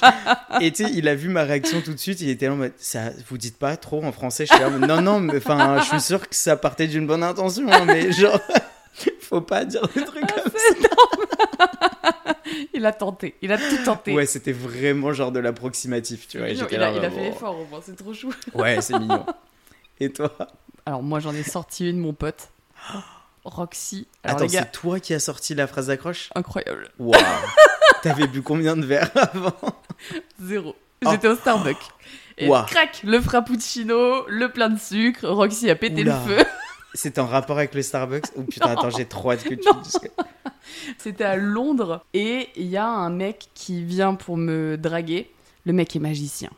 Et 0.61 0.71
tu 0.71 0.85
sais, 0.85 0.91
il 0.93 1.07
a 1.07 1.15
vu 1.15 1.29
ma 1.29 1.43
réaction 1.43 1.81
tout 1.81 1.93
de 1.93 1.99
suite. 1.99 2.21
Il 2.21 2.29
était 2.29 2.47
là 2.47 2.53
en 2.53 2.57
mode. 2.57 2.73
Ça, 2.77 3.09
vous 3.29 3.37
dites 3.37 3.57
pas 3.57 3.75
trop 3.77 4.03
en 4.03 4.11
français. 4.11 4.45
Je 4.45 4.53
suis 4.53 4.63
là 4.63 4.69
Non, 4.69 5.01
non, 5.01 5.19
mais 5.19 5.37
enfin, 5.37 5.79
je 5.81 5.85
suis 5.89 6.01
sûr 6.01 6.21
que 6.27 6.35
ça 6.35 6.55
partait 6.55 6.87
d'une 6.87 7.05
bonne 7.07 7.23
intention. 7.23 7.67
hein, 7.71 7.85
mais 7.85 8.11
genre. 8.11 8.39
Faut 9.21 9.41
pas 9.41 9.65
dire 9.65 9.81
des 9.95 10.05
trucs 10.05 10.31
comme 10.31 10.51
C'est 10.55 10.77
énorme. 10.77 11.25
il 12.73 12.85
a 12.85 12.91
tenté, 12.91 13.35
il 13.41 13.51
a 13.51 13.57
tout 13.57 13.83
tenté. 13.83 14.13
Ouais, 14.13 14.25
c'était 14.27 14.51
vraiment 14.51 15.11
genre 15.13 15.31
de 15.31 15.39
l'approximatif, 15.39 16.27
tu 16.27 16.37
vois. 16.37 16.49
il, 16.49 16.61
a, 16.61 16.91
il 16.91 17.09
fait 17.11 17.27
effort 17.29 17.57
au 17.59 17.65
moins, 17.65 17.79
c'est 17.83 17.95
trop 17.95 18.13
chou. 18.13 18.31
Ouais, 18.53 18.79
c'est 18.81 18.99
mignon. 18.99 19.25
Et 19.99 20.11
toi? 20.11 20.31
Alors 20.85 21.01
moi 21.01 21.19
j'en 21.19 21.33
ai 21.33 21.41
sorti 21.43 21.89
une, 21.89 21.97
mon 21.97 22.13
pote. 22.13 22.49
Roxy. 23.45 24.07
Alors 24.23 24.37
Attends, 24.37 24.49
c'est 24.49 24.71
toi 24.71 24.99
qui 24.99 25.13
as 25.13 25.19
sorti 25.19 25.55
la 25.55 25.67
phrase 25.67 25.87
d'accroche 25.87 26.29
incroyable. 26.35 26.89
Waouh 26.99 27.21
T'avais 28.01 28.27
bu 28.27 28.41
combien 28.41 28.75
de 28.75 28.85
verres 28.85 29.11
avant 29.15 29.53
Zéro. 30.41 30.75
Oh. 31.05 31.11
J'étais 31.11 31.27
au 31.27 31.35
Starbucks. 31.35 31.77
Et 32.37 32.47
crac, 32.47 33.01
le 33.03 33.21
frappuccino, 33.21 34.27
le 34.27 34.49
plein 34.49 34.69
de 34.69 34.79
sucre. 34.79 35.27
Roxy 35.27 35.69
a 35.69 35.75
pété 35.75 36.01
Oula. 36.01 36.19
le 36.25 36.37
feu. 36.37 36.45
C'est 36.95 37.17
en 37.17 37.25
rapport 37.25 37.57
avec 37.57 37.73
le 37.73 37.81
Starbucks 37.81 38.25
Oh 38.35 38.43
putain, 38.43 38.69
attends, 38.71 38.89
j'ai 38.91 39.05
trop 39.05 39.31
hâte 39.31 39.43
que 39.43 39.55
tu 39.55 39.67
C'était 40.97 41.23
à 41.23 41.35
Londres. 41.35 42.03
Et 42.13 42.49
il 42.55 42.67
y 42.67 42.77
a 42.77 42.87
un 42.87 43.09
mec 43.09 43.49
qui 43.53 43.83
vient 43.83 44.13
pour 44.15 44.37
me 44.37 44.77
draguer. 44.77 45.31
Le 45.65 45.73
mec 45.73 45.95
est 45.95 45.99
magicien. 45.99 46.49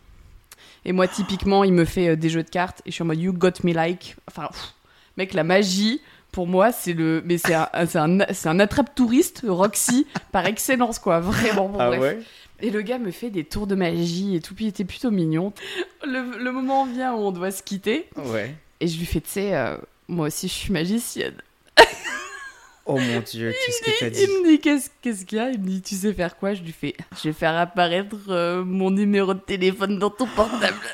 Et 0.84 0.91
moi, 0.91 1.08
typiquement, 1.08 1.63
il 1.63 1.74
me 1.74 1.86
fait 1.86 2.10
euh, 2.10 2.15
des 2.15 2.30
jeux 2.30 2.43
de 2.43 2.50
cartes 2.50 2.82
et 2.86 2.91
je 2.91 2.95
suis 2.95 3.02
en 3.02 3.06
mode 3.06 3.19
You 3.19 3.34
got 3.34 3.54
me 3.63 3.74
like. 3.74 4.15
Enfin, 4.28 4.48
pff, 4.48 4.74
mec, 5.17 5.34
la 5.34 5.43
magie, 5.43 6.02
pour 6.36 6.48
moi, 6.48 6.74
c'est 6.74 6.91
le. 6.91 7.21
Mais 7.26 7.38
c'est 7.38 7.54
un, 7.54 7.69
c'est 7.88 7.98
un, 7.98 8.19
c'est 8.34 8.50
un 8.50 8.60
attrape-touriste, 8.60 9.45
Roxy, 9.48 10.06
par 10.34 10.45
excellence, 10.45 11.00
quoi. 11.00 11.21
Vraiment, 11.21 11.69
bon, 11.69 11.80
Ah 11.80 11.88
bref. 11.88 12.02
ouais 12.02 12.19
Et 12.60 12.71
le 12.71 12.82
gars 12.82 12.98
me 13.00 13.10
fait 13.12 13.30
des 13.30 13.45
tours 13.45 13.67
de 13.67 13.76
magie 13.76 14.36
et 14.36 14.41
tout, 14.41 14.54
puis 14.54 14.65
il 14.65 14.67
était 14.67 14.84
plutôt 14.84 15.12
mignon. 15.12 15.54
Le, 16.06 16.38
le 16.43 16.52
moment 16.52 16.86
vient 16.86 17.13
où 17.13 17.19
on 17.19 17.32
doit 17.32 17.52
se 17.52 17.63
quitter 17.63 18.10
Ouais. 18.17 18.54
et 18.82 18.88
je 18.88 19.00
lui 19.00 19.06
fais, 19.06 19.21
tu 19.21 19.30
sais, 19.30 19.56
euh, 19.56 19.78
moi 20.10 20.28
aussi 20.28 20.50
je 20.50 20.54
suis 20.54 20.74
magicienne. 20.74 21.36
Oh 22.86 23.00
mon 23.00 23.19
dieu, 23.21 23.52
qu'est-ce 23.65 23.82
que 23.82 24.00
t'as 24.00 24.08
Il 24.08 24.12
dit 24.12 24.28
me 24.43 24.48
dit, 24.50 24.60
qu'est-ce 24.60 24.89
qu'est-ce 25.02 25.26
qu'il 25.26 25.38
y 25.39 25.41
a? 25.41 25.50
Il 25.50 25.60
me 25.62 25.65
dit, 25.67 25.82
tu 25.82 25.95
sais 25.95 26.13
faire 26.13 26.38
quoi? 26.38 26.54
Je 26.54 26.62
lui 26.62 26.71
fais, 26.74 26.93
je 27.17 27.30
vais 27.30 27.34
faire 27.34 27.56
apparaître 27.58 28.15
euh, 28.30 28.63
mon 28.63 28.91
numéro 28.91 29.34
de 29.34 29.39
téléphone 29.39 29.98
dans 30.00 30.10
ton 30.12 30.28
portable. 30.28 30.76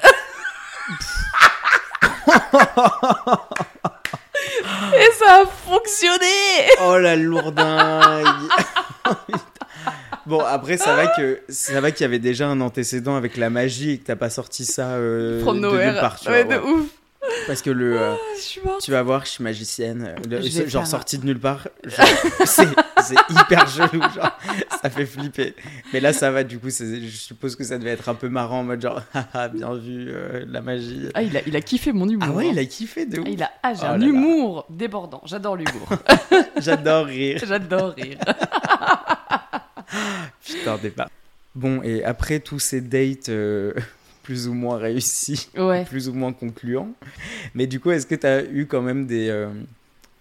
et 4.96 5.12
ça 5.18 5.42
a 5.42 5.46
fonctionné 5.46 6.26
Oh 6.84 6.98
la 6.98 7.16
lourdingue 7.16 8.26
Bon 10.28 10.40
après 10.42 10.78
ça 10.78 10.96
va 10.96 11.08
que 11.08 11.42
ça 11.50 11.82
va 11.82 11.92
qu'il 11.92 12.04
y 12.04 12.06
avait 12.06 12.20
déjà 12.20 12.48
un 12.48 12.62
antécédent 12.62 13.16
avec 13.16 13.38
la 13.38 13.50
magie 13.50 13.92
et 13.92 13.98
que 13.98 14.06
t'as 14.06 14.16
pas 14.16 14.30
sorti 14.30 14.66
ça 14.66 14.90
euh, 14.92 15.42
From 15.42 15.60
de 15.60 15.68
nulle 15.68 15.96
part, 16.00 16.20
tu 16.20 16.30
ouais, 16.30 16.44
vois, 16.44 16.58
de 16.58 16.62
ouais. 16.64 16.72
ouf. 16.72 16.86
Parce 17.48 17.62
que 17.62 17.70
le 17.70 18.00
euh, 18.00 18.16
suis 18.38 18.62
morte. 18.62 18.82
tu 18.82 18.92
vas 18.92 19.02
voir, 19.04 19.26
je 19.26 19.32
suis 19.32 19.44
magicienne, 19.44 20.16
le- 20.30 20.42
Je 20.42 20.48
ce- 20.50 20.60
vais 20.64 20.70
genre 20.70 20.84
faire 20.84 20.90
sorti 20.92 21.18
de 21.18 21.26
nulle 21.26 21.40
part, 21.40 21.68
c'est 22.46 22.68
hyper 23.30 23.68
chelou, 23.68 24.02
genre 24.14 24.38
ça 24.82 24.90
fait 24.90 25.06
flipper. 25.06 25.56
Mais 25.94 26.00
là 26.00 26.14
ça 26.14 26.32
va 26.32 26.44
du 26.44 26.60
coup, 26.60 26.70
je 26.70 27.08
suppose 27.10 27.56
que 27.56 27.64
ça 27.64 27.78
devait 27.78 27.90
être 27.92 28.10
un 28.10 28.16
peu 28.16 28.30
marrant 28.30 28.60
en 28.60 28.64
mode 28.64 28.82
genre 28.82 29.02
haha 29.14 29.48
bien 29.48 29.74
vu 29.76 30.08
euh, 30.10 30.46
la 30.48 30.62
magie. 30.62 31.10
Ah, 31.14 31.24
il 31.24 31.36
a, 31.36 31.42
il 31.46 31.56
a 31.56 31.62
kiffé 31.62 31.92
mon 31.94 32.08
humour. 32.08 32.28
Ah 32.30 32.32
ouais, 32.32 32.46
hein. 32.48 32.50
il 32.54 32.60
a 32.60 32.66
kiffé 32.66 33.06
de 33.06 33.20
ouf. 33.20 33.26
Ah, 33.28 33.32
il 33.32 33.44
a, 33.44 33.52
ah, 33.64 33.74
j'ai 33.74 33.82
Oh 33.84 33.86
un 33.86 33.92
là 33.94 33.98
là. 33.98 34.06
humour 34.06 34.66
débordant. 34.70 35.22
J'adore 35.26 35.56
l'humour. 35.58 35.90
J'adore 36.58 37.06
rire. 37.08 37.42
J'adore 37.46 37.94
rire. 37.96 38.18
Putain, 40.46 40.78
débat. 40.78 41.10
Bon, 41.56 41.82
et 41.84 42.04
après 42.06 42.40
tous 42.40 42.60
ces 42.60 42.80
dates 42.82 43.28
euh, 43.30 43.74
plus 44.32 44.48
ou 44.48 44.54
moins 44.54 44.78
réussis, 44.78 45.50
Ouais. 45.58 45.84
plus 45.84 46.08
ou 46.08 46.14
moins 46.14 46.32
concluants, 46.32 46.92
mais 47.54 47.68
du 47.68 47.82
coup, 47.82 47.92
est-ce 47.92 48.06
que 48.08 48.16
tu 48.16 48.26
as 48.26 48.44
eu 48.46 48.66
quand 48.66 48.82
même 48.82 49.06
des, 49.06 49.28
euh, 49.30 49.50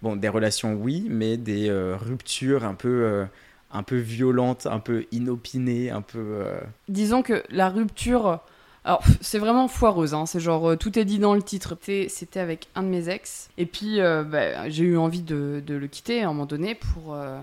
bon, 0.01 0.17
des 0.17 0.27
relations, 0.27 0.73
oui, 0.73 1.07
mais 1.09 1.37
des 1.37 1.69
euh, 1.69 1.95
ruptures 1.95 2.65
un 2.65 2.73
peu, 2.73 2.89
euh, 2.89 3.25
un 3.71 3.83
peu 3.83 3.95
violentes, 3.95 4.65
un 4.69 4.79
peu 4.79 5.05
inopinées, 5.13 5.91
un 5.91 6.01
peu. 6.01 6.43
Disons 6.89 7.21
que 7.21 7.41
la 7.49 7.69
rupture. 7.69 8.39
Alors, 8.83 9.01
c'est 9.21 9.39
vraiment 9.39 9.67
foireuse, 9.69 10.13
hein. 10.13 10.25
c'est 10.25 10.39
genre 10.41 10.71
euh, 10.71 10.75
tout 10.75 10.97
est 10.99 11.05
dit 11.05 11.19
dans 11.19 11.33
le 11.35 11.41
titre. 11.43 11.77
C'était 11.79 12.07
c'était 12.09 12.39
avec 12.41 12.67
un 12.75 12.83
de 12.83 12.87
mes 12.89 13.07
ex, 13.09 13.49
et 13.57 13.65
puis 13.65 14.01
euh, 14.01 14.23
bah, 14.23 14.67
j'ai 14.69 14.83
eu 14.83 14.97
envie 14.97 15.21
de, 15.21 15.63
de 15.65 15.75
le 15.75 15.87
quitter 15.87 16.21
à 16.21 16.25
un 16.25 16.33
moment 16.33 16.47
donné 16.47 16.75
pour, 16.75 17.13
euh, 17.13 17.39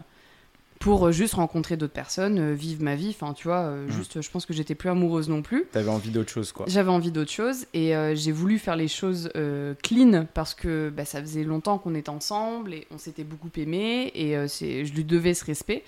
pour 0.78 1.06
euh, 1.08 1.12
juste 1.12 1.34
rencontrer 1.34 1.76
d'autres 1.76 1.92
personnes, 1.92 2.38
euh, 2.38 2.54
vivre 2.54 2.82
ma 2.82 2.94
vie. 2.94 3.08
Enfin, 3.18 3.32
tu 3.34 3.48
vois, 3.48 3.60
euh, 3.62 3.86
Mm. 3.86 3.90
juste, 3.92 4.20
je 4.22 4.30
pense 4.30 4.46
que 4.46 4.52
j'étais 4.52 4.74
plus 4.74 4.88
amoureuse 4.88 5.28
non 5.28 5.42
plus. 5.42 5.64
T'avais 5.72 5.90
envie 5.90 6.10
d'autre 6.10 6.30
chose, 6.30 6.52
quoi. 6.52 6.66
J'avais 6.68 6.90
envie 6.90 7.10
d'autre 7.10 7.30
chose 7.32 7.66
et 7.74 7.96
euh, 7.96 8.14
j'ai 8.14 8.32
voulu 8.32 8.58
faire 8.58 8.76
les 8.76 8.88
choses 8.88 9.30
euh, 9.36 9.74
clean 9.82 10.26
parce 10.34 10.54
que 10.54 10.90
bah, 10.90 11.04
ça 11.04 11.20
faisait 11.20 11.44
longtemps 11.44 11.78
qu'on 11.78 11.94
était 11.94 12.10
ensemble 12.10 12.74
et 12.74 12.86
on 12.92 12.98
s'était 12.98 13.24
beaucoup 13.24 13.50
aimé 13.56 14.12
et 14.14 14.36
euh, 14.36 14.46
je 14.48 14.92
lui 14.92 15.04
devais 15.04 15.34
ce 15.34 15.44
respect. 15.44 15.82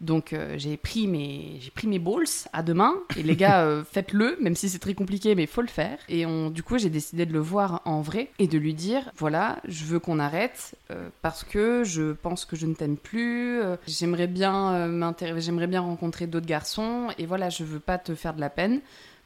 Donc 0.00 0.32
euh, 0.32 0.56
j'ai 0.58 0.76
pris 0.76 1.06
mes 1.06 1.56
j'ai 1.60 1.70
pris 1.70 1.86
mes 1.86 1.98
balls 1.98 2.26
à 2.52 2.62
deux 2.62 2.74
mains 2.74 2.96
et 3.16 3.22
les 3.22 3.34
gars 3.34 3.62
euh, 3.64 3.82
faites-le 3.82 4.36
même 4.42 4.54
si 4.54 4.68
c'est 4.68 4.78
très 4.78 4.92
compliqué 4.92 5.34
mais 5.34 5.46
faut 5.46 5.62
le 5.62 5.68
faire 5.68 5.98
et 6.10 6.26
on, 6.26 6.50
du 6.50 6.62
coup 6.62 6.76
j'ai 6.76 6.90
décidé 6.90 7.24
de 7.24 7.32
le 7.32 7.38
voir 7.38 7.80
en 7.86 8.02
vrai 8.02 8.30
et 8.38 8.46
de 8.46 8.58
lui 8.58 8.74
dire 8.74 9.10
voilà 9.16 9.58
je 9.66 9.84
veux 9.84 9.98
qu'on 9.98 10.18
arrête 10.18 10.74
euh, 10.90 11.08
parce 11.22 11.44
que 11.44 11.82
je 11.82 12.12
pense 12.12 12.44
que 12.44 12.56
je 12.56 12.66
ne 12.66 12.74
t'aime 12.74 12.98
plus 12.98 13.60
j'aimerais 13.86 14.26
bien 14.26 14.90
j'aimerais 15.38 15.66
bien 15.66 15.80
rencontrer 15.80 16.26
d'autres 16.26 16.46
garçons 16.46 17.08
et 17.16 17.24
voilà 17.24 17.48
je 17.48 17.64
veux 17.64 17.80
pas 17.80 17.96
te 17.96 18.14
faire 18.14 18.34
de 18.34 18.40
la 18.40 18.50
peine 18.50 18.80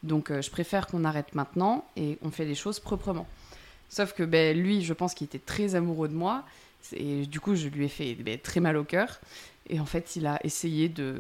donc 0.05 0.33
je 0.33 0.51
préfère 0.51 0.87
qu'on 0.87 1.05
arrête 1.05 1.35
maintenant 1.35 1.85
et 1.97 2.17
on 2.23 2.31
fait 2.31 2.45
les 2.45 2.55
choses 2.55 2.81
proprement. 2.81 3.27
Sauf 3.91 4.13
que 4.13 4.23
ben, 4.23 4.57
lui, 4.57 4.83
je 4.83 4.95
pense 4.95 5.15
qu'il 5.15 5.27
était 5.27 5.41
très 5.41 5.75
amoureux 5.75 6.09
de 6.09 6.15
moi. 6.15 6.45
Et 6.97 7.27
du 7.27 7.41
coup, 7.41 7.55
je 7.55 7.69
lui 7.69 7.85
ai 7.85 7.89
fait 7.89 8.15
ben, 8.15 8.39
très 8.39 8.61
mal 8.61 8.77
au 8.77 8.85
cœur. 8.85 9.21
Et 9.69 9.79
en 9.81 9.85
fait, 9.87 10.17
il 10.17 10.27
a 10.27 10.39
essayé 10.45 10.89
de... 10.89 11.15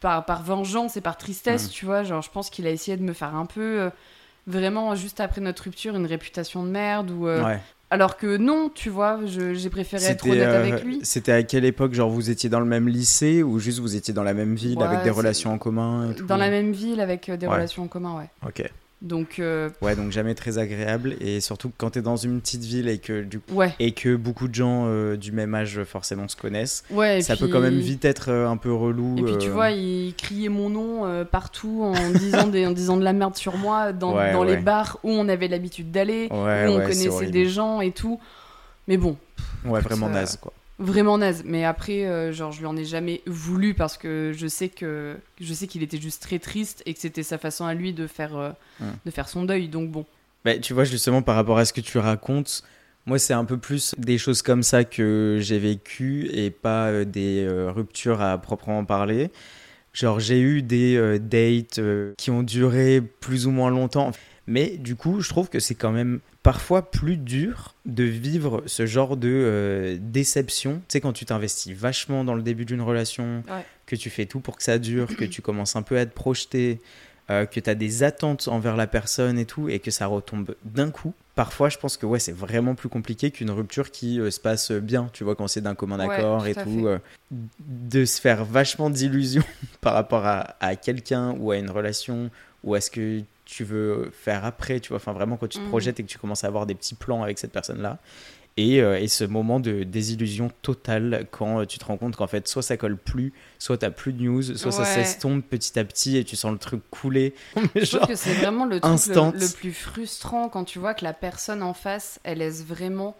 Par, 0.00 0.24
par 0.24 0.42
vengeance 0.42 0.96
et 0.96 1.00
par 1.00 1.16
tristesse, 1.18 1.64
Mhm. 1.66 1.70
tu 1.70 1.84
vois, 1.86 2.02
genre 2.04 2.22
je 2.22 2.30
pense 2.30 2.48
qu'il 2.50 2.66
a 2.66 2.70
essayé 2.70 2.96
de 2.96 3.02
me 3.02 3.12
faire 3.12 3.34
un 3.34 3.46
peu... 3.46 3.80
euh, 3.80 3.90
vraiment, 4.46 4.94
juste 4.94 5.20
après 5.20 5.40
notre 5.40 5.64
rupture, 5.64 5.96
une 5.96 6.06
réputation 6.06 6.62
de 6.64 6.70
merde. 6.70 7.10
Ou, 7.10 7.26
euh, 7.26 7.44
Ouais. 7.44 7.60
Alors 7.90 8.16
que 8.16 8.36
non, 8.36 8.68
tu 8.74 8.90
vois, 8.90 9.20
j'ai 9.26 9.70
préféré 9.70 10.04
être 10.06 10.26
honnête 10.26 10.42
euh, 10.48 10.58
avec 10.60 10.82
lui. 10.84 10.98
c'était 11.04 11.30
à 11.30 11.42
quelle 11.44 11.64
époque 11.64 11.94
Genre, 11.94 12.10
vous 12.10 12.30
étiez 12.30 12.48
dans 12.50 12.58
le 12.58 12.66
même 12.66 12.88
lycée 12.88 13.44
ou 13.44 13.60
juste 13.60 13.78
vous 13.78 13.94
étiez 13.94 14.12
dans 14.12 14.24
la 14.24 14.34
même 14.34 14.56
ville 14.56 14.82
avec 14.82 15.02
des 15.04 15.10
relations 15.10 15.52
en 15.52 15.58
commun 15.58 16.10
et 16.10 16.14
tout 16.16 16.26
Dans 16.26 16.36
la 16.36 16.50
même 16.50 16.72
ville 16.72 17.00
avec 17.00 17.30
des 17.30 17.46
Ouais. 17.46 17.52
relations 17.54 17.84
en 17.84 17.88
commun, 17.88 18.16
ouais. 18.18 18.28
Ok. 18.44 18.68
Donc, 19.02 19.38
euh, 19.38 19.68
Ouais, 19.82 19.94
donc 19.94 20.10
jamais 20.10 20.34
très 20.34 20.58
agréable. 20.58 21.16
Et 21.20 21.40
surtout 21.40 21.70
quand 21.76 21.90
t'es 21.90 22.02
dans 22.02 22.16
une 22.16 22.40
petite 22.40 22.64
ville 22.64 22.88
et 22.88 22.98
que, 22.98 23.22
du 23.22 23.40
ouais. 23.52 23.74
et 23.78 23.92
que 23.92 24.16
beaucoup 24.16 24.48
de 24.48 24.54
gens 24.54 24.86
euh, 24.86 25.16
du 25.16 25.32
même 25.32 25.54
âge 25.54 25.84
forcément 25.84 26.28
se 26.28 26.36
connaissent, 26.36 26.82
ouais 26.90 27.20
ça 27.20 27.36
peut 27.36 27.48
quand 27.48 27.60
même 27.60 27.78
vite 27.78 28.04
être 28.04 28.30
euh, 28.30 28.48
un 28.48 28.56
peu 28.56 28.72
relou. 28.72 29.18
Et 29.18 29.22
puis 29.22 29.38
tu 29.38 29.50
vois, 29.50 29.70
il 29.70 30.14
criait 30.16 30.48
mon 30.48 30.70
nom 30.70 31.24
partout 31.24 31.82
en 31.82 32.10
disant, 32.18 32.46
des, 32.46 32.66
en 32.66 32.72
disant 32.72 32.96
de 32.96 33.04
la 33.04 33.12
merde 33.12 33.36
sur 33.36 33.56
moi 33.56 33.92
dans, 33.92 34.16
Ouais, 34.16 34.32
dans 34.32 34.44
les 34.44 34.56
bars 34.56 34.98
où 35.02 35.10
on 35.10 35.28
avait 35.28 35.48
l'habitude 35.48 35.90
d'aller, 35.90 36.28
où 36.30 36.34
on 36.34 36.80
connaissait 36.80 37.30
des 37.30 37.46
gens 37.46 37.80
et 37.80 37.90
tout. 37.90 38.18
Mais 38.88 38.96
bon, 38.96 39.16
Ouais, 39.64 39.80
vraiment 39.80 40.08
naze 40.08 40.38
quoi. 40.40 40.52
Vraiment 40.78 41.18
naze. 41.18 41.42
Mais 41.44 41.64
après, 41.64 42.04
euh, 42.04 42.32
genre, 42.32 42.52
je 42.52 42.60
lui 42.60 42.66
en 42.66 42.76
ai 42.76 42.84
jamais 42.84 43.22
voulu 43.26 43.74
parce 43.74 43.96
que 43.96 44.32
je 44.34 44.46
sais 44.46 44.68
que 44.68 45.16
je 45.40 45.54
sais 45.54 45.66
qu'il 45.66 45.82
était 45.82 46.00
juste 46.00 46.22
très 46.22 46.38
triste 46.38 46.82
et 46.86 46.94
que 46.94 47.00
c'était 47.00 47.22
sa 47.22 47.38
façon 47.38 47.64
à 47.64 47.74
lui 47.74 47.92
de 47.92 48.06
faire, 48.06 48.36
euh, 48.36 48.50
de 49.04 49.10
faire 49.10 49.28
son 49.28 49.44
deuil. 49.44 49.68
Donc 49.68 49.90
bon. 49.90 50.04
Bah, 50.44 50.58
tu 50.58 50.74
vois, 50.74 50.84
justement, 50.84 51.22
par 51.22 51.34
rapport 51.34 51.58
à 51.58 51.64
ce 51.64 51.72
que 51.72 51.80
tu 51.80 51.98
racontes, 51.98 52.62
moi, 53.06 53.18
c'est 53.18 53.34
un 53.34 53.44
peu 53.44 53.56
plus 53.56 53.94
des 53.98 54.18
choses 54.18 54.42
comme 54.42 54.62
ça 54.62 54.84
que 54.84 55.38
j'ai 55.40 55.58
vécu 55.58 56.28
et 56.32 56.50
pas 56.50 56.88
euh, 56.88 57.04
des 57.04 57.46
ruptures 57.68 58.20
à 58.20 58.38
proprement 58.38 58.84
parler. 58.84 59.30
Genre, 59.92 60.20
j'ai 60.20 60.40
eu 60.40 60.60
des 60.60 61.18
dates 61.20 61.80
qui 62.18 62.30
ont 62.30 62.42
duré 62.42 63.00
plus 63.00 63.46
ou 63.46 63.50
moins 63.50 63.70
longtemps. 63.70 64.12
Mais 64.46 64.76
du 64.76 64.94
coup, 64.94 65.20
je 65.20 65.28
trouve 65.28 65.48
que 65.48 65.58
c'est 65.58 65.74
quand 65.74 65.90
même 65.90 66.20
parfois 66.44 66.88
plus 66.90 67.16
dur 67.16 67.74
de 67.84 68.04
vivre 68.04 68.62
ce 68.66 68.86
genre 68.86 69.16
de 69.16 69.28
euh, 69.28 69.96
déception. 70.00 70.74
Tu 70.88 70.92
sais, 70.94 71.00
quand 71.00 71.12
tu 71.12 71.24
t'investis 71.24 71.72
vachement 71.76 72.22
dans 72.22 72.34
le 72.34 72.42
début 72.42 72.64
d'une 72.64 72.80
relation, 72.82 73.42
Ouais. 73.48 73.64
que 73.86 73.96
tu 73.96 74.08
fais 74.10 74.26
tout 74.26 74.38
pour 74.40 74.56
que 74.56 74.62
ça 74.62 74.78
dure, 74.78 75.08
que 75.16 75.24
tu 75.24 75.42
commences 75.42 75.74
un 75.74 75.82
peu 75.82 75.98
à 75.98 76.06
te 76.06 76.14
projeter, 76.14 76.80
euh, 77.28 77.44
que 77.44 77.58
tu 77.58 77.68
as 77.68 77.74
des 77.74 78.04
attentes 78.04 78.46
envers 78.46 78.76
la 78.76 78.86
personne 78.86 79.36
et 79.36 79.46
tout, 79.46 79.68
et 79.68 79.80
que 79.80 79.90
ça 79.90 80.06
retombe 80.06 80.54
d'un 80.64 80.92
coup. 80.92 81.12
Parfois, 81.34 81.68
je 81.68 81.76
pense 81.76 81.96
que 81.96 82.06
ouais, 82.06 82.20
c'est 82.20 82.32
vraiment 82.32 82.76
plus 82.76 82.88
compliqué 82.88 83.32
qu'une 83.32 83.50
rupture 83.50 83.90
qui 83.90 84.20
euh, 84.20 84.30
se 84.30 84.38
passe 84.38 84.70
bien, 84.70 85.10
tu 85.12 85.24
vois, 85.24 85.34
quand 85.34 85.48
c'est 85.48 85.60
d'un 85.60 85.74
commun 85.74 85.98
Ouais, 86.06 86.14
accord 86.14 86.42
tout 86.44 86.48
et 86.48 86.54
tout. 86.54 86.88
de 87.60 88.04
se 88.04 88.20
faire 88.20 88.44
vachement 88.44 88.90
d'illusions 88.90 89.42
par 89.80 89.94
rapport 89.94 90.24
à, 90.24 90.54
à 90.60 90.76
quelqu'un 90.76 91.32
ou 91.40 91.50
à 91.50 91.56
une 91.56 91.70
relation 91.70 92.30
ou 92.62 92.74
à 92.76 92.80
ce 92.80 92.90
que 92.90 93.22
tu 93.46 93.64
veux 93.64 94.10
faire 94.12 94.44
après, 94.44 94.80
tu 94.80 94.88
vois, 94.90 94.96
enfin 94.98 95.12
vraiment 95.14 95.36
quand 95.38 95.46
tu 95.48 95.58
te 95.58 95.62
Mhm. 95.62 95.68
projettes 95.70 96.00
et 96.00 96.02
que 96.02 96.08
tu 96.08 96.18
commences 96.18 96.44
à 96.44 96.48
avoir 96.48 96.66
des 96.66 96.74
petits 96.74 96.94
plans 96.94 97.22
avec 97.22 97.38
cette 97.38 97.52
personne-là. 97.52 97.98
Et, 98.58 98.80
euh, 98.80 98.98
et 98.98 99.06
ce 99.06 99.22
moment 99.24 99.60
de 99.60 99.82
désillusion 99.82 100.50
totale 100.62 101.26
quand 101.30 101.60
euh, 101.60 101.64
tu 101.66 101.78
te 101.78 101.84
rends 101.84 101.98
compte 101.98 102.16
qu'en 102.16 102.26
fait, 102.26 102.48
soit 102.48 102.62
ça 102.62 102.76
colle 102.78 102.96
plus, 102.96 103.34
soit 103.58 103.76
t'as 103.78 103.90
plus 103.90 104.14
de 104.14 104.22
news, 104.22 104.42
soit 104.42 104.72
ça 104.72 104.78
Ouais. 104.80 104.84
s'estompe 104.84 105.44
petit 105.46 105.78
à 105.78 105.84
petit 105.84 106.16
et 106.16 106.24
tu 106.24 106.36
sens 106.36 106.52
le 106.52 106.58
truc 106.58 106.80
couler. 106.90 107.34
Je 107.74 107.84
genre, 107.84 108.00
trouve 108.00 108.14
que 108.14 108.20
c'est 108.20 108.32
vraiment 108.32 108.64
le 108.64 108.80
truc 108.80 108.92
le, 109.08 109.38
le 109.38 109.48
plus 109.52 109.72
frustrant 109.72 110.48
quand 110.48 110.64
tu 110.64 110.78
vois 110.78 110.94
que 110.94 111.04
la 111.04 111.12
personne 111.12 111.62
en 111.62 111.74
face, 111.74 112.18
elle 112.24 112.38
laisse 112.38 112.64
vraiment 112.64 113.14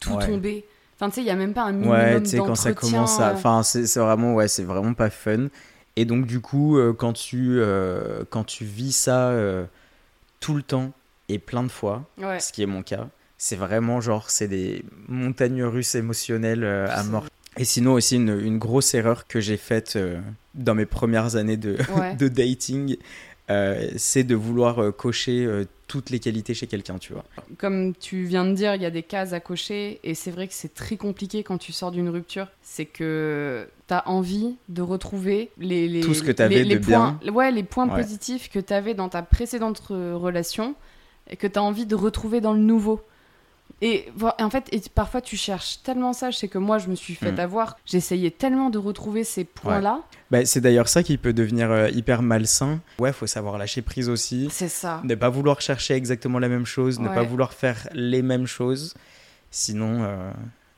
tout 0.00 0.14
Ouais. 0.14 0.26
tomber. 0.26 0.64
Enfin, 0.96 1.10
tu 1.10 1.16
sais, 1.16 1.20
il 1.20 1.26
y 1.26 1.30
a 1.30 1.36
même 1.36 1.52
pas 1.54 1.62
un 1.64 1.72
minimum 1.72 1.92
Ouais, 1.92 2.22
tu 2.22 2.30
sais, 2.30 2.38
quand 2.38 2.54
ça 2.54 2.72
commence 2.72 3.20
à. 3.20 3.32
Enfin, 3.34 3.62
c'est 3.62 3.86
c'est 3.86 4.00
vraiment, 4.00 4.34
ouais, 4.34 4.48
c'est 4.48 4.64
vraiment 4.64 4.94
pas 4.94 5.10
fun. 5.10 5.48
Et 6.00 6.04
donc, 6.04 6.26
du 6.26 6.38
coup, 6.40 6.78
euh, 6.78 6.92
quand, 6.92 7.12
tu, 7.12 7.56
euh, 7.58 8.22
quand 8.30 8.44
tu 8.44 8.64
vis 8.64 8.92
ça 8.92 9.30
euh, 9.30 9.64
tout 10.38 10.54
le 10.54 10.62
temps 10.62 10.92
et 11.28 11.40
plein 11.40 11.64
de 11.64 11.68
fois, 11.70 12.04
Ouais. 12.22 12.38
ce 12.38 12.52
qui 12.52 12.62
est 12.62 12.66
mon 12.66 12.82
cas, 12.84 13.08
c'est 13.36 13.56
vraiment 13.56 14.00
genre, 14.00 14.30
c'est 14.30 14.46
des 14.46 14.84
montagnes 15.08 15.64
russes 15.64 15.96
émotionnelles 15.96 16.64
à 16.64 17.02
mort. 17.02 17.26
Et 17.56 17.64
sinon, 17.64 17.94
aussi, 17.94 18.14
une, 18.14 18.38
une 18.38 18.58
grosse 18.58 18.94
erreur 18.94 19.26
que 19.26 19.40
j'ai 19.40 19.56
faite 19.56 19.94
euh, 19.96 20.20
dans 20.54 20.76
mes 20.76 20.86
premières 20.86 21.34
années 21.34 21.56
de, 21.56 21.76
Ouais. 21.96 22.14
de 22.18 22.28
dating, 22.28 22.96
euh, 23.50 23.88
c'est 23.96 24.24
de 24.24 24.34
vouloir 24.34 24.82
euh, 24.82 24.90
cocher 24.92 25.44
euh, 25.44 25.64
toutes 25.86 26.10
les 26.10 26.18
qualités 26.18 26.52
chez 26.54 26.66
quelqu'un, 26.66 26.98
tu 26.98 27.12
vois. 27.14 27.24
Comme 27.56 27.94
tu 27.94 28.24
viens 28.24 28.44
de 28.44 28.52
dire, 28.52 28.74
il 28.74 28.82
y 28.82 28.86
a 28.86 28.90
des 28.90 29.02
cases 29.02 29.32
à 29.32 29.40
cocher 29.40 30.00
et 30.04 30.14
c'est 30.14 30.30
vrai 30.30 30.46
que 30.48 30.54
c'est 30.54 30.74
très 30.74 30.96
compliqué 30.96 31.42
quand 31.42 31.56
tu 31.58 31.72
sors 31.72 31.90
d'une 31.90 32.10
rupture. 32.10 32.48
C'est 32.62 32.84
que 32.84 33.66
tu 33.86 33.94
as 33.94 34.06
envie 34.08 34.56
de 34.68 34.82
retrouver 34.82 35.50
les, 35.58 35.88
les 35.88 36.00
Tout 36.00 36.12
ce 36.14 36.22
que 36.22 36.42
les, 36.42 36.64
les 36.64 36.78
de 36.78 36.84
points, 36.84 37.18
ouais, 37.32 37.50
les 37.50 37.62
points 37.62 37.88
Ouais. 37.88 38.02
positifs 38.02 38.50
que 38.50 38.58
tu 38.58 38.72
avais 38.74 38.92
dans 38.94 39.08
ta 39.08 39.22
précédente 39.22 39.78
relation, 39.88 40.74
et 41.30 41.36
que 41.36 41.46
tu 41.46 41.58
as 41.58 41.62
envie 41.62 41.86
de 41.86 41.94
retrouver 41.94 42.40
dans 42.40 42.52
le 42.52 42.60
nouveau. 42.60 43.00
Et, 43.80 44.06
en 44.40 44.50
fait, 44.50 44.66
et 44.72 44.80
parfois 44.92 45.20
tu 45.20 45.36
cherches 45.36 45.82
tellement 45.84 46.12
ça, 46.12 46.30
je 46.32 46.36
sais 46.36 46.48
que 46.48 46.58
moi 46.58 46.78
je 46.78 46.88
me 46.88 46.96
suis 46.96 47.14
fait 47.14 47.30
Mm. 47.30 47.38
avoir, 47.40 47.76
j'essayais 47.86 48.30
tellement 48.32 48.70
de 48.70 48.78
retrouver 48.78 49.22
ces 49.22 49.44
points-là. 49.44 50.00
Bah, 50.32 50.44
c'est 50.44 50.60
d'ailleurs 50.60 50.88
ça 50.88 51.04
qui 51.04 51.16
peut 51.16 51.32
devenir 51.32 51.70
euh, 51.70 51.88
hyper 51.90 52.22
malsain. 52.22 52.80
Ouais, 52.98 53.12
faut 53.12 53.28
savoir 53.28 53.56
lâcher 53.56 53.82
prise 53.82 54.08
aussi. 54.08 54.48
C'est 54.50 54.68
ça. 54.68 55.00
Ne 55.04 55.14
pas 55.14 55.28
vouloir 55.28 55.60
chercher 55.60 55.94
exactement 55.94 56.40
la 56.40 56.48
même 56.48 56.66
chose, 56.66 56.98
ne 56.98 57.08
Ouais. 57.08 57.14
pas 57.14 57.22
vouloir 57.22 57.52
faire 57.52 57.88
les 57.92 58.22
mêmes 58.22 58.46
choses. 58.46 58.94
Sinon, 59.50 60.02
euh, 60.02 60.30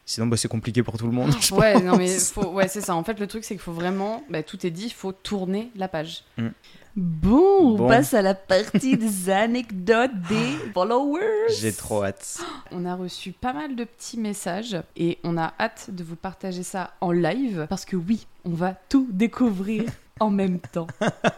sinon 0.05 0.27
bah, 0.27 0.37
c'est 0.37 0.49
compliqué 0.49 0.83
pour 0.83 0.99
tout 0.99 1.07
le 1.07 1.13
monde. 1.13 1.35
je 1.41 1.55
Ouais, 1.55 1.81
non 1.81 1.97
mais 1.97 2.07
faut, 2.19 2.51
ouais, 2.53 2.69
c'est 2.69 2.81
ça. 2.83 2.95
En 2.95 3.03
fait, 3.03 3.19
le 3.19 3.27
truc 3.27 3.45
c'est 3.45 3.55
qu'il 3.55 3.63
faut 3.63 3.73
vraiment, 3.73 4.23
bah, 4.29 4.43
tout 4.43 4.65
est 4.67 4.71
dit, 4.71 4.87
il 4.87 4.93
faut 4.93 5.13
tourner 5.13 5.71
la 5.75 5.89
page. 5.89 6.23
Mm. 6.37 6.49
Bon, 6.97 7.77
Bon. 7.77 7.85
on 7.85 7.89
passe 7.89 8.15
à 8.15 8.23
la 8.23 8.35
partie 8.35 8.97
des 8.97 9.31
anecdotes 9.31 10.11
des 10.29 10.73
followers. 10.75 11.49
J'ai 11.61 11.73
trop 11.73 12.03
hâte. 12.05 12.39
On 12.73 12.85
a 12.85 12.95
reçu 12.97 13.33
pas 13.33 13.53
mal 13.53 13.77
de 13.77 13.85
petits 13.85 14.19
messages 14.19 14.77
et 14.97 15.19
on 15.23 15.37
a 15.39 15.55
hâte 15.61 15.91
de 15.93 16.03
vous 16.03 16.17
partager 16.17 16.63
ça 16.63 16.93
en 17.01 17.13
live 17.13 17.67
parce 17.69 17.85
que 17.85 17.97
oui, 17.97 18.27
on 18.45 18.51
va 18.51 18.75
tout 18.89 19.07
découvrir 19.11 19.85
en 20.21 20.31
même 20.31 20.59
temps. 20.59 20.89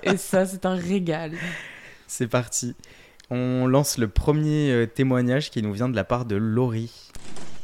Et 0.02 0.16
ça, 0.16 0.46
c'est 0.46 0.64
un 0.64 0.74
régal. 0.74 1.32
C'est 2.06 2.28
parti. 2.28 2.74
On 3.30 3.66
lance 3.66 3.98
le 3.98 4.08
premier 4.08 4.70
euh, 4.70 4.86
témoignage 4.86 5.50
qui 5.50 5.62
nous 5.62 5.72
vient 5.72 5.88
de 5.88 5.96
la 5.96 6.04
part 6.04 6.24
de 6.24 6.36
Laurie. 6.36 7.10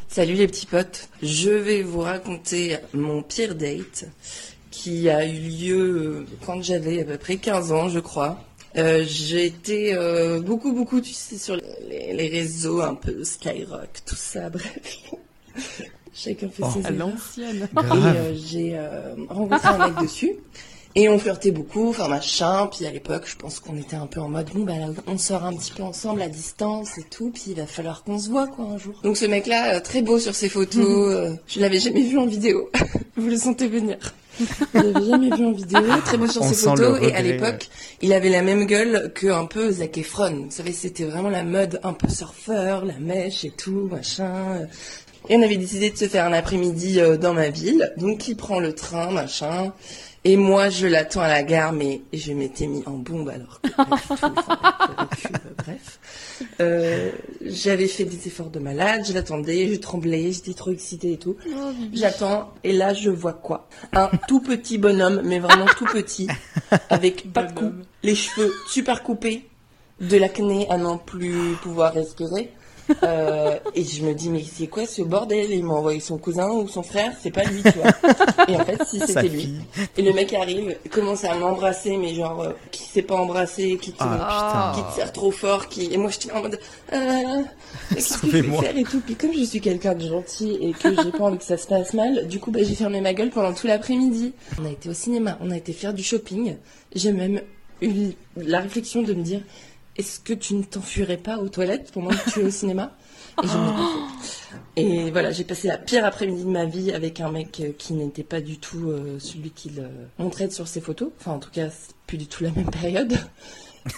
Salut 0.09 0.35
les 0.35 0.47
petits 0.47 0.65
potes, 0.67 1.11
je 1.23 1.51
vais 1.51 1.83
vous 1.83 2.01
raconter 2.01 2.79
mon 2.95 3.23
pire 3.23 3.55
date 3.55 4.07
qui 4.79 5.09
a 5.11 5.27
eu 5.27 5.39
lieu 5.41 5.81
euh, 5.81 6.27
quand 6.47 6.63
j'avais 6.63 7.01
à 7.01 7.05
peu 7.05 7.19
près 7.19 7.37
15 7.37 7.73
ans 7.73 7.89
je 7.89 7.99
crois. 7.99 8.39
Euh, 8.77 9.03
j'ai 9.07 9.47
été 9.47 9.95
euh, 9.95 10.41
beaucoup 10.41 10.73
beaucoup 10.73 11.01
tu 11.01 11.13
sais 11.13 11.37
sur 11.39 11.57
les, 11.57 12.13
les 12.13 12.29
réseaux 12.29 12.81
un 12.83 12.95
peu 12.95 13.25
Skyrock 13.25 13.89
tout 14.07 14.15
ça 14.15 14.51
bref. 14.57 15.01
Chacun 16.15 16.49
fait 16.49 16.63
Oh. 16.65 16.81
ses 16.85 16.93
l'ancienne. 16.93 17.69
Et 17.77 17.79
euh, 17.79 18.35
j'ai 18.35 18.81
rencontré 19.29 19.69
un 19.69 19.89
mec 19.89 19.99
dessus. 20.03 20.33
Et 20.95 21.09
on 21.09 21.19
flirtait 21.19 21.51
beaucoup, 21.53 21.91
enfin 21.91 22.09
machin. 22.09 22.69
Puis 22.73 22.87
à 22.87 22.91
l'époque, 22.91 23.25
je 23.27 23.37
pense 23.37 23.61
qu'on 23.61 23.77
était 23.77 23.97
un 23.97 24.07
peu 24.07 24.21
en 24.21 24.29
mode 24.29 24.51
bon 24.53 24.65
bah 24.65 24.73
on 25.07 25.19
sort 25.19 25.45
un 25.45 25.55
petit 25.55 25.73
peu 25.73 25.83
ensemble 25.83 26.23
à 26.23 26.29
distance 26.29 26.99
et 26.99 27.05
tout. 27.05 27.31
Puis 27.33 27.45
il 27.49 27.55
va 27.57 27.67
falloir 27.67 28.05
qu'on 28.05 28.19
se 28.19 28.29
voit 28.29 28.47
quoi 28.47 28.65
un 28.65 28.79
jour. 28.79 28.95
Donc 29.03 29.17
ce 29.17 29.27
mec-là, 29.27 29.81
très 29.81 30.03
beau 30.03 30.19
sur 30.19 30.35
ses 30.35 30.49
photos. 30.49 31.37
je 31.47 31.61
l'avais 31.61 31.79
jamais 31.79 32.03
vu 32.03 32.19
en 32.19 32.27
vidéo. 32.27 32.71
Vous 33.17 33.29
le 33.29 33.37
sentez 33.37 33.67
venir. 33.69 33.97
Je 34.75 34.81
l'avais 34.81 35.07
jamais 35.07 35.37
vu 35.37 35.47
en 35.47 35.53
vidéo. 35.53 35.81
Très 36.05 36.17
beau 36.17 36.27
sur 36.27 36.43
On 36.43 36.49
ses 36.49 36.55
photos. 36.55 36.99
Et 37.03 37.15
à 37.15 37.23
l'époque, 37.23 37.69
il 38.03 38.13
avait 38.13 38.29
la 38.29 38.43
même 38.43 38.67
gueule 38.67 39.13
que 39.15 39.27
un 39.29 39.47
peu 39.47 39.71
Zac 39.71 39.99
Efron. 39.99 40.45
Vous 40.47 40.51
savez, 40.51 40.73
c'était 40.73 41.05
vraiment 41.05 41.31
la 41.31 41.45
mode 41.45 41.81
un 41.83 41.93
peu 41.93 42.09
surfeur, 42.09 42.85
la 42.85 42.99
mèche 42.99 43.45
et 43.45 43.51
tout 43.51 43.89
machin. 43.91 44.67
Et 45.29 45.37
on 45.37 45.43
avait 45.43 45.57
décidé 45.57 45.91
de 45.91 45.97
se 45.97 46.07
faire 46.07 46.25
un 46.25 46.33
après-midi 46.33 47.01
euh, 47.01 47.17
dans 47.17 47.35
ma 47.35 47.51
ville. 47.51 47.93
Donc 47.97 48.29
il 48.29 48.37
prend 48.37 48.61
le 48.61 48.75
train, 48.75 49.11
machin. 49.11 49.73
Et 50.25 50.37
moi, 50.37 50.69
je 50.69 50.87
l'attends 50.87 51.21
à 51.21 51.29
la 51.29 51.43
gare, 51.43 51.73
mais 51.73 52.03
je 52.13 52.33
m'étais 52.33 52.67
mis 52.67 52.83
en 52.87 52.93
bombe 52.93 53.29
alors 53.29 53.61
que 53.61 53.69
tout. 53.69 53.75
Enfin, 53.79 54.33
euh, 55.35 55.51
bref. 55.59 55.99
Euh, 56.61 57.11
J'avais 57.45 57.89
fait 57.89 58.05
des 58.05 58.27
efforts 58.27 58.51
de 58.51 58.59
malade, 58.59 59.03
je 59.07 59.13
l'attendais, 59.13 59.69
je 59.69 59.79
tremblais, 59.79 60.33
j'étais 60.33 60.55
trop 60.55 60.71
excitée 60.73 61.13
et 61.13 61.19
tout. 61.19 61.37
J'attends, 61.93 62.53
et 62.65 62.73
là, 62.73 62.95
je 62.95 63.11
vois 63.11 63.33
quoi? 63.33 63.69
Un 63.93 64.11
tout 64.27 64.41
petit 64.41 64.79
bonhomme, 64.79 65.23
mais 65.25 65.39
vraiment 65.39 65.67
tout 65.77 65.87
petit, 65.87 66.29
avec 66.91 67.33
pas 67.33 67.45
de 67.45 67.53
cou, 67.53 67.73
les 68.03 68.15
cheveux 68.15 68.53
super 68.69 69.03
coupés, 69.03 69.47
de 70.01 70.17
l'acné 70.17 70.69
à 70.71 70.77
n'en 70.77 70.99
plus 70.99 71.55
pouvoir 71.63 71.93
respirer. 71.95 72.53
Euh, 73.03 73.59
et 73.75 73.85
je 73.85 74.03
me 74.03 74.15
dis, 74.15 74.31
mais 74.31 74.43
c'est 74.43 74.67
quoi 74.67 74.87
ce 74.87 75.03
bordel? 75.03 75.51
Il 75.51 75.65
m'a 75.65 75.75
envoyé 75.75 76.01
son 76.01 76.19
cousin 76.19 76.49
ou 76.51 76.69
son 76.69 76.83
frère, 76.83 77.13
c'est 77.21 77.31
pas 77.31 77.45
lui, 77.45 77.63
tu 77.63 77.79
vois. 77.79 77.91
Et 78.49 78.57
en 78.57 78.65
fait, 78.65 78.83
si 78.85 79.01
c'était 79.07 79.29
lui. 79.29 79.55
Et 79.97 80.03
le 80.03 80.13
mec 80.13 80.33
arrive, 80.33 80.77
commence 80.91 81.25
à 81.25 81.35
m'embrasser, 81.35 81.97
mais 81.97 82.15
genre, 82.15 82.41
euh, 82.41 82.53
qui 82.71 82.85
s'est 82.85 83.03
pas 83.03 83.17
embrassé, 83.17 83.79
qui 83.81 83.93
te, 83.93 84.03
Ah, 84.03 84.73
qui 84.75 84.83
te 84.83 84.93
serre 84.97 85.13
trop 85.13 85.31
fort, 85.31 85.69
qui... 85.69 85.93
Et 85.93 85.97
moi, 85.97 86.11
j'étais 86.11 86.33
en 86.33 86.43
mode, 86.43 86.59
euh, 86.93 87.43
qu'est-ce 87.95 88.19
que 88.19 88.27
je 88.27 88.37
vais 88.39 88.43
faire 88.43 88.77
et 88.77 88.85
tout. 88.85 89.01
Puis 89.01 89.15
comme 89.15 89.33
je 89.33 89.45
suis 89.45 89.61
quelqu'un 89.61 89.95
de 89.95 90.07
gentil 90.07 90.59
et 90.61 90.73
que 90.73 90.89
j'ai 90.91 91.11
pas 91.13 91.25
envie 91.25 91.39
que 91.39 91.45
ça 91.45 91.57
se 91.57 91.67
passe 91.67 91.95
mal, 91.95 92.27
du 92.29 92.39
coup, 92.41 92.51
bah, 92.51 92.61
j'ai 92.63 92.75
fermé 92.75 93.01
ma 93.01 93.15
gueule 93.15 93.31
pendant 93.31 93.53
tout 93.53 93.67
l'après-midi. 93.67 94.33
On 94.61 94.65
a 94.65 94.71
été 94.71 94.89
au 94.89 94.95
cinéma, 94.95 95.39
on 95.41 95.51
a 95.51 95.57
été 95.57 95.73
faire 95.73 95.95
du 95.95 96.03
shopping. 96.03 96.57
J'ai 96.95 97.13
même 97.13 97.41
eu 97.83 98.13
la 98.37 98.61
réflexion 98.61 99.03
de 99.03 99.13
me 99.15 99.23
dire, 99.23 99.41
est-ce 99.99 100.21
que 100.21 100.33
tu 100.33 100.55
ne 100.55 100.63
t'enfuirais 100.63 101.17
pas 101.17 101.39
aux 101.39 101.49
toilettes 101.49 101.91
pendant 101.93 102.11
que 102.11 102.31
tu 102.31 102.41
es 102.41 102.45
au 102.45 102.51
cinéma? 102.51 102.93
Et 103.43 103.47
je 103.47 103.53
fait. 103.53 104.57
Et 104.77 105.11
voilà, 105.11 105.31
j'ai 105.31 105.45
passé 105.45 105.69
la 105.69 105.79
pire 105.79 106.05
après-midi 106.05 106.45
de 106.45 106.49
ma 106.51 106.65
vie 106.65 106.93
avec 106.93 107.21
un 107.21 107.31
mec 107.31 107.61
euh, 107.61 107.73
qui 107.77 107.93
n'était 107.93 108.23
pas 108.23 108.41
du 108.41 108.59
tout 108.59 108.91
euh, 108.91 109.19
celui 109.19 109.51
qu'il 109.51 109.81
euh, 109.81 109.89
montrait 110.19 110.51
sur 110.51 110.67
ses 110.67 110.81
photos. 110.81 111.11
Enfin, 111.21 111.33
en 111.33 111.39
tout 111.39 111.51
cas, 111.51 111.69
c'est 111.71 111.95
plus 112.07 112.19
du 112.19 112.27
tout 112.27 112.45
la 112.45 112.51
même 112.51 112.71
période. 112.71 113.19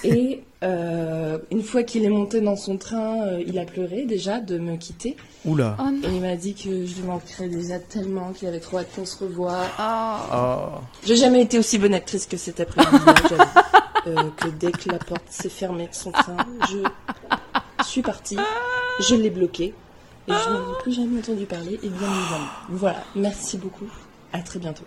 Et 0.05 0.43
euh, 0.63 1.39
une 1.51 1.63
fois 1.63 1.83
qu'il 1.83 2.05
est 2.05 2.11
monté 2.11 2.41
dans 2.41 2.57
son 2.57 2.77
train, 2.77 3.23
euh, 3.23 3.43
il 3.47 3.59
a 3.59 3.65
pleuré 3.65 4.05
déjà 4.05 4.41
de 4.41 4.59
me 4.59 4.77
quitter. 4.77 5.17
Oula. 5.45 5.77
Oh. 5.81 5.91
Et 6.05 6.15
il 6.15 6.21
m'a 6.21 6.37
dit 6.37 6.55
que 6.55 6.87
je 6.87 6.95
lui 6.95 7.03
manquerais 7.03 7.49
déjà 7.49 7.79
tellement, 7.79 8.33
qu'il 8.33 8.49
avait 8.49 8.61
trop 8.61 8.79
hâte 8.79 8.89
qu'on 8.95 9.07
se 9.07 9.19
revoie. 9.19 9.63
Ah. 9.79 10.77
Oh. 10.77 10.81
J'ai 11.07 11.17
jamais 11.17 11.43
été 11.43 11.59
aussi 11.59 11.79
bonne 11.79 11.95
actrice 11.95 12.27
que 12.27 12.37
cet 12.37 12.61
après-midi-là, 12.61 13.15
j'avoue. 13.29 13.43
Euh, 14.07 14.31
que 14.37 14.49
dès 14.49 14.73
que 14.73 14.89
la 14.91 14.99
porte 14.99 15.25
s'est 15.29 15.51
fermée 15.51 15.87
de 15.89 15.95
son 15.95 16.11
train, 16.11 16.37
je 16.71 17.85
suis 17.85 18.03
partie, 18.03 18.39
je 19.01 19.15
l'ai 19.15 19.31
bloqué, 19.31 19.75
et 20.27 20.33
je 20.33 20.51
n'en 20.51 20.61
ai 20.73 20.83
plus 20.83 20.93
jamais 20.93 21.19
entendu 21.19 21.45
parler, 21.45 21.75
et 21.83 21.89
bien 21.89 22.09
évidemment. 22.09 22.49
Voilà, 22.71 23.03
merci 23.15 23.59
beaucoup, 23.59 23.89
à 24.33 24.41
très 24.41 24.59
bientôt. 24.59 24.85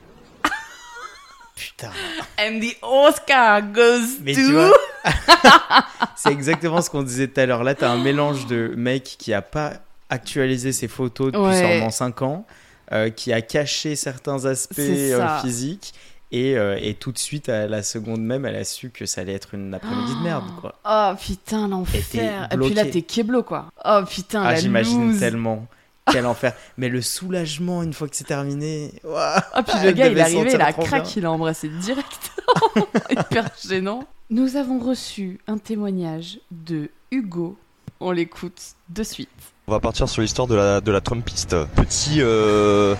Putain. 1.56 1.92
And 2.40 2.60
the 2.60 2.76
Oscar 2.82 3.62
goes 3.62 4.18
Mais 4.22 4.34
to... 4.34 4.40
tu 4.42 4.52
vois, 4.54 4.74
c'est 6.16 6.32
exactement 6.32 6.82
ce 6.82 6.90
qu'on 6.90 7.04
disait 7.04 7.28
tout 7.28 7.40
à 7.40 7.46
l'heure. 7.46 7.64
Là, 7.64 7.76
t'as 7.76 7.92
un 7.92 8.02
mélange 8.02 8.48
de 8.48 8.74
mec 8.76 9.04
qui 9.20 9.34
a 9.34 9.44
pas 9.44 9.74
actualisé 10.10 10.72
ses 10.72 10.88
photos 10.88 11.28
depuis 11.32 11.46
Ouais. 11.46 11.60
sûrement 11.78 11.92
5 11.92 12.22
ans, 12.24 12.46
euh, 12.92 13.10
qui 13.12 13.32
a 13.32 13.42
caché 13.42 13.96
certains 13.96 14.46
aspects 14.46 14.80
euh, 14.80 15.40
physiques. 15.42 15.94
Et, 16.34 16.58
euh, 16.58 16.80
et 16.82 16.96
tout 16.96 17.12
de 17.12 17.20
suite, 17.20 17.48
à 17.48 17.68
la 17.68 17.84
seconde 17.84 18.22
même, 18.22 18.46
elle 18.46 18.56
a 18.56 18.64
su 18.64 18.90
que 18.90 19.06
ça 19.06 19.22
allait 19.22 19.34
être 19.36 19.54
une 19.54 19.72
après-midi 19.72 20.16
de 20.16 20.24
merde, 20.24 20.46
quoi. 20.60 20.74
Oh 20.84 21.14
putain, 21.16 21.68
l'enfer. 21.68 22.50
Et 22.52 22.58
puis 22.58 22.74
là, 22.74 22.86
t'es 22.86 23.04
keblo, 23.04 23.44
quoi. 23.44 23.68
Oh 23.86 24.02
putain, 24.10 24.42
Ah, 24.44 24.56
j'imagine 24.56 25.18
tellement. 25.20 25.68
Quel 26.12 26.26
enfer. 26.26 26.54
Mais 26.78 26.90
le 26.90 27.02
soulagement 27.02 27.84
une 27.84 27.94
fois 27.94 28.10
que 28.10 28.16
c'est 28.16 28.24
terminé. 28.26 28.92
Ah, 29.16 29.44
puis 29.66 29.76
le 29.86 29.92
gars, 29.92 30.08
il 30.08 30.18
est 30.18 30.22
arrivé, 30.22 30.52
il 30.54 30.62
a 30.62 30.72
bien. 30.72 31.04
il 31.16 31.26
a 31.26 31.32
embrassé 31.32 31.70
direct. 31.70 32.32
Hyper 33.12 33.50
gênant. 33.66 34.04
Nous 34.32 34.56
avons 34.58 34.80
reçu 34.80 35.40
un 35.48 35.60
témoignage 35.60 36.40
de 36.50 36.90
Hugo. 37.12 37.58
On 38.00 38.10
l'écoute 38.12 38.60
de 38.90 39.04
suite. 39.04 39.30
On 39.68 39.72
va 39.72 39.80
partir 39.80 40.10
sur 40.10 40.22
l'histoire 40.24 40.48
de 40.48 40.56
la, 40.56 40.82
de 40.82 40.92
la 40.92 41.00
Trumpiste. 41.00 41.56
Petit, 41.76 42.18
euh, 42.20 42.96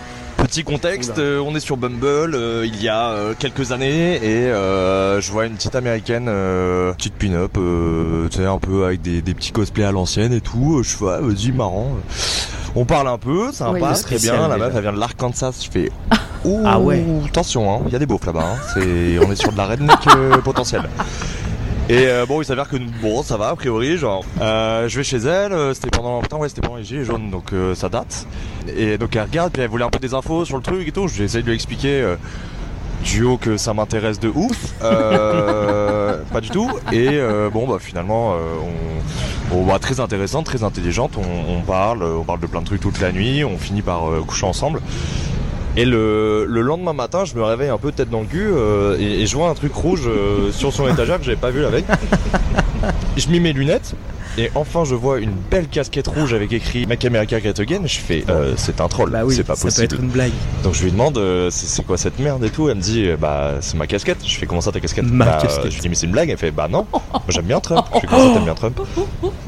petit 0.46 0.64
contexte, 0.64 1.18
euh, 1.18 1.38
on 1.40 1.54
est 1.54 1.60
sur 1.60 1.76
Bumble 1.76 2.34
euh, 2.34 2.64
il 2.66 2.82
y 2.82 2.88
a 2.88 3.10
euh, 3.10 3.34
quelques 3.38 3.72
années 3.72 4.16
et 4.16 4.48
je 4.48 5.30
vois 5.32 5.46
une 5.46 5.54
petite 5.54 5.74
américaine, 5.74 6.26
petite 6.96 7.14
pin-up, 7.14 7.52
tu 8.30 8.36
sais, 8.36 8.46
un 8.46 8.58
peu 8.58 8.84
avec 8.84 9.02
des, 9.02 9.22
des 9.22 9.34
petits 9.34 9.52
cosplays 9.52 9.84
à 9.84 9.92
l'ancienne 9.92 10.32
et 10.32 10.40
tout. 10.40 10.82
Je 10.82 10.96
fais, 10.96 11.04
ah, 11.08 11.18
vas-y, 11.20 11.52
marrant. 11.52 11.92
On 12.76 12.84
parle 12.84 13.08
un 13.08 13.18
peu, 13.18 13.52
ça 13.52 13.70
Oui. 13.70 13.80
passe 13.80 14.02
très 14.02 14.18
bien. 14.18 14.48
La 14.48 14.56
meuf, 14.56 14.72
elle 14.74 14.82
vient 14.82 14.92
de 14.92 14.98
l'Arkansas. 14.98 15.52
Je 15.64 15.70
fais, 15.70 15.92
ouh, 16.44 16.62
Ah 16.64 16.78
ouais. 16.80 17.04
attention, 17.26 17.72
hein, 17.72 17.80
il 17.86 17.92
y 17.92 17.96
a 17.96 17.98
des 17.98 18.06
beaufs 18.06 18.26
là-bas. 18.26 18.44
hein. 18.56 18.80
On 19.22 19.30
est 19.30 19.36
sur 19.36 19.52
de 19.52 19.56
la 19.56 19.66
redneck 19.66 19.98
potentielle. 20.42 20.88
Et 21.90 22.06
euh, 22.06 22.24
bon, 22.24 22.40
il 22.40 22.46
s'avère 22.46 22.68
que 22.68 22.76
bon, 23.02 23.22
ça 23.22 23.36
va 23.36 23.48
a 23.50 23.56
priori, 23.56 23.98
genre, 23.98 24.24
euh, 24.40 24.88
je 24.88 24.96
vais 24.96 25.04
chez 25.04 25.18
elle. 25.18 25.52
euh, 25.52 25.74
C'était 25.74 25.90
pendant, 25.90 26.22
putain 26.22 26.38
ouais, 26.38 26.48
c'était 26.48 26.62
pendant 26.62 26.76
les 26.76 26.84
gilets 26.84 27.04
jaunes, 27.04 27.30
donc 27.30 27.52
euh, 27.52 27.74
ça 27.74 27.90
date. 27.90 28.26
Et 28.74 28.96
donc 28.96 29.14
elle 29.16 29.22
regarde, 29.24 29.52
puis 29.52 29.60
elle 29.60 29.68
voulait 29.68 29.84
un 29.84 29.90
peu 29.90 29.98
des 29.98 30.14
infos 30.14 30.46
sur 30.46 30.56
le 30.56 30.62
truc 30.62 30.88
et 30.88 30.92
tout. 30.92 31.08
J'ai 31.08 31.24
essayé 31.24 31.42
de 31.42 31.48
lui 31.48 31.54
expliquer. 31.54 32.14
Du 33.04 33.22
haut 33.22 33.36
que 33.36 33.58
ça 33.58 33.74
m'intéresse 33.74 34.18
de 34.18 34.30
ouf, 34.34 34.72
pas 34.80 36.40
du 36.40 36.48
tout. 36.48 36.70
Et 36.90 37.20
bon 37.52 37.66
bah 37.68 37.76
finalement, 37.78 38.32
on, 38.32 39.54
bon, 39.54 39.66
bah, 39.66 39.78
très 39.78 40.00
intéressante, 40.00 40.46
très 40.46 40.62
intelligente. 40.64 41.18
On, 41.18 41.56
on 41.58 41.60
parle, 41.60 42.02
on 42.02 42.22
parle 42.24 42.40
de 42.40 42.46
plein 42.46 42.60
de 42.62 42.66
trucs 42.66 42.80
toute 42.80 43.00
la 43.02 43.12
nuit. 43.12 43.44
On 43.44 43.58
finit 43.58 43.82
par 43.82 44.04
coucher 44.26 44.46
ensemble. 44.46 44.80
Et 45.76 45.84
le, 45.84 46.46
le 46.48 46.60
lendemain 46.60 46.92
matin, 46.92 47.24
je 47.24 47.34
me 47.34 47.42
réveille 47.42 47.68
un 47.68 47.78
peu 47.78 47.90
tête 47.90 48.08
dans 48.08 48.20
le 48.20 48.26
cul 48.26 48.46
euh, 48.46 48.96
et, 48.98 49.22
et 49.22 49.26
je 49.26 49.34
vois 49.36 49.48
un 49.48 49.54
truc 49.54 49.74
rouge 49.74 50.02
euh, 50.06 50.52
sur 50.52 50.72
son 50.72 50.88
étagère 50.88 51.18
que 51.18 51.24
j'avais 51.24 51.36
pas 51.36 51.50
vu 51.50 51.62
la 51.62 51.68
veille. 51.70 51.84
Je 53.16 53.28
mis 53.28 53.40
mes 53.40 53.52
lunettes 53.52 53.94
Et 54.36 54.50
enfin, 54.56 54.84
je 54.84 54.94
vois 54.96 55.20
une 55.20 55.32
belle 55.50 55.68
casquette 55.68 56.08
rouge 56.08 56.34
avec 56.34 56.52
écrit 56.52 56.86
Make 56.86 57.04
America 57.04 57.38
Great 57.40 57.58
Again. 57.60 57.82
Je 57.86 57.98
fais, 57.98 58.24
euh, 58.28 58.54
c'est 58.56 58.80
un 58.80 58.88
troll. 58.88 59.10
Bah 59.10 59.20
oui, 59.24 59.34
c'est 59.36 59.44
pas 59.44 59.54
ça 59.54 59.64
possible. 59.66 59.88
peut 59.88 59.94
être 59.94 60.02
une 60.02 60.08
blague. 60.10 60.32
Donc 60.64 60.74
je 60.74 60.82
lui 60.82 60.90
demande, 60.90 61.18
euh, 61.18 61.50
c'est 61.50 61.84
quoi 61.86 61.96
cette 61.96 62.18
merde 62.18 62.42
et 62.44 62.50
tout. 62.50 62.68
Elle 62.68 62.76
me 62.76 62.80
dit, 62.82 63.06
euh, 63.06 63.16
bah 63.16 63.52
c'est 63.60 63.76
ma 63.76 63.86
casquette. 63.86 64.18
Je 64.26 64.36
fais 64.36 64.46
comment 64.46 64.60
ça 64.60 64.72
ta 64.72 64.80
casquette 64.80 65.04
Ma 65.04 65.24
bah, 65.24 65.38
casquette. 65.40 65.70
Je 65.70 65.74
lui 65.76 65.80
dis 65.82 65.88
mais 65.88 65.94
c'est 65.94 66.06
une 66.06 66.12
blague. 66.12 66.30
Elle 66.30 66.38
fait, 66.38 66.50
bah 66.50 66.66
non, 66.68 66.86
j'aime 67.28 67.44
bien 67.44 67.60
Trump. 67.60 67.86
Je 67.94 68.00
fais 68.00 68.06
comment 68.08 68.26
ça 68.28 68.34
t'aimes 68.34 68.44
bien 68.44 68.54
Trump 68.54 68.80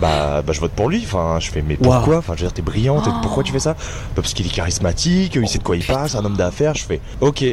bah, 0.00 0.42
bah 0.46 0.52
je 0.52 0.60
vote 0.60 0.72
pour 0.72 0.88
lui. 0.88 1.02
Enfin, 1.04 1.38
je 1.40 1.50
fais 1.50 1.62
mais 1.66 1.76
pourquoi 1.76 2.18
Enfin, 2.18 2.34
je 2.36 2.42
veux 2.42 2.46
dire, 2.46 2.52
t'es 2.52 2.62
brillante. 2.62 3.08
Pourquoi 3.22 3.42
tu 3.42 3.52
fais 3.52 3.58
ça 3.58 3.72
Bah, 3.74 4.22
Parce 4.22 4.34
qu'il 4.34 4.46
est 4.46 4.50
charismatique, 4.50 5.34
il 5.34 5.48
sait 5.48 5.58
de 5.58 5.64
quoi 5.64 5.76
il 5.76 5.84
parle, 5.84 6.08
c'est 6.08 6.16
un 6.18 6.24
homme 6.24 6.36
d'affaires. 6.36 6.74
Je 6.74 6.84
fais, 6.84 7.00
ok. 7.20 7.44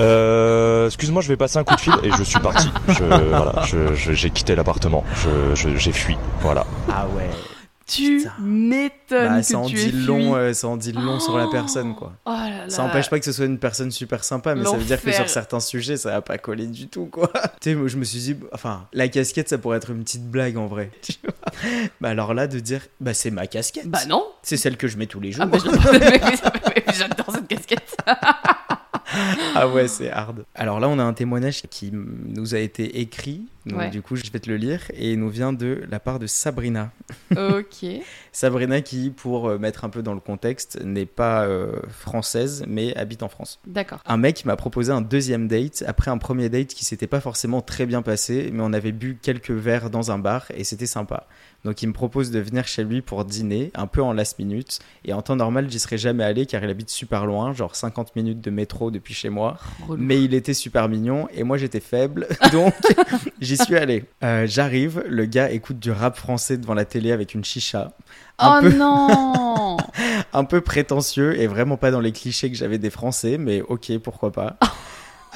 Euh, 0.00 0.86
excuse-moi, 0.86 1.22
je 1.22 1.28
vais 1.28 1.36
passer 1.36 1.58
un 1.58 1.64
coup 1.64 1.74
de 1.74 1.80
fil 1.80 1.92
et 2.02 2.10
je 2.16 2.22
suis 2.24 2.40
parti. 2.40 2.68
Je, 2.88 3.04
voilà, 3.04 3.62
je- 3.66 3.94
je- 3.94 4.12
j'ai 4.12 4.30
quitté 4.30 4.54
l'appartement. 4.56 5.04
Je, 5.14 5.54
je- 5.54 5.76
j'ai 5.76 5.92
fui. 5.92 6.16
Voilà. 6.40 6.55
Ah 6.88 7.06
ouais. 7.08 7.30
Tu 7.86 8.26
m'étonnes 8.40 9.28
Bah, 9.28 9.42
ça 9.44 9.58
en 9.58 9.66
dit 9.68 9.92
long, 9.92 10.34
euh, 10.34 10.52
ça 10.52 10.66
en 10.66 10.76
dit 10.76 10.90
long 10.90 11.20
sur 11.20 11.38
la 11.38 11.46
personne, 11.46 11.94
quoi. 11.94 12.14
Oh 12.24 12.30
là 12.30 12.48
là. 12.48 12.68
Ça 12.68 12.82
n'empêche 12.82 13.08
pas 13.08 13.20
que 13.20 13.24
ce 13.24 13.30
soit 13.30 13.44
une 13.44 13.60
personne 13.60 13.92
super 13.92 14.24
sympa, 14.24 14.56
mais 14.56 14.64
ça 14.64 14.76
veut 14.76 14.84
dire 14.84 15.00
que 15.00 15.12
sur 15.12 15.28
certains 15.28 15.60
sujets, 15.60 15.96
ça 15.96 16.10
va 16.10 16.20
pas 16.20 16.36
coller 16.36 16.66
du 16.66 16.88
tout, 16.88 17.06
quoi. 17.06 17.30
tu 17.60 17.70
sais, 17.70 17.74
moi, 17.76 17.86
je 17.86 17.96
me 17.96 18.02
suis 18.02 18.18
dit, 18.18 18.36
enfin, 18.52 18.88
la 18.92 19.06
casquette, 19.06 19.48
ça 19.48 19.58
pourrait 19.58 19.76
être 19.76 19.90
une 19.90 20.02
petite 20.02 20.28
blague 20.28 20.56
en 20.56 20.66
vrai. 20.66 20.90
tu 21.00 21.12
vois. 21.22 21.34
bah 22.00 22.08
alors 22.08 22.34
là, 22.34 22.48
de 22.48 22.58
dire, 22.58 22.80
bah 23.00 23.14
c'est 23.14 23.30
ma 23.30 23.46
casquette. 23.46 23.88
Bah 23.88 24.04
non. 24.08 24.24
C'est 24.42 24.56
celle 24.56 24.76
que 24.76 24.88
je 24.88 24.96
mets 24.98 25.06
tous 25.06 25.20
les 25.20 25.30
jours. 25.30 25.44
Ah 25.44 25.46
bah, 25.46 25.58
J'adore 26.92 27.30
cette 27.32 27.46
casquette. 27.46 27.96
Ah 29.54 29.68
ouais, 29.68 29.88
c'est 29.88 30.10
hard. 30.10 30.44
Alors 30.54 30.80
là, 30.80 30.88
on 30.88 30.98
a 30.98 31.02
un 31.04 31.12
témoignage 31.12 31.62
qui 31.70 31.90
nous 31.92 32.54
a 32.54 32.58
été 32.58 33.00
écrit. 33.00 33.46
Donc 33.64 33.78
Ouais. 33.80 33.90
du 33.90 34.00
coup, 34.00 34.14
je 34.16 34.22
vais 34.30 34.38
te 34.38 34.48
le 34.48 34.56
lire. 34.56 34.80
Et 34.94 35.12
il 35.12 35.18
nous 35.18 35.28
vient 35.28 35.52
de 35.52 35.82
la 35.90 35.98
part 36.00 36.18
de 36.18 36.26
Sabrina. 36.26 36.90
ok. 37.36 37.86
Sabrina 38.32 38.80
qui, 38.80 39.10
pour 39.10 39.48
euh, 39.48 39.58
mettre 39.58 39.84
un 39.84 39.88
peu 39.88 40.02
dans 40.02 40.14
le 40.14 40.20
contexte, 40.20 40.80
n'est 40.84 41.06
pas 41.06 41.44
euh, 41.46 41.72
française, 41.88 42.64
mais 42.68 42.96
habite 42.96 43.22
en 43.22 43.28
France. 43.28 43.58
D'accord. 43.66 44.00
Un 44.06 44.16
mec 44.18 44.44
m'a 44.44 44.56
proposé 44.56 44.92
un 44.92 45.00
deuxième 45.00 45.48
date 45.48 45.82
après 45.86 46.10
un 46.10 46.18
premier 46.18 46.48
date 46.48 46.68
qui 46.68 46.84
s'était 46.84 47.06
pas 47.08 47.20
forcément 47.20 47.60
très 47.60 47.86
bien 47.86 48.02
passé, 48.02 48.50
mais 48.52 48.62
on 48.62 48.72
avait 48.72 48.92
bu 48.92 49.18
quelques 49.20 49.50
verres 49.50 49.90
dans 49.90 50.10
un 50.10 50.18
bar 50.18 50.46
et 50.54 50.64
c'était 50.64 50.86
sympa. 50.86 51.26
Donc 51.66 51.82
il 51.82 51.88
me 51.88 51.92
propose 51.92 52.30
de 52.30 52.38
venir 52.38 52.68
chez 52.68 52.84
lui 52.84 53.02
pour 53.02 53.24
dîner, 53.24 53.72
un 53.74 53.88
peu 53.88 54.00
en 54.00 54.12
last 54.12 54.38
minute. 54.38 54.78
Et 55.04 55.12
en 55.12 55.20
temps 55.20 55.34
normal, 55.34 55.68
j'y 55.68 55.80
serais 55.80 55.98
jamais 55.98 56.22
allé 56.22 56.46
car 56.46 56.62
il 56.62 56.70
habite 56.70 56.90
super 56.90 57.26
loin, 57.26 57.52
genre 57.52 57.74
50 57.74 58.14
minutes 58.14 58.40
de 58.40 58.50
métro 58.50 58.92
depuis 58.92 59.14
chez 59.14 59.30
moi. 59.30 59.58
Relou. 59.88 60.00
Mais 60.00 60.22
il 60.22 60.32
était 60.32 60.54
super 60.54 60.88
mignon 60.88 61.26
et 61.34 61.42
moi 61.42 61.58
j'étais 61.58 61.80
faible, 61.80 62.28
donc 62.52 62.72
j'y 63.40 63.56
suis 63.56 63.76
allé. 63.76 64.04
Euh, 64.22 64.46
J'arrive, 64.46 65.02
le 65.08 65.24
gars 65.24 65.50
écoute 65.50 65.80
du 65.80 65.90
rap 65.90 66.16
français 66.16 66.56
devant 66.56 66.74
la 66.74 66.84
télé 66.84 67.10
avec 67.10 67.34
une 67.34 67.44
chicha. 67.44 67.92
Un 68.38 68.58
Oh 68.58 68.62
peu, 68.62 68.72
non 68.72 69.76
un 70.32 70.44
peu 70.44 70.60
prétentieux 70.60 71.40
et 71.40 71.48
vraiment 71.48 71.76
pas 71.76 71.90
dans 71.90 72.00
les 72.00 72.12
clichés 72.12 72.48
que 72.50 72.56
j'avais 72.56 72.78
des 72.78 72.90
Français, 72.90 73.38
mais 73.38 73.60
ok, 73.62 73.98
pourquoi 73.98 74.30
pas. 74.30 74.56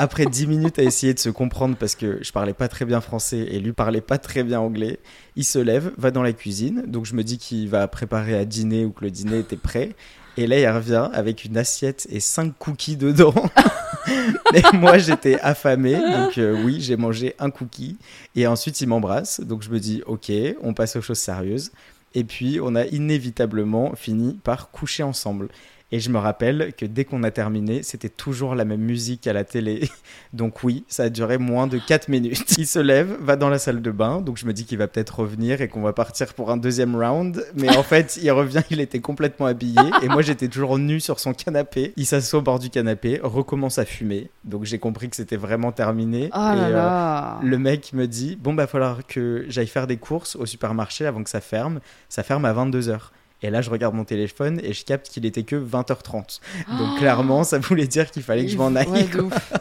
Après 0.03 0.24
10 0.24 0.46
minutes 0.46 0.78
à 0.78 0.82
essayer 0.82 1.12
de 1.12 1.18
se 1.18 1.28
comprendre 1.28 1.76
parce 1.76 1.94
que 1.94 2.20
je 2.22 2.32
parlais 2.32 2.55
pas 2.55 2.68
très 2.68 2.86
bien 2.86 3.03
français 3.03 3.40
et 3.51 3.61
lui 3.61 3.74
parlait 3.74 4.01
pas 4.01 4.16
très 4.16 4.42
bien 4.42 4.59
anglais, 4.59 4.98
il 5.36 5.44
se 5.44 5.59
lève, 5.59 5.92
va 5.98 6.11
dans 6.11 6.22
la 6.22 6.32
cuisine, 6.32 6.84
donc 6.86 7.05
je 7.05 7.12
me 7.12 7.22
dis 7.22 7.36
qu'il 7.36 7.68
va 7.68 7.86
préparer 7.86 8.34
à 8.34 8.46
dîner 8.46 8.86
ou 8.86 8.92
que 8.92 9.05
le 9.05 9.11
dîner 9.11 9.40
était 9.40 9.59
prêt. 9.59 9.90
Et 10.38 10.46
là, 10.46 10.59
il 10.59 10.66
revient 10.66 11.11
avec 11.12 11.44
une 11.44 11.59
assiette 11.59 12.07
et 12.09 12.18
5 12.18 12.55
cookies 12.59 12.96
dedans. 12.96 13.34
et 14.55 14.62
moi, 14.72 14.96
j'étais 14.96 15.38
affamé, 15.40 15.92
donc 15.92 16.38
euh, 16.38 16.64
oui, 16.64 16.80
j'ai 16.80 16.96
mangé 16.96 17.34
un 17.38 17.51
cookie. 17.51 17.98
Et 18.34 18.46
ensuite, 18.46 18.80
il 18.80 18.86
m'embrasse, 18.86 19.40
donc 19.40 19.61
je 19.61 19.68
me 19.68 19.78
dis, 19.78 20.03
ok, 20.07 20.32
on 20.62 20.72
passe 20.72 20.96
aux 20.96 21.03
choses 21.03 21.18
sérieuses. 21.18 21.72
Et 22.14 22.24
puis, 22.24 22.59
on 22.62 22.74
a 22.74 22.86
inévitablement 22.86 23.94
fini 23.96 24.38
par 24.44 24.70
coucher 24.70 25.03
ensemble. 25.03 25.51
Et 25.93 25.99
je 25.99 26.11
me 26.11 26.18
rappelle 26.18 26.72
que 26.76 26.86
dès 26.86 27.05
qu'on 27.05 27.22
a 27.24 27.30
terminé, 27.30 27.82
c'était 27.82 28.09
toujours 28.09 28.55
la 28.55 28.64
même 28.64 28.80
musique 28.80 29.26
à 29.26 29.32
la 29.32 29.45
télé. 29.45 29.88
Donc 30.32 30.62
oui, 30.62 30.84
ça 30.88 31.05
a 31.05 31.09
duré 31.09 31.38
moins 31.38 31.66
de 31.66 31.78
4 31.78 32.09
minutes. 32.09 32.57
Il 32.59 32.66
se 32.66 32.78
lève, 32.78 33.16
va 33.20 33.36
dans 33.36 33.49
la 33.49 33.59
salle 33.59 33.82
de 33.82 33.91
bain, 33.91 34.20
donc 34.20 34.36
je 34.36 34.47
me 34.47 34.53
dis 34.53 34.64
qu'il 34.64 34.78
va 34.78 34.86
peut-être 34.86 35.20
revenir 35.20 35.61
et 35.61 35.68
qu'on 35.68 35.82
va 35.82 35.93
partir 35.93 36.34
pour 36.34 36.51
un 36.51 36.57
deuxième 36.57 36.95
round. 36.95 37.45
Mais 37.55 37.74
en 37.76 37.82
fait, 37.82 38.18
il 38.22 38.30
revient, 38.30 38.62
il 38.70 38.80
était 38.80 39.01
complètement 39.01 39.47
habillé 39.47 39.80
et 40.03 40.09
moi 40.09 40.22
j'étais 40.22 40.49
toujours 40.49 40.78
nu 40.78 41.01
sur 41.01 41.18
son 41.18 41.32
canapé. 41.32 41.93
Il 41.97 42.07
s'assoit 42.07 42.38
au 42.38 42.43
bord 42.43 42.59
du 42.59 42.70
canapé, 42.70 43.18
recommence 43.22 43.78
à 43.78 43.84
fumer. 43.84 44.30
Donc 44.45 44.64
j'ai 44.64 44.78
compris 44.78 45.11
que 45.11 45.16
c'était 45.16 45.36
vraiment 45.36 45.72
terminé. 45.72 46.30
Oh 46.32 46.38
là 46.38 47.38
Et, 47.41 47.45
euh, 47.45 47.49
le 47.49 47.59
mec 47.59 47.93
me 47.93 48.07
dit 48.07 48.36
Bon, 48.36 48.55
bah, 48.55 48.66
falloir 48.66 49.07
que 49.07 49.45
j'aille 49.49 49.66
faire 49.66 49.86
des 49.86 49.97
courses 49.97 50.36
au 50.36 50.47
supermarché 50.47 51.07
avant 51.07 51.22
que 51.22 51.30
ça 51.30 51.41
ferme. 51.41 51.80
Ça 52.09 52.22
ferme 52.22 52.45
à 52.45 52.53
22h. 52.53 53.11
Et 53.43 53.51
là, 53.51 53.62
je 53.62 53.70
regarde 53.70 53.95
mon 53.95 54.05
téléphone 54.05 54.61
et 54.62 54.72
je 54.72 54.84
capte 54.84 55.09
qu'il 55.09 55.24
était 55.24 55.45
que 55.45 55.57
20h30. 55.57 56.41
Donc, 56.78 56.99
clairement, 56.99 57.43
ça 57.45 57.59
voulait 57.59 57.86
dire 57.86 58.11
qu'il 58.11 58.22
fallait 58.22 58.45
que 58.45 58.51
je 58.51 58.57
m'en 58.57 58.74
aille. 58.74 58.88
Ouais. 58.88 59.07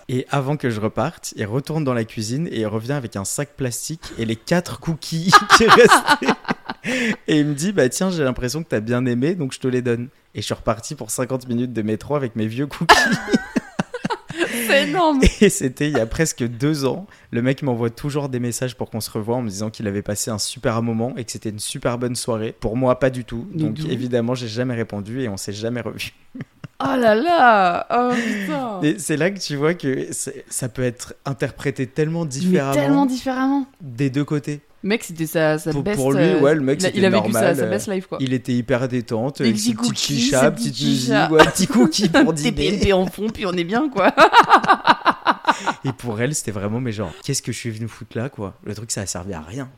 Et 0.10 0.26
avant 0.30 0.58
que 0.58 0.70
je 0.70 0.80
reparte, 0.82 1.34
il 1.38 1.46
retourne 1.46 1.84
dans 1.84 1.94
la 1.94 2.04
cuisine 2.04 2.48
et 2.52 2.62
il 2.62 2.68
revient 2.68 2.94
avec 2.94 3.16
un 3.16 3.26
sac 3.26 3.56
plastique 3.56 4.02
et 4.18 4.26
les 4.26 4.36
quatre 4.36 4.80
cookies 4.80 5.32
qui 5.58 5.66
restaient. 5.66 7.14
Et 7.28 7.40
il 7.40 7.46
me 7.46 7.54
dit 7.54 7.72
Bah, 7.72 7.88
tiens, 7.90 8.10
j'ai 8.10 8.24
l'impression 8.24 8.64
que 8.64 8.70
t'as 8.70 8.80
bien 8.80 9.06
aimé, 9.06 9.36
donc 9.36 9.54
je 9.54 9.60
te 9.60 9.68
les 9.68 9.82
donne. 9.82 10.10
Et 10.36 10.42
je 10.42 10.46
suis 10.46 10.54
reparti 10.54 10.96
pour 10.96 11.10
50 11.10 11.48
minutes 11.48 11.74
de 11.74 11.82
métro 11.82 12.16
avec 12.16 12.36
mes 12.36 12.48
vieux 12.48 12.68
cookies. 12.68 12.96
C'est 14.68 14.84
énorme 14.88 15.20
Et 15.42 15.50
c'était 15.50 15.90
il 15.90 15.98
y 15.98 16.00
a 16.00 16.06
presque 16.06 16.44
deux 16.44 16.86
ans. 16.86 17.08
Le 17.32 17.42
mec 17.42 17.64
m'envoie 17.64 17.90
toujours 17.90 18.30
des 18.30 18.40
messages 18.40 18.76
pour 18.76 18.90
qu'on 18.90 19.02
se 19.02 19.10
revoie 19.10 19.38
en 19.38 19.42
me 19.42 19.50
disant 19.50 19.70
qu'il 19.70 19.88
avait 19.88 20.02
passé 20.02 20.32
un 20.32 20.38
super 20.38 20.82
moment 20.82 21.14
et 21.18 21.24
que 21.24 21.32
c'était 21.32 21.50
une 21.50 21.60
super 21.60 21.98
bonne 21.98 22.16
soirée. 22.16 22.56
Pour 22.60 22.78
moi, 22.78 23.00
pas 23.00 23.10
du 23.10 23.26
tout. 23.26 23.48
Donc 23.54 23.80
évidemment, 23.90 24.36
j'ai 24.36 24.48
jamais 24.48 24.76
répondu 24.76 25.22
et 25.22 25.30
on 25.30 25.38
s'est 25.38 25.54
jamais 25.54 25.82
revu. 25.82 26.14
Oh 26.82 26.96
là 26.98 27.14
là 27.14 27.86
Oh 27.92 28.16
putain 28.16 28.80
c'est 29.00 29.18
là 29.18 29.32
que 29.32 29.40
tu 29.40 29.58
vois 29.58 29.74
que 29.74 30.08
ça 30.12 30.70
peut 30.70 30.84
être 30.84 31.14
interprété 31.26 31.88
tellement 31.88 32.24
Mais 32.24 32.30
différemment 32.30 32.74
tellement 32.74 33.06
différemment 33.06 33.66
des 33.82 34.10
deux 34.10 34.24
côtés. 34.24 34.62
Mec, 34.82 35.04
c'était 35.04 35.28
sa, 35.28 35.58
sa 35.58 35.72
Pour- 35.72 35.84
best... 35.84 35.98
pour 35.98 36.14
lui, 36.14 36.24
euh, 36.24 36.40
ouais, 36.40 36.56
le 36.56 36.62
mec, 36.62 36.82
il 36.82 36.98
il 37.00 37.06
a 37.06 37.10
vécu 37.10 37.24
normal, 37.24 37.56
sa, 37.56 37.62
sa 37.62 37.68
euh, 37.68 37.70
best 37.70 37.88
life, 37.90 38.08
quoi. 38.08 38.18
Il 38.22 38.34
était 38.34 38.54
hyper 38.54 38.88
détente, 38.88 39.42
Des 39.42 39.52
petits 39.52 39.74
cookies, 39.74 40.30
petites 40.32 40.58
musiques, 40.58 40.76
chichas. 40.76 41.30
ouais, 41.30 41.46
petits 41.46 41.68
cookies 41.68 42.10
pour 42.24 42.32
dîner. 42.34 42.94
En 42.94 43.06
fond, 43.08 43.28
puis 43.30 43.46
on 43.46 43.52
est 43.54 43.66
bien, 43.66 43.90
quoi. 43.90 44.14
Et 45.84 45.92
pour 45.92 46.20
elle, 46.22 46.34
c'était 46.34 46.52
vraiment, 46.52 46.80
mais 46.80 46.92
genre, 46.94 47.12
qu'est-ce 47.24 47.42
que 47.42 47.52
je 47.52 47.58
suis 47.58 47.70
venu 47.72 47.88
foutre 47.88 48.18
là, 48.18 48.30
quoi 48.30 48.54
Le 48.64 48.74
truc, 48.74 48.92
ça 48.92 49.02
a 49.02 49.06
servi 49.06 49.34
à 49.34 49.42
rien. 49.42 49.70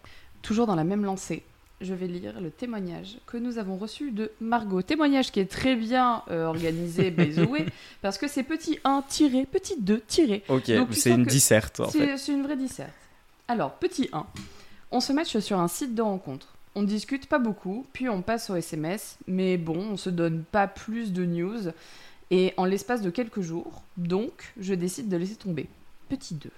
Toujours 0.44 0.68
dans 0.68 0.76
la 0.76 0.84
même 0.84 1.04
lancée, 1.04 1.42
je 1.82 1.94
vais 1.96 2.06
lire 2.08 2.40
le 2.40 2.52
témoignage 2.52 3.18
que 3.26 3.38
nous 3.38 3.58
avons 3.58 3.78
reçu 3.78 4.12
de 4.12 4.32
Margot. 4.40 4.84
Témoignage 4.84 5.32
qui 5.32 5.40
est 5.40 5.50
très 5.50 5.76
bien 5.76 6.22
euh, 6.30 6.46
organisé, 6.46 7.10
by 7.10 7.32
the 7.34 7.50
way, 7.50 7.66
parce 8.04 8.18
que 8.20 8.28
c'est 8.28 8.44
petit 8.44 8.78
1 8.84 9.04
tiré, 9.08 9.48
petit 9.52 9.76
2 9.80 10.02
tiré. 10.08 10.44
Ok, 10.48 10.72
c'est 10.92 11.10
une 11.12 11.26
disserte, 11.26 11.80
en 11.80 11.90
fait. 11.90 12.18
C'est 12.18 12.32
une 12.34 12.44
vraie 12.44 12.58
disserte. 12.58 12.92
Alors, 13.48 13.72
petit 13.74 14.10
1. 14.14 14.26
On 14.94 15.00
se 15.00 15.14
matche 15.14 15.40
sur 15.40 15.58
un 15.58 15.70
site 15.70 15.96
de 15.96 16.02
rencontre. 16.02 16.56
On 16.76 16.84
discute 16.84 17.28
pas 17.28 17.40
beaucoup, 17.40 17.86
puis 17.94 18.10
on 18.10 18.22
passe 18.22 18.50
au 18.50 18.56
SMS, 18.58 19.18
mais 19.26 19.56
bon, 19.56 19.78
on 19.92 19.98
se 19.98 20.10
donne 20.10 20.44
pas 20.44 20.68
plus 20.68 21.14
de 21.14 21.26
news. 21.26 21.72
Et 22.30 22.54
en 22.58 22.66
l'espace 22.66 23.02
de 23.02 23.10
quelques 23.10 23.40
jours, 23.40 23.84
donc, 23.96 24.54
je 24.60 24.74
décide 24.74 25.08
de 25.08 25.16
laisser 25.16 25.36
tomber. 25.36 25.70
Petit 26.10 26.34
2. 26.34 26.50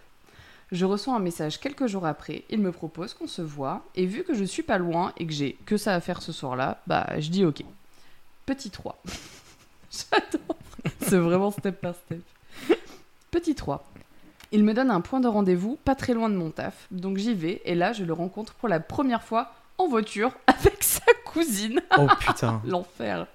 Je 0.72 0.86
reçois 0.86 1.16
un 1.16 1.20
message 1.20 1.60
quelques 1.60 1.86
jours 1.86 2.08
après, 2.08 2.44
il 2.50 2.60
me 2.60 2.72
propose 2.72 3.14
qu'on 3.14 3.28
se 3.28 3.44
voit, 3.44 3.84
et 3.96 4.08
vu 4.08 4.24
que 4.24 4.34
je 4.34 4.44
suis 4.44 4.64
pas 4.64 4.80
loin 4.80 5.14
et 5.18 5.28
que 5.28 5.34
j'ai 5.34 5.54
que 5.68 5.78
ça 5.78 5.94
à 5.94 6.00
faire 6.00 6.24
ce 6.24 6.32
soir-là, 6.32 6.82
bah 6.88 7.08
je 7.20 7.30
dis 7.30 7.46
ok. 7.46 7.64
Petit 8.48 8.72
3. 8.72 9.00
J'adore. 9.92 10.58
C'est 11.02 11.18
vraiment 11.18 11.52
step 11.52 11.80
par 11.80 11.94
step. 11.94 12.24
Petit 13.30 13.54
3. 13.54 13.93
Il 14.54 14.64
me 14.64 14.76
donne 14.76 14.92
un 14.92 15.02
point 15.02 15.20
de 15.20 15.28
rendez-vous 15.28 15.80
pas 15.84 15.96
très 15.96 16.14
loin 16.14 16.30
de 16.30 16.36
mon 16.36 16.52
taf, 16.52 16.88
donc 16.92 17.18
j'y 17.18 17.34
vais, 17.34 17.64
et 17.66 17.74
là 17.74 17.92
je 17.92 18.04
le 18.04 18.14
rencontre 18.14 18.54
pour 18.54 18.70
la 18.70 18.80
première 18.80 19.24
fois 19.24 19.52
en 19.80 19.88
voiture 19.88 20.32
avec 20.48 20.84
sa 20.84 21.02
cousine. 21.26 21.82
Oh 21.98 22.06
putain. 22.20 22.62
L'enfer. 22.68 23.26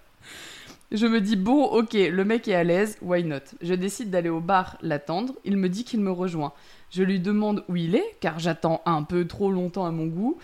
Je 0.93 1.07
me 1.07 1.21
dis, 1.21 1.35
bon, 1.35 1.65
ok, 1.65 1.95
le 1.95 2.25
mec 2.25 2.47
est 2.47 2.55
à 2.55 2.63
l'aise, 2.63 2.97
why 3.03 3.25
not? 3.25 3.41
Je 3.61 3.75
décide 3.75 4.11
d'aller 4.11 4.29
au 4.29 4.39
bar 4.39 4.79
l'attendre, 4.81 5.35
il 5.45 5.57
me 5.57 5.69
dit 5.69 5.83
qu'il 5.83 6.01
me 6.01 6.13
rejoint. 6.13 6.53
Je 6.91 7.03
lui 7.03 7.19
demande 7.19 7.65
où 7.69 7.75
il 7.75 7.97
est, 7.97 8.17
car 8.21 8.39
j'attends 8.39 8.81
un 8.87 9.03
peu 9.03 9.27
trop 9.27 9.51
longtemps 9.51 9.87
à 9.87 9.91
mon 9.91 10.07
goût. 10.07 10.39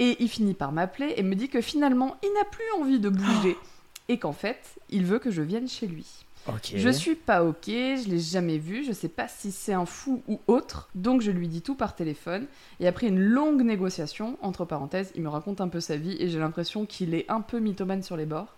Et 0.00 0.16
il 0.20 0.28
finit 0.28 0.54
par 0.54 0.70
m'appeler 0.70 1.14
et 1.16 1.22
me 1.22 1.34
dit 1.34 1.48
que 1.48 1.62
finalement, 1.62 2.16
il 2.22 2.30
n'a 2.34 2.44
plus 2.44 2.82
envie 2.82 3.00
de 3.00 3.08
bouger. 3.08 3.56
Et 4.08 4.18
qu'en 4.18 4.32
fait, 4.32 4.74
il 4.90 5.06
veut 5.06 5.18
que 5.18 5.30
je 5.30 5.40
vienne 5.40 5.66
chez 5.66 5.86
lui. 5.86 6.23
Ok. 6.46 6.72
Je 6.74 6.88
suis 6.90 7.14
pas 7.14 7.42
ok, 7.42 7.66
je 7.66 8.08
l'ai 8.08 8.18
jamais 8.18 8.58
vu, 8.58 8.84
je 8.84 8.92
sais 8.92 9.08
pas 9.08 9.28
si 9.28 9.50
c'est 9.50 9.72
un 9.72 9.86
fou 9.86 10.22
ou 10.28 10.40
autre, 10.46 10.90
donc 10.94 11.22
je 11.22 11.30
lui 11.30 11.48
dis 11.48 11.62
tout 11.62 11.74
par 11.74 11.94
téléphone. 11.94 12.46
Et 12.80 12.86
après 12.86 13.06
une 13.06 13.18
longue 13.18 13.62
négociation, 13.62 14.36
entre 14.42 14.66
parenthèses, 14.66 15.10
il 15.14 15.22
me 15.22 15.30
raconte 15.30 15.62
un 15.62 15.68
peu 15.68 15.80
sa 15.80 15.96
vie 15.96 16.16
et 16.20 16.28
j'ai 16.28 16.38
l'impression 16.38 16.84
qu'il 16.84 17.14
est 17.14 17.30
un 17.30 17.40
peu 17.40 17.60
mythomane 17.60 18.02
sur 18.02 18.16
les 18.16 18.26
bords. 18.26 18.54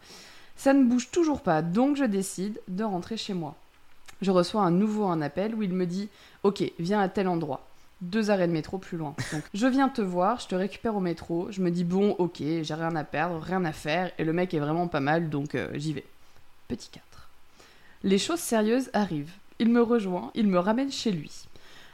Ça 0.57 0.73
ne 0.73 0.85
bouge 0.85 1.11
toujours 1.11 1.43
pas, 1.43 1.63
donc 1.63 1.97
je 1.97 2.05
décide 2.05 2.61
de 2.67 2.83
rentrer 2.83 3.17
chez 3.17 3.35
moi. 3.35 3.55
Je 4.21 4.31
reçois 4.31 4.65
à 4.65 4.71
nouveau 4.71 5.05
un 5.05 5.21
appel 5.21 5.55
où 5.55 5.63
il 5.63 5.73
me 5.73 5.87
dit 5.87 6.09
Ok, 6.43 6.65
viens 6.79 7.01
à 7.01 7.09
tel 7.09 7.29
endroit. 7.29 7.69
deux 8.01 8.31
arrêts 8.31 8.49
de 8.49 8.53
métro 8.53 8.79
plus 8.79 8.97
loin. 8.97 9.15
Donc, 9.33 9.43
je 9.55 9.67
viens 9.67 9.89
te 9.89 10.03
voir, 10.03 10.41
je 10.41 10.49
te 10.49 10.55
récupère 10.55 10.97
au 10.97 11.01
métro, 11.01 11.49
je 11.51 11.61
me 11.61 11.71
dis 11.71 11.85
bon, 11.85 12.17
ok, 12.19 12.39
j'ai 12.39 12.75
rien 12.75 12.97
à 12.97 13.05
perdre, 13.05 13.39
rien 13.41 13.65
à 13.65 13.73
faire, 13.73 14.11
et 14.19 14.25
le 14.25 14.33
mec 14.33 14.55
est 14.55 14.59
vraiment 14.59 14.89
pas 14.89 15.01
mal, 15.01 15.31
donc 15.31 15.55
euh, 15.55 15.69
j'y 15.75 15.93
vais. 15.93 16.05
Petit 16.69 16.89
4. 16.91 17.06
Les 18.05 18.19
choses 18.19 18.41
sérieuses 18.41 18.91
arrivent. 18.93 19.33
Il 19.59 19.71
me 19.71 19.83
rejoint, 19.83 20.31
il 20.35 20.49
me 20.49 20.59
ramène 20.59 20.93
chez 20.93 21.13
lui. 21.13 21.31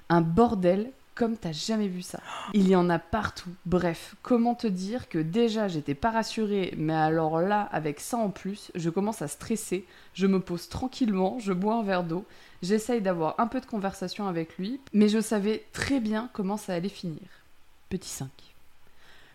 Un 0.08 0.20
bordel 0.20 0.90
comme 1.14 1.36
t'as 1.36 1.52
jamais 1.52 1.88
vu 1.88 2.02
ça. 2.02 2.20
Il 2.54 2.68
y 2.68 2.76
en 2.76 2.88
a 2.88 2.98
partout. 2.98 3.50
Bref, 3.66 4.16
comment 4.22 4.54
te 4.54 4.66
dire 4.66 5.08
que 5.08 5.18
déjà 5.18 5.68
j'étais 5.68 5.94
pas 5.94 6.10
rassurée, 6.10 6.74
mais 6.76 6.94
alors 6.94 7.40
là, 7.40 7.68
avec 7.72 8.00
ça 8.00 8.16
en 8.16 8.30
plus, 8.30 8.70
je 8.74 8.90
commence 8.90 9.22
à 9.22 9.28
stresser, 9.28 9.84
je 10.14 10.26
me 10.26 10.40
pose 10.40 10.68
tranquillement, 10.68 11.38
je 11.38 11.52
bois 11.52 11.76
un 11.76 11.82
verre 11.82 12.04
d'eau, 12.04 12.24
j'essaye 12.62 13.02
d'avoir 13.02 13.38
un 13.38 13.46
peu 13.46 13.60
de 13.60 13.66
conversation 13.66 14.26
avec 14.26 14.56
lui, 14.58 14.80
mais 14.92 15.08
je 15.08 15.20
savais 15.20 15.64
très 15.72 16.00
bien 16.00 16.30
comment 16.32 16.56
ça 16.56 16.74
allait 16.74 16.88
finir. 16.88 17.20
Petit 17.90 18.08
5. 18.08 18.28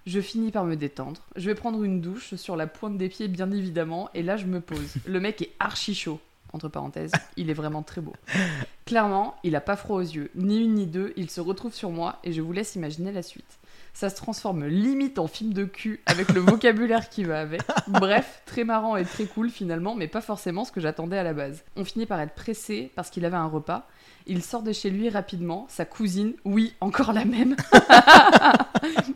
Je 0.07 0.21
finis 0.21 0.51
par 0.51 0.63
me 0.63 0.75
détendre, 0.75 1.21
je 1.35 1.45
vais 1.47 1.55
prendre 1.55 1.83
une 1.83 2.01
douche 2.01 2.35
sur 2.35 2.55
la 2.55 2.65
pointe 2.65 2.97
des 2.97 3.09
pieds 3.09 3.27
bien 3.27 3.51
évidemment, 3.51 4.09
et 4.13 4.23
là 4.23 4.37
je 4.37 4.45
me 4.45 4.61
pose. 4.61 4.95
Le 5.05 5.19
mec 5.19 5.41
est 5.41 5.51
archi 5.59 5.93
chaud, 5.93 6.19
entre 6.53 6.69
parenthèses, 6.69 7.11
il 7.35 7.49
est 7.49 7.53
vraiment 7.53 7.83
très 7.83 8.01
beau. 8.01 8.13
Clairement, 8.85 9.35
il 9.43 9.55
a 9.55 9.61
pas 9.61 9.75
froid 9.75 9.97
aux 9.97 10.01
yeux, 10.01 10.31
ni 10.35 10.59
une 10.59 10.75
ni 10.75 10.85
deux, 10.87 11.13
il 11.17 11.29
se 11.29 11.41
retrouve 11.41 11.73
sur 11.73 11.91
moi 11.91 12.19
et 12.23 12.31
je 12.31 12.41
vous 12.41 12.53
laisse 12.53 12.75
imaginer 12.75 13.11
la 13.11 13.21
suite. 13.21 13.59
Ça 13.93 14.11
se 14.11 14.15
transforme 14.15 14.65
limite 14.67 15.17
en 15.17 15.25
film 15.25 15.53
de 15.53 15.65
cul 15.65 16.01
avec 16.05 16.29
le 16.31 16.39
vocabulaire 16.39 17.09
qui 17.09 17.23
va 17.23 17.41
avec. 17.41 17.61
Bref, 17.87 18.43
très 18.45 18.63
marrant 18.63 18.95
et 18.95 19.03
très 19.03 19.25
cool 19.25 19.49
finalement, 19.49 19.95
mais 19.95 20.07
pas 20.07 20.21
forcément 20.21 20.65
ce 20.65 20.71
que 20.71 20.79
j'attendais 20.79 21.17
à 21.17 21.23
la 21.23 21.33
base. 21.33 21.63
On 21.75 21.83
finit 21.83 22.05
par 22.05 22.21
être 22.21 22.35
pressé 22.35 22.91
parce 22.95 23.09
qu'il 23.09 23.25
avait 23.25 23.37
un 23.37 23.47
repas. 23.47 23.87
Il 24.27 24.43
sort 24.43 24.61
de 24.61 24.71
chez 24.71 24.91
lui 24.91 25.09
rapidement, 25.09 25.65
sa 25.67 25.83
cousine, 25.83 26.33
oui, 26.45 26.75
encore 26.79 27.11
la 27.11 27.25
même. 27.25 27.55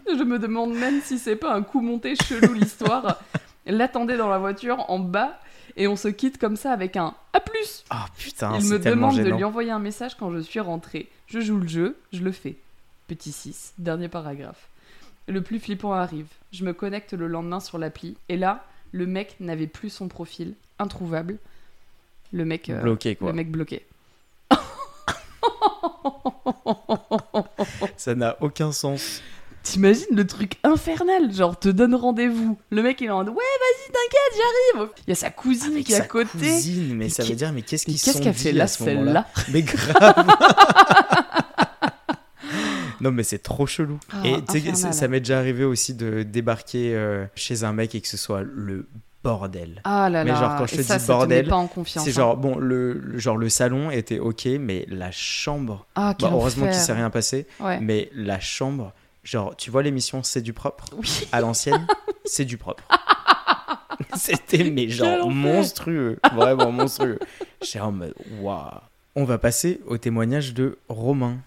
je 0.08 0.24
me 0.24 0.40
demande 0.40 0.74
même 0.74 1.00
si 1.02 1.20
c'est 1.20 1.36
pas 1.36 1.54
un 1.54 1.62
coup 1.62 1.82
monté 1.82 2.16
chelou 2.16 2.54
l'histoire. 2.54 3.22
L'attendait 3.68 4.18
dans 4.18 4.30
la 4.30 4.40
voiture 4.40 4.90
en 4.90 4.98
bas 4.98 5.40
et 5.76 5.88
on 5.88 5.96
se 5.96 6.08
quitte 6.08 6.38
comme 6.38 6.56
ça 6.56 6.72
avec 6.72 6.98
un 6.98 7.14
à 7.34 7.40
plus. 7.40 7.84
Oh 7.92 7.98
putain, 8.18 8.58
Il 8.60 8.70
me 8.70 8.80
demande 8.80 9.18
de 9.18 9.30
lui 9.30 9.44
envoyer 9.44 9.72
un 9.72 9.80
message 9.80 10.16
quand 10.16 10.32
je 10.32 10.40
suis 10.40 10.60
rentrée. 10.60 11.10
Je 11.28 11.40
joue 11.40 11.58
le 11.58 11.68
jeu, 11.68 11.98
je 12.12 12.22
le 12.22 12.32
fais. 12.32 12.56
Petit 13.08 13.32
6, 13.32 13.74
dernier 13.78 14.08
paragraphe. 14.08 14.68
Le 15.28 15.42
plus 15.42 15.60
flippant 15.60 15.94
arrive. 15.94 16.28
Je 16.52 16.64
me 16.66 16.74
connecte 16.74 17.14
le 17.14 17.28
lendemain 17.28 17.60
sur 17.60 17.78
l'appli 17.78 18.18
et 18.30 18.38
là, 18.38 18.66
le 18.92 19.06
mec 19.06 19.36
n'avait 19.40 19.68
plus 19.68 19.90
son 19.90 20.08
profil, 20.08 20.56
introuvable. 20.80 21.38
Le 22.34 22.46
mec 22.46 22.70
euh, 22.70 22.82
Bloqué 22.82 23.16
quoi. 23.16 23.30
Le 23.30 23.36
mec 23.36 23.52
bloqué. 23.52 23.86
Ça 27.98 28.16
n'a 28.16 28.38
aucun 28.42 28.72
sens. 28.72 29.22
T'imagines 29.64 30.16
le 30.16 30.26
truc 30.26 30.58
infernal, 30.64 31.32
genre 31.34 31.58
te 31.60 31.70
donne 31.70 31.94
rendez-vous. 31.94 32.58
Le 32.72 32.82
mec 32.82 33.00
il 33.02 33.08
est 33.08 33.10
en 33.12 33.18
mode 33.20 33.30
ouais 33.30 33.36
vas-y 33.36 33.92
t'inquiète 33.92 34.42
j'arrive. 34.76 34.90
Il 35.06 35.10
y 35.10 35.12
a 35.12 35.16
sa 35.16 35.30
cousine 35.30 35.74
Avec 35.74 35.86
qui 35.86 35.94
est 35.94 36.02
à 36.02 36.06
côté. 36.06 36.30
cousine, 36.32 36.88
mais 36.90 36.96
Mais 37.06 37.10
ça 37.10 37.24
veut 37.24 37.36
dire, 37.36 37.52
mais 37.54 37.62
qu'est-ce 37.62 37.84
Mais 37.88 37.94
qu'ils 37.94 38.02
qu'est-ce 38.02 38.18
sont 38.18 38.24
qu'elle 38.24 38.34
fait 38.34 38.52
dit 38.54 38.58
là 38.58 38.64
à 38.64 38.68
ce 38.68 38.84
moment-là 38.84 39.28
celle-là 39.36 39.48
Mais 39.54 39.62
grave 39.62 40.26
Non 43.02 43.12
mais 43.12 43.24
c'est 43.24 43.40
trop 43.40 43.66
chelou. 43.66 44.00
Ah, 44.12 44.18
et 44.26 44.44
tu 44.46 44.52
sais, 44.54 44.58
infernal. 44.60 44.76
ça, 44.76 44.92
ça 44.92 45.08
m'est 45.08 45.20
déjà 45.22 45.40
arrivé 45.40 45.64
aussi 45.64 45.94
de 45.96 46.24
débarquer 46.24 46.94
euh, 46.96 47.26
chez 47.36 47.64
un 47.64 47.74
mec 47.74 47.96
et 47.96 48.02
que 48.02 48.08
ce 48.08 48.18
soit 48.18 48.44
le 48.44 48.88
bordel. 49.24 49.82
Ah 49.86 50.10
là 50.10 50.24
Mais 50.24 50.32
là. 50.32 50.40
genre, 50.40 50.56
quand 50.58 50.66
je 50.68 50.76
et 50.76 50.78
te 50.78 50.84
ça, 50.84 50.98
dis 50.98 51.06
ça 51.06 51.14
bordel, 51.14 51.48
pas 51.48 51.56
en 51.56 51.68
confiance. 51.68 52.04
C'est 52.04 52.12
hein. 52.12 52.14
genre 52.14 52.38
bon 52.38 52.58
le, 52.58 52.94
le- 52.94 53.18
genre 53.18 53.38
le 53.38 53.50
salon 53.50 53.90
était 53.92 54.20
ok 54.20 54.48
mais 54.60 54.86
la 54.90 55.12
chambre 55.12 55.86
Ah, 55.96 56.16
bah, 56.20 56.30
heureusement 56.32 56.66
qu'il 56.68 56.76
s'est 56.76 56.94
rien 56.94 57.10
passé 57.10 57.48
Ouais. 57.60 57.80
mais 57.80 58.10
la 58.14 58.40
chambre 58.40 58.94
genre 59.24 59.56
tu 59.56 59.72
vois 59.72 59.84
l'émission 59.84 60.24
c'est 60.24 60.42
du 60.42 60.54
propre 60.54 60.86
Oui. 60.98 61.28
à 61.32 61.42
l'ancienne 61.42 61.86
c'est 62.26 62.46
du 62.46 62.58
propre. 62.58 62.84
C'était 64.16 64.64
mais 64.70 64.88
Quel 64.88 64.96
genre 64.96 65.30
monstrueux. 65.30 66.20
Vraiment 66.34 66.72
monstrueux. 66.72 67.20
J'étais 67.62 67.80
en 67.80 67.92
mode 67.92 68.14
waouh. 68.42 68.80
On 69.16 69.26
va 69.26 69.38
passer 69.38 69.80
au 69.88 69.98
témoignage 69.98 70.54
de 70.54 70.78
Romain. 70.90 71.38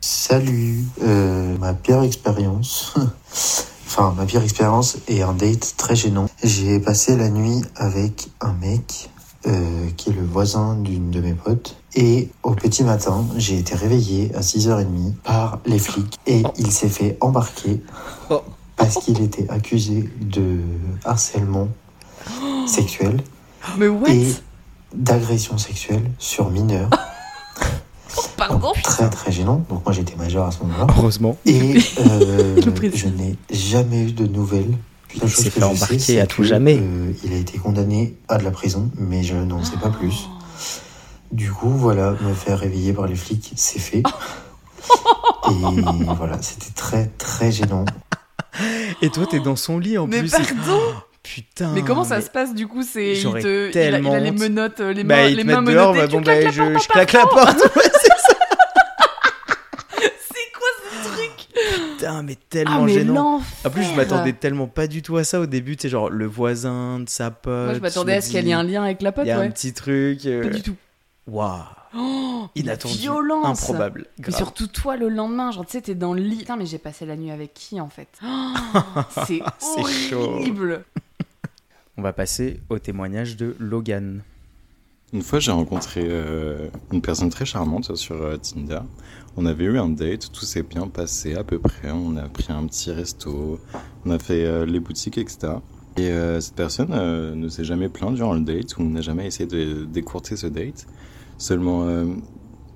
Salut, 0.00 0.84
euh, 1.02 1.56
ma 1.58 1.72
pire 1.74 2.02
expérience, 2.02 2.94
enfin 3.86 4.14
ma 4.16 4.24
pire 4.26 4.42
expérience 4.42 4.98
est 5.08 5.22
un 5.22 5.32
date 5.32 5.74
très 5.78 5.96
gênant. 5.96 6.28
J'ai 6.44 6.78
passé 6.78 7.16
la 7.16 7.28
nuit 7.30 7.62
avec 7.74 8.28
un 8.40 8.52
mec 8.52 9.08
euh, 9.46 9.88
qui 9.96 10.10
est 10.10 10.12
le 10.12 10.24
voisin 10.24 10.74
d'une 10.76 11.10
de 11.10 11.20
mes 11.20 11.34
potes 11.34 11.76
et 11.94 12.28
au 12.42 12.52
petit 12.52 12.82
matin 12.84 13.24
j'ai 13.36 13.58
été 13.58 13.74
réveillé 13.74 14.34
à 14.34 14.40
6h30 14.40 15.14
par 15.22 15.60
les 15.66 15.78
flics 15.78 16.18
et 16.26 16.42
il 16.58 16.70
s'est 16.70 16.88
fait 16.88 17.16
embarquer 17.20 17.82
Oh. 18.28 18.42
parce 18.76 18.96
qu'il 18.96 19.22
était 19.22 19.48
accusé 19.50 20.08
de 20.20 20.58
harcèlement 21.04 21.68
sexuel 22.66 23.20
Mais 23.78 23.88
what 23.88 24.08
et 24.10 24.34
d'agression 24.94 25.58
sexuelle 25.58 26.10
sur 26.18 26.50
mineur. 26.50 26.90
Pardon 28.36 28.72
Très 28.82 29.08
très 29.10 29.30
gênant, 29.30 29.62
donc 29.68 29.84
moi 29.84 29.92
j'étais 29.92 30.16
majeur 30.16 30.46
à 30.46 30.50
ce 30.50 30.60
moment-là. 30.60 30.86
heureusement 30.98 31.36
Et 31.46 31.76
euh, 32.00 32.60
je 32.94 33.08
n'ai 33.08 33.36
jamais 33.50 34.02
eu 34.04 34.12
de 34.12 34.26
nouvelles. 34.26 34.74
La 35.20 35.24
Il 35.26 35.30
chose 35.30 35.44
s'est 35.44 35.50
que 35.50 35.54
fait 35.54 35.60
je 35.60 35.64
embarquer 35.66 36.20
à 36.20 36.26
tout 36.26 36.42
que, 36.42 36.48
jamais. 36.48 36.78
euh, 36.80 37.12
il 37.24 37.32
a 37.32 37.36
été 37.36 37.58
condamné 37.58 38.16
à 38.28 38.38
de 38.38 38.44
la 38.44 38.50
prison, 38.50 38.90
mais 38.96 39.22
je 39.22 39.34
n'en 39.36 39.62
sais 39.64 39.76
pas 39.78 39.90
plus. 39.90 40.28
Du 41.32 41.50
coup, 41.50 41.70
voilà, 41.70 42.12
me 42.20 42.34
faire 42.34 42.58
réveiller 42.58 42.92
par 42.92 43.06
les 43.06 43.14
flics, 43.16 43.52
c'est 43.56 43.78
fait. 43.80 44.02
Et 45.48 46.04
voilà, 46.16 46.40
c'était 46.42 46.72
très 46.74 47.06
très 47.18 47.50
gênant. 47.52 47.84
et 49.02 49.10
toi 49.10 49.26
t'es 49.30 49.38
dans 49.40 49.56
son 49.56 49.78
lit 49.78 49.98
en 49.98 50.06
Mais 50.06 50.20
plus 50.20 50.30
pardon 50.30 50.80
putain 51.22 51.72
Mais 51.74 51.82
comment 51.82 52.04
ça 52.04 52.16
mais- 52.18 52.24
se 52.24 52.30
passe 52.30 52.54
du 52.54 52.66
coup? 52.68 52.82
C'est 52.82 53.12
il, 53.14 53.22
te, 53.22 53.38
il, 53.38 53.44
a, 53.44 53.66
il 53.66 53.70
tellement 53.72 54.12
a 54.14 54.18
les 54.20 54.30
menottes, 54.30 54.80
euh, 54.80 54.92
les 54.92 55.02
bah, 55.04 55.16
mains, 55.16 55.26
ils 55.28 55.36
les 55.36 55.42
te 55.42 55.46
mains 55.48 55.60
mettent 55.60 55.74
dehors, 55.74 55.92
menottées. 55.94 56.06
bah, 56.06 56.12
bon, 56.12 56.18
tu 56.18 56.24
claques 56.24 56.44
bah, 56.56 56.64
la 56.64 56.74
je, 56.78 56.78
je 56.82 56.88
claque 56.88 57.12
la 57.12 57.26
porte. 57.26 57.58
Ouais, 57.76 57.90
c'est 57.92 58.08
ça. 58.08 58.34
C'est 59.98 60.52
quoi 60.52 60.68
ce 60.80 61.08
truc 61.08 61.95
Putain, 62.08 62.22
mais 62.22 62.36
Ah 62.40 62.44
tellement 62.50 62.82
mais 62.84 62.92
gênant. 62.92 63.42
En 63.64 63.70
plus, 63.70 63.82
je 63.84 63.94
m'attendais 63.94 64.32
tellement 64.32 64.66
pas 64.66 64.86
du 64.86 65.02
tout 65.02 65.16
à 65.16 65.24
ça 65.24 65.40
au 65.40 65.46
début. 65.46 65.76
Tu 65.76 65.82
sais, 65.82 65.88
genre 65.88 66.08
le 66.10 66.26
voisin 66.26 67.00
de 67.00 67.08
sa 67.08 67.30
pote. 67.30 67.64
Moi 67.66 67.74
je 67.74 67.80
m'attendais 67.80 68.14
à 68.14 68.20
ce 68.20 68.30
qu'il 68.30 68.46
y 68.46 68.50
ait 68.50 68.54
un 68.54 68.62
lien 68.62 68.82
avec 68.84 69.02
la 69.02 69.12
pote, 69.12 69.24
Il 69.24 69.28
y 69.28 69.30
a 69.32 69.36
un 69.38 69.40
ouais. 69.40 69.50
petit 69.50 69.72
truc. 69.72 70.24
euh, 70.26 70.42
Pas 70.42 70.48
du 70.56 70.62
tout. 70.62 70.76
Waouh. 71.26 71.60
Oh, 71.98 72.46
Inattendu. 72.54 72.98
Violence. 72.98 73.62
Improbable. 73.62 74.06
Mais 74.24 74.30
surtout 74.32 74.66
toi 74.66 74.96
le 74.96 75.08
lendemain, 75.08 75.50
genre 75.50 75.64
tu 75.66 75.72
sais, 75.72 75.80
t'es 75.80 75.94
dans 75.94 76.12
le 76.14 76.20
lit. 76.22 76.38
Putain, 76.38 76.56
mais 76.56 76.66
j'ai 76.66 76.78
passé 76.78 77.06
la 77.06 77.16
nuit 77.16 77.30
avec 77.30 77.54
qui 77.54 77.80
en 77.80 77.88
fait? 77.88 78.08
Oh, 78.24 78.52
C'est 79.26 79.40
C'est 79.58 80.10
chaud. 80.10 80.20
horrible. 80.34 80.84
On 81.96 82.02
va 82.02 82.12
passer 82.12 82.60
au 82.68 82.78
témoignage 82.78 83.36
de 83.36 83.56
Logan. 83.58 84.22
Une 85.12 85.22
fois, 85.22 85.38
j'ai 85.38 85.52
rencontré 85.52 86.02
euh, 86.04 86.68
une 86.92 87.00
personne 87.00 87.30
très 87.30 87.44
charmante 87.44 87.94
sur 87.94 88.16
euh, 88.16 88.36
Tinder. 88.36 88.80
On 89.36 89.46
avait 89.46 89.64
eu 89.64 89.78
un 89.78 89.88
date, 89.88 90.32
tout 90.32 90.44
s'est 90.44 90.64
bien 90.64 90.88
passé 90.88 91.34
à 91.34 91.44
peu 91.44 91.58
près. 91.58 91.90
On 91.92 92.16
a 92.16 92.28
pris 92.28 92.52
un 92.52 92.66
petit 92.66 92.90
resto, 92.90 93.60
on 94.04 94.10
a 94.10 94.18
fait 94.18 94.44
euh, 94.44 94.66
les 94.66 94.80
boutiques, 94.80 95.18
etc. 95.18 95.54
Et 95.96 96.10
euh, 96.10 96.40
cette 96.40 96.56
personne 96.56 96.92
euh, 96.92 97.34
ne 97.34 97.48
s'est 97.48 97.64
jamais 97.64 97.88
plainte 97.88 98.14
durant 98.14 98.34
le 98.34 98.40
date 98.40 98.76
ou 98.78 98.82
n'a 98.82 99.00
jamais 99.00 99.26
essayé 99.26 99.46
de 99.46 99.84
décourter 99.84 100.36
ce 100.36 100.48
date. 100.48 100.86
Seulement, 101.38 101.84
euh, 101.84 102.06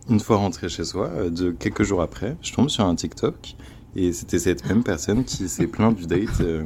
une 0.08 0.20
fois 0.20 0.36
rentré 0.36 0.68
chez 0.68 0.84
soi, 0.84 1.08
euh, 1.08 1.30
de 1.30 1.50
quelques 1.50 1.82
jours 1.82 2.02
après, 2.02 2.36
je 2.42 2.52
tombe 2.52 2.68
sur 2.68 2.84
un 2.84 2.94
TikTok 2.94 3.56
et 3.96 4.12
c'était 4.12 4.38
cette 4.38 4.66
même 4.68 4.82
personne 4.82 5.24
qui 5.24 5.48
s'est 5.48 5.66
plainte 5.66 5.96
du 5.96 6.06
date, 6.06 6.40
euh, 6.40 6.64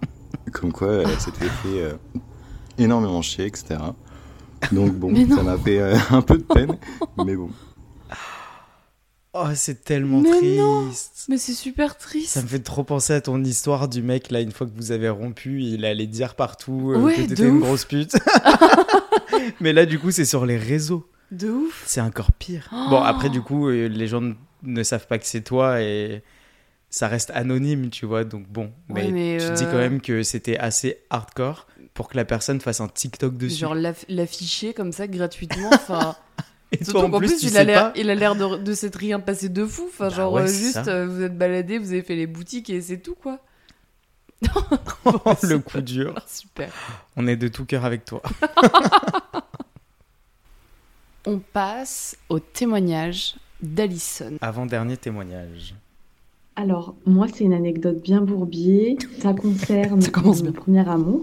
comme 0.52 0.72
quoi 0.72 0.92
elle 0.92 1.20
s'était 1.20 1.46
fait 1.46 1.82
euh, 1.82 1.92
énormément 2.78 3.22
chier, 3.22 3.46
etc. 3.46 3.76
Donc 4.70 4.92
bon, 4.92 5.14
ça 5.34 5.42
m'a 5.42 5.58
fait 5.58 5.78
euh, 5.80 5.96
un 6.10 6.22
peu 6.22 6.38
de 6.38 6.42
peine, 6.44 6.76
mais 7.24 7.34
bon. 7.36 7.50
Oh, 9.34 9.46
c'est 9.54 9.82
tellement 9.82 10.20
Mais 10.20 10.30
triste. 10.30 10.58
non. 10.58 10.90
Mais 11.30 11.38
c'est 11.38 11.54
super 11.54 11.96
triste. 11.96 12.28
Ça 12.34 12.42
me 12.42 12.46
fait 12.46 12.58
trop 12.58 12.84
penser 12.84 13.14
à 13.14 13.20
ton 13.22 13.42
histoire 13.42 13.88
du 13.88 14.02
mec, 14.02 14.30
là, 14.30 14.40
une 14.42 14.52
fois 14.52 14.66
que 14.66 14.72
vous 14.76 14.92
avez 14.92 15.08
rompu, 15.08 15.62
il 15.62 15.86
allait 15.86 16.06
dire 16.06 16.34
partout 16.34 16.92
euh, 16.92 16.98
Ouais, 16.98 17.14
que 17.14 17.22
t'étais 17.22 17.44
une 17.48 17.56
ouf. 17.56 17.62
grosse 17.62 17.84
pute. 17.86 18.14
Mais 19.60 19.72
là, 19.72 19.86
du 19.86 19.98
coup, 19.98 20.10
c'est 20.10 20.26
sur 20.26 20.44
les 20.44 20.58
réseaux. 20.58 21.08
De 21.30 21.48
ouf. 21.48 21.82
C'est 21.86 22.02
encore 22.02 22.32
pire. 22.32 22.68
Bon, 22.90 22.98
Oh. 23.00 23.04
après, 23.04 23.30
du 23.30 23.40
coup, 23.40 23.68
euh, 23.68 23.88
les 23.88 24.06
gens 24.06 24.20
ne- 24.62 24.82
savent 24.82 25.06
pas 25.06 25.18
que 25.18 25.24
c'est 25.26 25.40
toi 25.40 25.80
et 25.80 26.22
ça 26.90 27.08
reste 27.08 27.30
anonyme, 27.30 27.88
tu 27.88 28.04
vois. 28.04 28.24
Donc, 28.24 28.46
bon. 28.50 28.70
Ouais, 28.90 29.10
Mais, 29.10 29.10
mais, 29.10 29.38
tu 29.38 29.50
dis 29.54 29.64
euh, 29.64 29.70
quand 29.70 29.78
même 29.78 30.02
que 30.02 30.22
c'était 30.22 30.58
assez 30.58 30.98
hardcore 31.08 31.66
pour 31.94 32.08
que 32.08 32.16
la 32.16 32.24
personne 32.24 32.60
fasse 32.60 32.80
un 32.80 32.88
TikTok 32.88 33.36
dessus. 33.36 33.58
Genre 33.60 33.74
l'aff- 33.74 34.04
l'afficher 34.08 34.72
comme 34.74 34.92
ça 34.92 35.06
gratuitement. 35.06 35.70
Enfin, 35.74 36.16
et 36.72 36.78
toi, 36.84 37.04
en 37.04 37.10
qu'en 37.10 37.18
plus, 37.18 37.28
plus, 37.28 37.38
tu 37.40 37.46
il, 37.46 37.50
sais 37.50 37.58
a 37.74 37.90
pas. 37.90 37.92
il 37.96 38.08
a 38.08 38.14
l'air 38.14 38.34
de, 38.34 38.56
de 38.56 38.72
s'être 38.72 38.96
rien 38.96 39.20
passé 39.20 39.50
de 39.50 39.66
fou. 39.66 39.84
Enfin, 39.88 40.08
Bah 40.08 40.14
genre 40.14 40.32
ouais, 40.32 40.42
euh, 40.42 40.46
juste, 40.46 40.88
euh, 40.88 41.06
vous 41.06 41.20
êtes 41.22 41.36
baladé, 41.36 41.78
vous 41.78 41.92
avez 41.92 42.00
fait 42.02 42.16
les 42.16 42.26
boutiques 42.26 42.70
et 42.70 42.80
c'est 42.80 42.96
tout 42.98 43.14
quoi. 43.14 43.40
le 45.42 45.58
coup 45.58 45.80
dur. 45.82 46.14
Super. 46.26 46.72
On 47.16 47.26
est 47.26 47.36
de 47.36 47.48
tout 47.48 47.66
cœur 47.66 47.84
avec 47.84 48.04
toi. 48.06 48.22
On 51.26 51.38
passe 51.38 52.16
au 52.28 52.38
témoignage 52.40 53.36
d'Alison. 53.62 54.38
Avant-dernier 54.40 54.96
témoignage. 54.96 55.74
Alors, 56.56 56.94
moi, 57.06 57.26
c'est 57.32 57.44
une 57.44 57.52
anecdote 57.54 58.02
bien 58.02 58.20
bourbier. 58.20 58.98
Ça 59.20 59.32
concerne 59.32 60.02
Ça 60.02 60.10
commence 60.10 60.42
mon 60.42 60.50
bien. 60.50 60.60
premier 60.60 60.88
amour. 60.88 61.22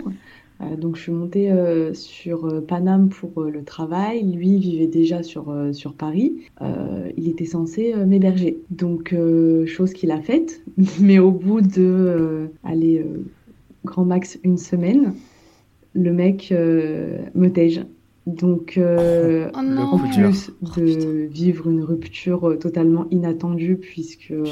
Euh, 0.62 0.76
donc, 0.76 0.98
je 0.98 1.02
suis 1.04 1.12
montée 1.12 1.52
euh, 1.52 1.94
sur 1.94 2.46
euh, 2.46 2.60
Paname 2.62 3.10
pour 3.10 3.42
euh, 3.42 3.50
le 3.50 3.64
travail. 3.64 4.24
Lui 4.24 4.58
vivait 4.58 4.88
déjà 4.88 5.24
sur, 5.24 5.50
euh, 5.50 5.72
sur 5.74 5.94
Paris. 5.94 6.36
Euh, 6.62 7.10
il 7.18 7.30
était 7.30 7.46
censé 7.46 7.94
m'héberger. 7.96 8.58
Donc, 8.70 9.14
euh, 9.14 9.66
chose 9.66 9.94
qu'il 9.94 10.12
a 10.12 10.22
faite. 10.22 10.62
Mais 11.00 11.20
au 11.20 11.32
bout 11.32 11.62
de, 11.62 11.70
euh, 11.78 12.48
euh, 12.66 13.04
grand 13.86 14.04
max 14.06 14.38
une 14.44 14.58
semaine, 14.58 15.14
le 15.94 16.12
mec 16.14 16.50
euh, 16.52 17.20
me 17.36 17.50
tège. 17.50 17.82
Donc, 18.28 18.78
euh, 18.78 19.50
Oh 19.54 19.58
en 19.58 19.98
plus 19.98 20.52
Oh, 20.62 20.66
de 20.80 20.84
putain. 20.86 21.08
vivre 21.32 21.68
une 21.70 21.84
rupture 21.84 22.58
totalement 22.60 23.08
inattendue, 23.12 23.78
puisque 23.78 24.32
euh. 24.32 24.44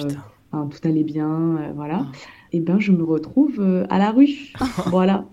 Enfin, 0.51 0.67
tout 0.67 0.87
allait 0.87 1.03
bien, 1.03 1.57
euh, 1.57 1.71
voilà. 1.75 2.05
Et 2.53 2.59
ben, 2.59 2.79
je 2.79 2.91
me 2.91 3.03
retrouve 3.03 3.55
euh, 3.59 3.85
à 3.89 3.97
la 3.99 4.11
rue. 4.11 4.53
voilà. 4.87 5.25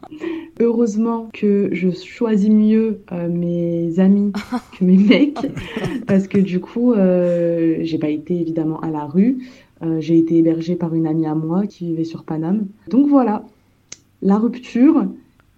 Heureusement 0.60 1.28
que 1.32 1.68
je 1.72 1.90
choisis 1.90 2.50
mieux 2.50 3.00
euh, 3.12 3.28
mes 3.28 3.98
amis 4.00 4.32
que 4.78 4.84
mes 4.84 4.96
mecs, 4.98 5.38
parce 6.06 6.28
que 6.28 6.38
du 6.38 6.60
coup, 6.60 6.92
euh, 6.92 7.78
j'ai 7.82 7.98
pas 7.98 8.08
été 8.08 8.34
évidemment 8.40 8.80
à 8.80 8.90
la 8.90 9.04
rue. 9.04 9.38
Euh, 9.82 10.00
j'ai 10.00 10.18
été 10.18 10.36
hébergée 10.36 10.76
par 10.76 10.94
une 10.94 11.06
amie 11.06 11.26
à 11.26 11.34
moi 11.34 11.66
qui 11.66 11.86
vivait 11.86 12.04
sur 12.04 12.24
Paname. 12.24 12.66
Donc 12.88 13.08
voilà, 13.08 13.42
la 14.22 14.38
rupture 14.38 15.04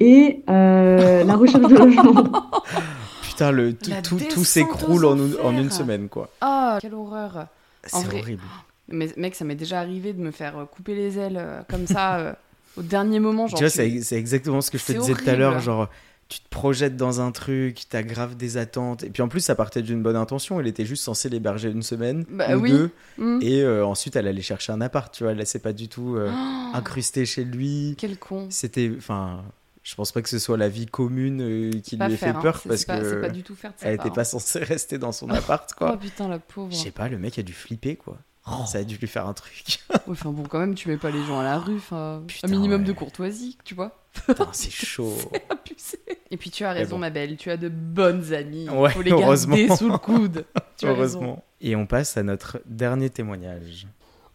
et 0.00 0.40
euh, 0.48 1.24
la 1.24 1.36
recherche 1.36 1.68
de 1.68 1.76
logement. 1.76 2.24
Putain, 3.22 3.50
le, 3.50 3.74
tout, 3.74 4.16
tout, 4.30 4.44
s'écroule 4.44 5.04
en, 5.04 5.16
une- 5.16 5.36
en 5.44 5.52
une 5.52 5.70
semaine, 5.70 6.08
quoi. 6.08 6.30
Ah, 6.40 6.78
quelle 6.80 6.94
horreur. 6.94 7.46
C'est 7.84 8.04
vrai. 8.06 8.20
horrible. 8.20 8.42
Mais 8.88 9.08
mec, 9.16 9.34
ça 9.34 9.44
m'est 9.44 9.54
déjà 9.56 9.80
arrivé 9.80 10.12
de 10.12 10.20
me 10.20 10.30
faire 10.30 10.58
euh, 10.58 10.64
couper 10.64 10.94
les 10.94 11.18
ailes 11.18 11.38
euh, 11.40 11.62
comme 11.68 11.86
ça 11.86 12.18
euh, 12.18 12.32
au 12.76 12.82
dernier 12.82 13.18
moment. 13.20 13.46
Genre, 13.46 13.58
tu 13.58 13.64
vois, 13.64 13.70
tu- 13.70 13.76
c'est 13.76 14.02
c'est 14.02 14.16
exactement 14.16 14.60
ce 14.60 14.70
que 14.70 14.78
je 14.78 14.84
te 14.84 14.92
C'est 14.92 14.98
disais 14.98 15.14
tout 15.14 15.28
à 15.28 15.34
l'heure. 15.34 15.58
Genre, 15.60 15.88
tu 16.28 16.40
te 16.40 16.48
projettes 16.48 16.96
dans 16.96 17.20
un 17.20 17.30
truc, 17.30 17.82
t'as 17.88 18.02
grave 18.02 18.36
des 18.36 18.56
attentes. 18.56 19.04
Et 19.04 19.10
puis 19.10 19.22
en 19.22 19.28
plus, 19.28 19.40
ça 19.40 19.54
partait 19.54 19.82
d'une 19.82 20.02
bonne 20.02 20.16
intention. 20.16 20.58
Elle 20.60 20.66
était 20.66 20.84
juste 20.84 21.04
censée 21.04 21.28
l'héberger 21.28 21.70
une 21.70 21.82
semaine 21.82 22.24
Bah 22.30 22.56
ou 22.56 22.60
oui. 22.62 22.70
deux. 22.70 22.90
Hmm. 23.18 23.38
Et 23.42 23.62
euh, 23.62 23.86
ensuite, 23.86 24.16
elle 24.16 24.26
allait 24.26 24.42
chercher 24.42 24.72
un 24.72 24.80
appart. 24.80 25.12
Tu 25.14 25.22
vois, 25.24 25.32
elle 25.32 25.46
s'est 25.46 25.60
pas 25.60 25.72
du 25.72 25.88
tout 25.88 26.16
Oh, 26.18 26.28
incrustée 26.74 27.26
chez 27.26 27.44
lui. 27.44 27.94
quel 27.98 28.18
con. 28.18 28.46
C'était. 28.50 28.90
Enfin, 28.98 29.44
je 29.84 29.94
pense 29.94 30.10
pas 30.10 30.20
que 30.20 30.28
ce 30.28 30.40
soit 30.40 30.56
la 30.56 30.68
vie 30.68 30.86
commune 30.86 31.80
qui 31.82 31.96
lui 31.96 32.12
ait 32.12 32.16
fait 32.16 32.26
hein. 32.26 32.38
peur 32.42 32.58
C'est- 32.60 32.68
parce 32.68 32.80
c'est 32.80 32.86
pas- 32.86 33.04
c'est 33.04 33.14
que. 33.16 33.20
pas 33.20 33.28
du 33.28 33.42
tout 33.44 33.54
faire 33.54 33.72
Elle 33.82 33.96
part, 33.96 34.06
était 34.06 34.12
hein. 34.12 34.16
pas 34.16 34.24
censée 34.24 34.58
rester 34.64 34.98
dans 34.98 35.12
son 35.12 35.28
appart, 35.30 35.72
quoi. 35.74 35.92
Oh 35.94 35.96
putain, 35.96 36.26
la 36.28 36.40
pauvre. 36.40 36.72
Je 36.72 36.76
sais 36.76 36.90
pas, 36.90 37.08
le 37.08 37.18
mec 37.18 37.38
a 37.38 37.42
dû 37.42 37.52
flipper, 37.52 37.94
quoi. 37.94 38.18
Oh. 38.48 38.64
Ça 38.66 38.78
a 38.78 38.84
dû 38.84 38.96
lui 38.96 39.06
faire 39.08 39.26
un 39.26 39.34
truc. 39.34 39.80
Ouais, 39.90 39.96
Enfin 40.12 40.30
bon, 40.30 40.44
quand 40.44 40.58
même, 40.60 40.74
tu 40.74 40.88
mets 40.88 40.96
pas 40.98 41.10
les 41.10 41.24
gens 41.24 41.40
à 41.40 41.42
la 41.42 41.58
rue. 41.58 41.76
Enfin, 41.76 42.22
Putain, 42.26 42.46
un 42.46 42.50
minimum 42.50 42.82
ouais. 42.82 42.86
de 42.86 42.92
courtoisie, 42.92 43.58
tu 43.64 43.74
vois. 43.74 43.98
Putain, 44.12 44.48
c'est 44.52 44.70
chaud. 44.86 45.14
Abusé. 45.50 45.98
Et 46.30 46.36
puis 46.36 46.50
tu 46.50 46.64
as 46.64 46.72
raison, 46.72 46.96
bon. 46.96 47.00
ma 47.00 47.10
belle. 47.10 47.36
Tu 47.36 47.50
as 47.50 47.56
de 47.56 47.68
bonnes 47.68 48.32
amies. 48.32 48.68
Ouais, 48.70 48.90
Faut 48.90 49.02
les 49.02 49.10
garder 49.10 49.24
heureusement. 49.24 49.76
sous 49.76 49.88
le 49.90 49.98
coude. 49.98 50.44
Tu 50.76 50.86
as 50.86 50.90
raison. 50.90 50.98
Heureusement. 51.20 51.44
Et 51.62 51.74
on 51.74 51.86
passe 51.86 52.16
à 52.18 52.22
notre 52.22 52.60
dernier 52.66 53.08
témoignage. 53.10 53.86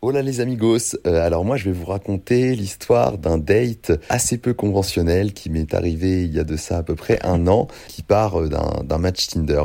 Là 0.03 0.21
les 0.21 0.41
amigos, 0.41 0.97
Euh, 1.07 1.25
alors 1.25 1.45
moi 1.45 1.55
je 1.55 1.65
vais 1.65 1.71
vous 1.71 1.85
raconter 1.85 2.53
l'histoire 2.55 3.17
d'un 3.17 3.37
date 3.37 3.93
assez 4.09 4.37
peu 4.37 4.53
conventionnel 4.53 5.31
qui 5.31 5.49
m'est 5.49 5.73
arrivé 5.73 6.23
il 6.25 6.33
y 6.35 6.39
a 6.39 6.43
de 6.43 6.57
ça 6.57 6.79
à 6.79 6.83
peu 6.83 6.95
près 6.95 7.17
un 7.23 7.47
an, 7.47 7.69
qui 7.87 8.01
part 8.01 8.41
euh, 8.41 8.49
d'un 8.83 8.97
match 8.97 9.27
Tinder. 9.27 9.63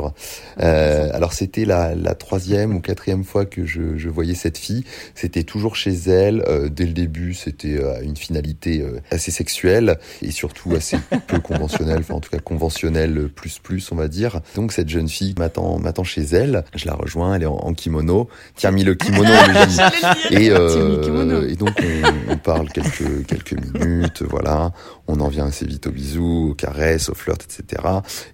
Euh, 0.61 1.09
alors 1.11 1.33
c'était 1.33 1.65
la, 1.65 1.95
la 1.95 2.15
troisième 2.15 2.73
ou 2.75 2.79
quatrième 2.79 3.25
fois 3.25 3.45
que 3.45 3.65
je, 3.65 3.97
je 3.97 4.07
voyais 4.07 4.35
cette 4.35 4.57
fille, 4.57 4.85
c'était 5.15 5.43
toujours 5.43 5.75
chez 5.75 5.91
elle, 6.07 6.41
Euh, 6.47 6.69
dès 6.69 6.85
le 6.85 6.93
début 6.93 7.33
c'était 7.33 7.77
euh, 7.77 8.01
une 8.01 8.15
finalité 8.15 8.79
euh, 8.81 9.01
assez 9.11 9.31
sexuelle 9.31 9.97
et 10.21 10.31
surtout 10.31 10.73
assez 10.75 10.97
peu 11.27 11.39
conventionnelle, 11.39 11.99
enfin 11.99 12.13
en 12.13 12.21
tout 12.21 12.29
cas 12.29 12.39
conventionnelle 12.39 13.27
plus 13.35 13.59
plus 13.59 13.91
on 13.91 13.95
va 13.95 14.07
dire. 14.07 14.39
Donc 14.55 14.71
cette 14.71 14.87
jeune 14.87 15.09
fille 15.09 15.35
m'attend 15.37 15.77
m'attend 15.77 16.05
chez 16.05 16.21
elle, 16.21 16.63
je 16.73 16.85
la 16.85 16.93
rejoins, 16.93 17.35
elle 17.35 17.43
est 17.43 17.47
en, 17.47 17.57
en 17.57 17.73
kimono, 17.73 18.29
tiens 18.55 18.71
mis 18.71 18.85
le 18.85 18.95
kimono, 18.95 19.29
mais 20.26 20.26
et, 20.31 20.49
euh, 20.51 21.47
et 21.47 21.55
donc 21.55 21.71
on, 21.81 22.33
on 22.33 22.37
parle 22.37 22.69
quelques 22.69 23.25
quelques 23.27 23.53
minutes, 23.53 24.23
voilà. 24.23 24.71
On 25.07 25.19
en 25.21 25.29
vient 25.29 25.45
assez 25.45 25.65
vite 25.65 25.87
aux 25.87 25.91
bisous, 25.91 26.49
aux 26.51 26.53
caresses, 26.53 27.09
aux 27.09 27.13
flirts, 27.15 27.37
etc. 27.45 27.81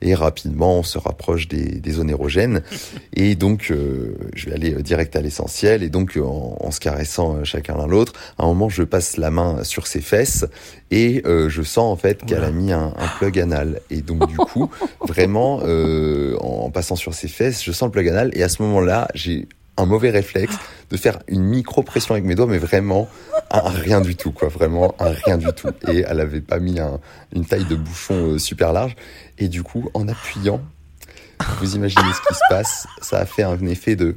Et 0.02 0.16
rapidement, 0.16 0.80
on 0.80 0.84
se 0.84 0.98
rapproche 0.98 1.48
des, 1.48 1.80
des 1.80 1.92
zones 1.92 2.10
érogènes. 2.10 2.64
Et 3.14 3.36
donc, 3.36 3.68
euh, 3.70 4.16
je 4.36 4.48
vais 4.48 4.56
aller 4.56 4.72
direct 4.82 5.16
à 5.16 5.22
l'essentiel. 5.22 5.84
Et 5.84 5.90
donc, 5.90 6.18
en, 6.22 6.58
en 6.60 6.72
se 6.72 6.80
caressant 6.80 7.36
euh, 7.36 7.44
chacun 7.44 7.78
l'un 7.78 7.86
l'autre, 7.86 8.14
à 8.40 8.44
un 8.44 8.48
moment, 8.48 8.70
je 8.70 8.84
passe 8.84 9.18
la 9.18 9.30
main 9.30 9.64
sur 9.64 9.86
ses 9.86 10.02
fesses 10.02 10.46
et 10.90 11.22
euh, 11.26 11.50
je 11.50 11.62
sens 11.62 11.92
en 11.92 11.96
fait 11.96 12.26
qu'elle 12.26 12.44
a 12.44 12.52
mis 12.52 12.72
un, 12.72 12.94
un 12.98 13.08
plug 13.20 13.40
anal. 13.40 13.82
Et 13.92 14.02
donc, 14.02 14.28
du 14.28 14.38
coup, 14.38 14.70
vraiment, 15.08 15.60
euh, 15.64 16.36
en 16.40 16.72
passant 16.72 16.96
sur 16.96 17.14
ses 17.14 17.28
fesses, 17.28 17.64
je 17.64 17.72
sens 17.72 17.88
le 17.88 17.92
plug 17.92 18.10
anal. 18.10 18.32
Et 18.34 18.42
à 18.42 18.50
ce 18.50 18.62
moment-là, 18.64 19.08
j'ai 19.14 19.48
un 19.78 19.86
mauvais 19.86 20.12
réflexe 20.12 20.56
de 20.92 20.98
faire 20.98 21.20
une 21.28 21.42
micro-pression 21.44 22.14
avec 22.14 22.26
mes 22.26 22.36
doigts, 22.36 22.46
mais 22.48 22.60
vraiment 22.60 23.10
un 23.50 23.70
rien 23.70 24.02
du 24.02 24.16
tout, 24.16 24.32
quoi. 24.32 24.48
Vraiment 24.50 24.94
un 25.00 25.10
rien 25.10 25.38
du 25.38 25.48
tout. 25.56 25.70
Et 25.88 26.06
elle 26.08 26.20
avait 26.20 26.42
pas 26.42 26.60
mis 26.60 26.80
un- 26.80 27.00
une 27.36 27.46
taille 27.46 27.66
de 27.66 27.76
bouchon 27.76 28.34
euh, 28.34 28.38
super 28.40 28.72
large. 28.74 28.96
Et 29.40 29.48
du 29.48 29.64
coup, 29.64 29.90
en 29.96 30.08
appuyant, 30.08 30.62
vous 31.60 31.76
imaginez 31.76 32.12
ce 32.14 32.28
qui 32.28 32.34
se 32.36 32.40
passe, 32.50 32.88
ça 33.02 33.18
a 33.20 33.26
fait 33.26 33.44
un 33.44 33.60
effet 33.66 33.96
de... 33.96 34.16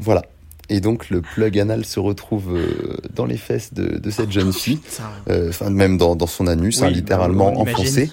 Voilà. 0.00 0.22
Et 0.70 0.80
donc 0.80 1.08
le 1.08 1.22
plug 1.22 1.58
anal 1.58 1.84
se 1.86 1.98
retrouve 1.98 2.54
euh, 2.54 2.96
dans 3.14 3.24
les 3.24 3.38
fesses 3.38 3.72
de, 3.72 3.98
de 3.98 4.10
cette 4.10 4.30
jeune 4.30 4.52
fille, 4.52 4.76
Putain. 4.76 5.04
euh, 5.30 5.48
enfin 5.48 5.70
même 5.70 5.96
dans, 5.96 6.14
dans 6.14 6.26
son 6.26 6.46
anus, 6.46 6.82
hein, 6.82 6.90
littéralement 6.90 7.52
imagine. 7.54 7.72
enfoncé. 7.74 8.10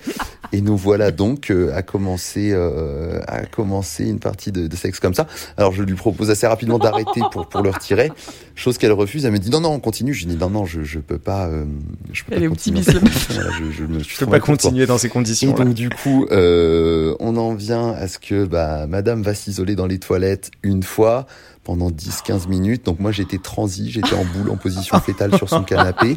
Et 0.54 0.62
nous 0.62 0.78
voilà 0.78 1.12
donc 1.12 1.50
euh, 1.52 1.76
à 1.76 1.82
commencer 1.82 2.52
euh, 2.54 3.20
à 3.28 3.46
commencer 3.46 4.06
une 4.08 4.20
partie 4.20 4.54
de, 4.54 4.68
de 4.68 4.76
sexe 4.78 5.00
comme 5.02 5.14
ça. 5.14 5.28
Alors 5.58 5.74
je 5.74 5.84
lui 5.84 5.96
propose 5.96 6.30
assez 6.30 6.48
rapidement 6.48 6.80
d'arrêter 6.80 7.20
pour 7.32 7.50
pour 7.50 7.62
le 7.62 7.72
retirer, 7.72 8.10
chose 8.54 8.78
qu'elle 8.78 8.94
refuse. 8.94 9.26
Elle 9.26 9.34
me 9.34 9.40
dit 9.40 9.50
non 9.50 9.60
non 9.60 9.72
on 9.72 9.80
continue. 9.82 10.14
Je 10.14 10.26
dis 10.26 10.38
non 10.38 10.50
non 10.50 10.66
je 10.66 10.84
je 10.84 11.00
peux 11.00 11.18
pas. 11.18 11.48
euh, 11.48 11.66
je 12.14 12.24
peux 12.24 12.36
Elle 12.36 12.44
pas 12.44 12.48
continuer 12.50 12.80
optimiste. 12.80 13.32
Voilà, 13.34 13.50
je, 13.60 13.72
je 13.72 13.84
me 13.84 14.00
suis 14.00 14.16
Je 14.16 14.20
peux 14.24 14.32
pas 14.32 14.40
continuer 14.40 14.86
dans 14.86 14.98
ces 15.00 15.08
Et 15.08 15.10
conditions. 15.10 15.52
donc 15.52 15.74
du 15.74 15.90
coup, 15.90 16.26
euh, 16.32 17.16
on 17.20 17.36
en 17.36 17.54
vient 17.54 17.90
à 17.90 18.08
ce 18.08 18.18
que 18.20 18.46
bah, 18.46 18.86
Madame 18.88 19.24
va 19.24 19.34
s'isoler 19.34 19.76
dans 19.76 19.88
les 19.88 20.00
toilettes 20.00 20.52
une 20.64 20.84
fois 20.84 21.26
pendant 21.66 21.90
10-15 21.90 22.48
minutes. 22.48 22.86
Donc 22.86 23.00
moi 23.00 23.12
j'étais 23.12 23.40
transi, 23.40 23.92
j'étais 23.92 24.14
en 24.14 24.24
boule 24.24 24.50
en 24.52 24.56
position 24.56 24.98
fétale 25.02 25.36
sur 25.36 25.50
son 25.50 25.64
canapé. 25.64 26.16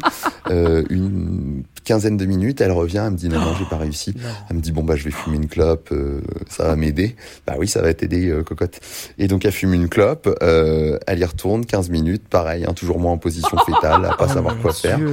Euh, 0.49 0.83
une 0.89 1.63
quinzaine 1.83 2.15
de 2.17 2.25
minutes, 2.25 2.61
elle 2.61 2.71
revient, 2.71 3.01
elle 3.05 3.11
me 3.11 3.17
dit 3.17 3.27
non 3.27 3.39
non 3.41 3.55
j'ai 3.57 3.65
pas 3.65 3.77
réussi. 3.77 4.13
Elle 4.49 4.55
me 4.57 4.61
dit 4.61 4.71
bon 4.71 4.83
bah 4.83 4.95
je 4.95 5.03
vais 5.03 5.11
fumer 5.11 5.37
une 5.37 5.47
clope, 5.47 5.89
euh, 5.91 6.21
ça 6.47 6.63
va 6.67 6.75
m'aider. 6.75 7.15
Bah 7.45 7.55
oui 7.57 7.67
ça 7.67 7.81
va 7.81 7.93
t'aider 7.93 8.29
euh, 8.29 8.43
cocotte. 8.43 8.79
Et 9.17 9.27
donc 9.27 9.43
elle 9.43 9.51
fume 9.51 9.73
une 9.73 9.89
clope, 9.89 10.29
euh, 10.43 10.97
elle 11.07 11.19
y 11.19 11.25
retourne 11.25 11.65
15 11.65 11.89
minutes, 11.89 12.27
pareil, 12.29 12.65
hein, 12.67 12.73
toujours 12.73 12.99
moi 12.99 13.11
en 13.11 13.17
position 13.17 13.57
fétale, 13.65 14.05
à 14.05 14.15
pas 14.15 14.27
Oh 14.29 14.33
savoir 14.33 14.57
quoi 14.59 14.71
faire. 14.73 14.97
Dieu. 14.97 15.11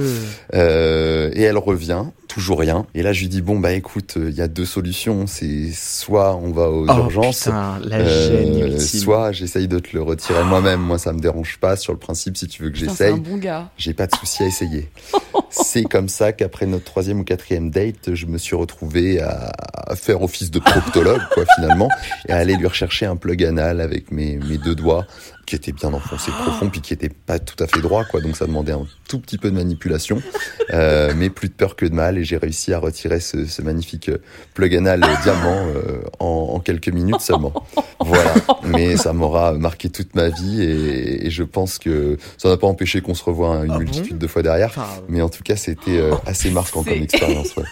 Euh, 0.53 1.31
et 1.33 1.41
elle 1.41 1.57
revient, 1.57 2.03
toujours 2.27 2.59
rien. 2.59 2.85
Et 2.93 3.01
là, 3.01 3.11
je 3.11 3.21
lui 3.21 3.29
dis 3.29 3.41
bon 3.41 3.59
bah 3.59 3.73
écoute, 3.73 4.13
il 4.17 4.35
y 4.35 4.41
a 4.41 4.47
deux 4.47 4.65
solutions. 4.65 5.25
C'est 5.25 5.71
soit 5.73 6.35
on 6.35 6.51
va 6.51 6.69
aux 6.69 6.85
Oh, 6.87 6.97
urgences, 6.97 7.45
putain, 7.45 7.79
la 7.83 7.97
euh, 7.97 8.79
soit 8.79 9.31
j'essaye 9.31 9.67
de 9.67 9.79
te 9.79 9.89
le 9.95 10.03
retirer 10.03 10.26
moi-même. 10.33 10.81
Moi, 10.81 10.97
ça 10.97 11.13
me 11.13 11.19
dérange 11.19 11.57
pas. 11.59 11.75
Sur 11.75 11.93
le 11.93 11.99
principe, 11.99 12.37
si 12.37 12.47
tu 12.47 12.63
veux 12.63 12.69
que 12.69 12.77
j'essaye, 12.77 13.19
bon 13.19 13.39
j'ai 13.77 13.93
pas 13.93 14.07
de 14.07 14.15
souci 14.15 14.43
à 14.43 14.47
essayer. 14.47 14.89
C'est 15.49 15.83
comme 15.83 16.09
ça 16.09 16.33
qu'après 16.33 16.65
notre 16.65 16.83
troisième 16.83 17.21
ou 17.21 17.23
quatrième 17.23 17.69
date, 17.69 18.13
je 18.13 18.25
me 18.25 18.37
suis 18.37 18.55
retrouvé 18.55 19.21
à, 19.21 19.51
à 19.73 19.95
faire 19.95 20.21
office 20.21 20.51
de 20.51 20.59
proctologue, 20.59 21.21
quoi, 21.33 21.45
finalement, 21.55 21.89
et 22.27 22.33
à 22.33 22.37
aller 22.37 22.55
lui 22.55 22.67
rechercher 22.67 23.05
un 23.05 23.15
plug 23.15 23.43
anal 23.43 23.79
avec 23.79 24.11
mes, 24.11 24.37
mes 24.37 24.57
deux 24.57 24.75
doigts, 24.75 25.05
qui 25.47 25.55
était 25.55 25.71
bien 25.71 25.93
enfoncé 25.93 26.29
profond, 26.29 26.69
puis 26.69 26.81
qui 26.81 26.93
était 26.93 27.09
pas 27.09 27.39
tout 27.39 27.55
à 27.63 27.67
fait 27.67 27.79
droit, 27.79 28.03
quoi. 28.03 28.19
Donc 28.19 28.35
ça 28.35 28.45
demandait 28.45 28.73
un 28.73 28.85
tout 29.07 29.17
petit 29.19 29.37
peu 29.37 29.49
de 29.49 29.55
manipulation, 29.55 30.21
euh, 30.73 31.13
mais 31.15 31.29
plus 31.29 31.47
de 31.47 31.53
peur 31.53 31.77
que 31.77 31.85
de 31.85 31.95
mal, 31.95 32.17
et 32.17 32.25
j'ai 32.25 32.35
réussi 32.35 32.73
à 32.73 32.79
retirer 32.79 33.21
ce, 33.21 33.45
ce 33.45 33.61
magnifique 33.61 34.09
euh, 34.09 34.17
plug 34.53 34.75
anal 34.75 35.03
euh, 35.05 35.07
diamant 35.23 35.67
euh, 35.67 36.01
en, 36.19 36.49
en 36.55 36.59
quelques 36.59 36.89
minutes 36.89 37.21
seulement. 37.21 37.53
Voilà. 37.99 38.35
Mais 38.63 38.95
ça 38.95 39.11
m'aura 39.11 39.53
marqué 39.53 39.89
toute 39.89 40.15
ma 40.15 40.29
vie, 40.29 40.61
et, 40.61 41.25
et 41.25 41.29
je 41.29 41.43
pense 41.43 41.77
que 41.79 42.17
ça 42.37 42.47
n'a 42.47 42.57
pas 42.57 42.67
empêché 42.67 43.01
qu'on 43.01 43.15
se 43.15 43.23
revoie 43.23 43.65
une 43.65 43.71
Ah 43.71 43.79
multitude 43.79 44.17
de 44.17 44.27
fois 44.27 44.43
derrière. 44.43 44.71
Mais 45.09 45.21
en 45.21 45.29
tout 45.29 45.43
cas, 45.43 45.55
c'était 45.55 45.99
assez 46.25 46.51
marquant 46.51 46.83
comme 46.83 47.01
expérience. 47.01 47.55
Ouais. 47.55 47.63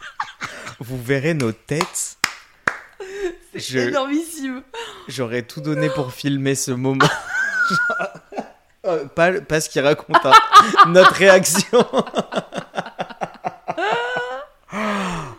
vous 0.80 1.00
verrez 1.02 1.34
nos 1.34 1.52
têtes. 1.52 2.18
Je- 3.54 3.78
Énormissime. 3.88 4.62
J'aurais 5.08 5.42
tout 5.42 5.60
donné 5.60 5.88
pour 5.90 6.12
filmer 6.12 6.54
ce 6.54 6.70
moment. 6.72 7.06
Euh, 8.86 9.06
pas, 9.06 9.32
pas 9.40 9.62
ce 9.62 9.70
qu'il 9.70 9.80
raconte, 9.80 10.18
hein. 10.26 10.32
notre 10.88 11.14
réaction. 11.14 11.86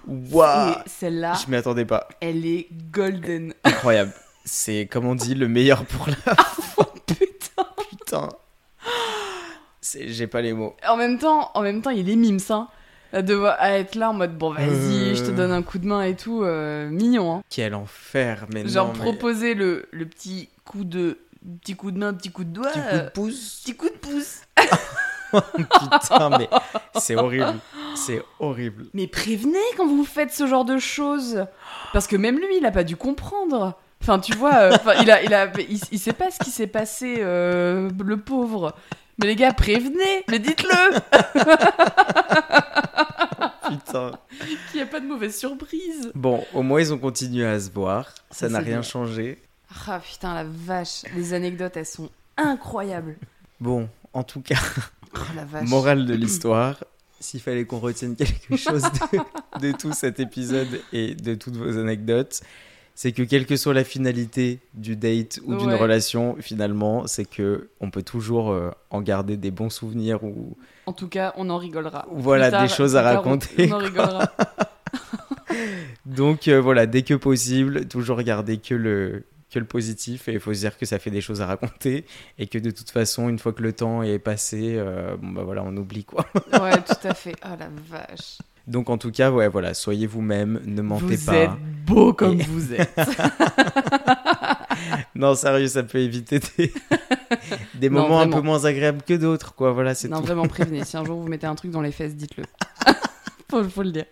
Waouh, 0.08 0.76
celle-là, 0.88 1.34
je 1.34 1.50
m'y 1.52 1.56
attendais 1.58 1.86
pas. 1.86 2.08
elle 2.22 2.46
est 2.46 2.68
golden. 2.92 3.54
Incroyable. 3.64 4.14
c'est 4.46 4.88
comme 4.92 5.06
on 5.06 5.14
dit 5.16 5.36
le 5.36 5.48
meilleur 5.48 5.86
pour 5.86 6.08
la 6.08 6.16
fin. 6.16 6.86
Putain. 7.06 7.68
Putain. 7.90 8.30
C'est- 9.82 10.08
J'ai 10.08 10.26
pas 10.28 10.42
les 10.42 10.54
mots. 10.54 10.76
En 10.88 10.98
même 10.98 11.20
temps, 11.20 11.52
en 11.54 11.62
même 11.62 11.82
temps, 11.84 11.92
il 11.92 12.10
est 12.10 12.16
mimes, 12.16 12.40
hein. 12.50 12.68
À 13.14 13.22
devoir 13.22 13.56
à 13.60 13.72
être 13.78 13.96
là 13.96 14.10
en 14.10 14.14
mode 14.14 14.38
bon 14.38 14.52
vas-y, 14.52 15.12
Euh. 15.12 15.16
je 15.16 15.24
te 15.24 15.32
donne 15.32 15.52
un 15.52 15.62
coup 15.62 15.78
de 15.80 15.88
main 15.88 16.02
et 16.04 16.16
tout, 16.16 16.44
euh, 16.44 16.90
mignon. 16.90 17.36
Hein. 17.38 17.44
Quel 17.50 17.74
enfer, 17.76 18.46
mais 18.54 18.68
Genre 18.68 18.88
non, 18.88 18.94
mais- 18.94 19.00
proposer 19.00 19.54
le, 19.54 19.88
le 19.92 20.06
petit 20.06 20.50
coup 20.66 20.84
de 20.84 21.18
petit 21.62 21.76
coup 21.76 21.92
de 21.92 21.98
main, 22.00 22.14
petit 22.14 22.32
coup 22.32 22.44
de 22.44 22.50
doigt, 22.50 22.72
Petit 22.72 22.80
coup 22.82 22.96
de 22.96 23.00
euh, 23.02 23.10
pouce. 23.12 23.62
petit 23.64 23.76
coup 23.76 23.88
de 23.90 23.94
pouce. 23.98 24.42
Putain, 25.32 26.30
mais 26.38 26.50
c'est 26.96 27.16
horrible. 27.16 27.56
C'est 27.96 28.22
horrible. 28.40 28.86
Mais 28.94 29.08
prévenez 29.08 29.58
quand 29.78 29.88
vous 29.88 30.06
faites 30.06 30.32
ce 30.32 30.48
genre 30.48 30.66
de 30.66 30.78
choses, 30.78 31.46
parce 31.94 32.08
que 32.08 32.16
même 32.16 32.38
lui, 32.38 32.58
il 32.58 32.66
a 32.66 32.72
pas 32.72 32.84
dû 32.84 32.96
comprendre. 32.96 33.78
Enfin, 34.02 34.20
tu 34.20 34.34
vois, 34.36 34.56
euh, 34.56 34.78
il 35.02 35.10
a, 35.12 35.24
il 35.24 35.34
a, 35.34 35.52
il, 35.60 35.80
il 35.92 36.00
sait 36.00 36.14
pas 36.14 36.30
ce 36.32 36.40
qui 36.40 36.52
s'est 36.52 36.68
passé, 36.68 37.16
euh, 37.20 37.90
le 38.04 38.18
pauvre. 38.18 38.76
Mais 39.18 39.28
les 39.28 39.36
gars, 39.36 39.54
prévenez, 39.54 40.26
mais 40.30 40.40
dites-le, 40.40 41.00
Putain. 43.70 44.12
qu'il 44.72 44.76
n'y 44.76 44.82
a 44.82 44.86
pas 44.86 45.00
de 45.00 45.06
mauvaise 45.08 45.36
surprise. 45.38 46.12
Bon, 46.16 46.44
au 46.54 46.62
moins 46.62 46.80
ils 46.82 46.94
ont 46.94 46.98
continué 46.98 47.46
à 47.46 47.60
se 47.60 47.70
voir. 47.72 48.14
Ça 48.32 48.50
n'a 48.50 48.60
rien 48.60 48.80
bien. 48.80 48.82
changé. 48.82 49.42
Ah 49.88 50.00
putain, 50.00 50.34
la 50.34 50.44
vache, 50.46 51.04
les 51.16 51.34
anecdotes, 51.34 51.76
elles 51.78 51.86
sont 51.86 52.10
incroyables. 52.38 53.18
Bon, 53.60 53.90
en 54.14 54.24
tout 54.24 54.42
cas, 54.42 54.60
Oh 55.16 55.20
la 55.36 55.46
vache. 55.46 55.68
morale 55.70 56.06
de 56.06 56.14
l'histoire. 56.14 56.84
S'il 57.22 57.40
fallait 57.40 57.66
qu'on 57.66 57.80
retienne 57.80 58.16
quelque 58.18 58.58
chose 58.58 58.84
de, 58.84 59.62
de 59.62 59.72
tout 59.72 59.94
cet 59.94 60.20
épisode 60.20 60.82
et 60.92 61.16
de 61.16 61.34
toutes 61.36 61.56
vos 61.56 61.78
anecdotes, 61.78 62.42
c'est 62.96 63.12
que 63.12 63.22
quelle 63.24 63.46
que 63.46 63.58
soit 63.58 63.74
la 63.74 63.84
finalité 63.84 64.60
du 64.74 64.96
date 64.96 65.40
ou 65.46 65.56
d'une 65.56 65.70
Ouais. 65.70 65.76
relation, 65.76 66.36
finalement, 66.40 67.06
c'est 67.08 67.26
que 67.26 67.70
on 67.82 67.92
peut 67.92 68.02
toujours 68.04 68.52
euh, 68.52 68.72
en 68.90 69.02
garder 69.02 69.36
des 69.38 69.52
bons 69.52 69.70
souvenirs 69.70 70.24
ou 70.24 70.58
En 70.86 70.94
tout 70.94 71.08
cas, 71.10 71.34
on 71.38 71.50
en 71.50 71.58
rigolera. 71.58 72.08
Voilà, 72.12 72.50
tard- 72.52 72.64
des 72.64 72.70
choses 72.74 72.96
à 72.96 73.04
tard, 73.04 73.16
raconter, 73.18 73.70
On 73.72 73.76
en 73.76 73.78
rigolera. 73.80 74.32
Donc 76.06 76.48
euh, 76.48 76.60
voilà, 76.62 76.86
dès 76.86 77.02
que 77.04 77.14
possible, 77.14 77.88
toujours 77.88 78.22
garder 78.22 78.58
que 78.58 78.76
le, 78.76 79.24
que 79.50 79.60
le 79.60 79.66
positif 79.66 80.28
et 80.28 80.34
il 80.34 80.40
faut 80.40 80.54
se 80.54 80.60
dire 80.60 80.78
que 80.78 80.86
ça 80.86 81.00
fait 81.00 81.12
des 81.12 81.22
choses 81.22 81.42
à 81.42 81.46
raconter 81.48 82.06
et 82.38 82.48
que 82.48 82.58
de 82.58 82.72
toute 82.72 82.92
façon, 82.92 83.30
une 83.30 83.40
fois 83.40 83.54
que 83.54 83.64
le 83.64 83.74
temps 83.74 84.04
est 84.04 84.20
passé, 84.20 84.76
euh, 84.78 85.16
bon 85.22 85.32
bah 85.32 85.44
voilà, 85.44 85.64
on 85.64 85.76
oublie 85.78 86.04
quoi. 86.06 86.26
Ouais, 86.54 86.76
tout 86.84 87.08
à 87.08 87.14
fait. 87.14 87.36
Oh 87.44 87.50
la 87.60 87.70
vache. 87.90 88.38
Donc 88.68 88.90
en 88.90 88.98
tout 88.98 89.12
cas, 89.12 89.32
ouais, 89.32 89.48
voilà, 89.48 89.74
soyez 89.74 90.08
vous-même, 90.08 90.60
ne 90.66 90.82
mentez 90.82 91.16
vous 91.18 91.26
pas. 91.26 91.36
êtes 91.36 91.52
beau 91.86 92.14
comme 92.14 92.40
Et- 92.40 92.44
vous 92.44 92.74
êtes. 92.74 92.94
Non, 95.16 95.34
sérieux, 95.36 95.68
ça 95.68 95.84
peut 95.84 96.00
éviter 96.00 96.40
des, 96.58 96.74
des 97.76 97.90
Non, 97.90 98.02
moments 98.02 98.20
un 98.20 98.30
peu 98.30 98.42
moins 98.42 98.66
agréables 98.66 99.02
que 99.04 99.14
d'autres, 99.14 99.56
quoi. 99.56 99.72
Voilà, 99.72 99.96
c'est 99.96 100.10
non, 100.10 100.18
tout. 100.20 100.26
vraiment, 100.26 100.46
prévenez. 100.48 100.84
Si 100.84 100.98
un 100.98 101.06
jour 101.06 101.20
vous 101.22 101.28
mettez 101.28 101.48
un 101.48 101.56
truc 101.56 101.72
dans 101.72 101.82
les 101.82 101.92
fesses, 101.94 102.16
dites-le. 102.16 102.44
faut, 103.50 103.64
faut 103.64 103.84
le 103.84 103.92
dire. 103.92 104.06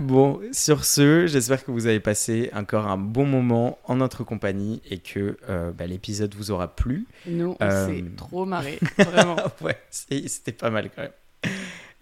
Bon, 0.00 0.40
sur 0.52 0.84
ce, 0.84 1.26
j'espère 1.26 1.64
que 1.64 1.70
vous 1.70 1.86
avez 1.86 2.00
passé 2.00 2.50
encore 2.54 2.86
un 2.86 2.96
bon 2.96 3.26
moment 3.26 3.78
en 3.84 3.96
notre 3.96 4.24
compagnie 4.24 4.80
et 4.90 4.98
que 4.98 5.36
euh, 5.48 5.72
bah, 5.72 5.86
l'épisode 5.86 6.34
vous 6.34 6.50
aura 6.50 6.74
plu. 6.74 7.06
Nous, 7.26 7.56
on 7.60 7.64
Euh, 7.64 7.86
s'est 7.86 8.04
trop 8.16 8.46
marré. 8.46 8.78
Vraiment. 8.98 9.36
ouais, 9.62 9.76
c'était 9.90 10.52
pas 10.52 10.70
mal 10.70 10.90
quand 10.94 11.02
même. 11.02 11.10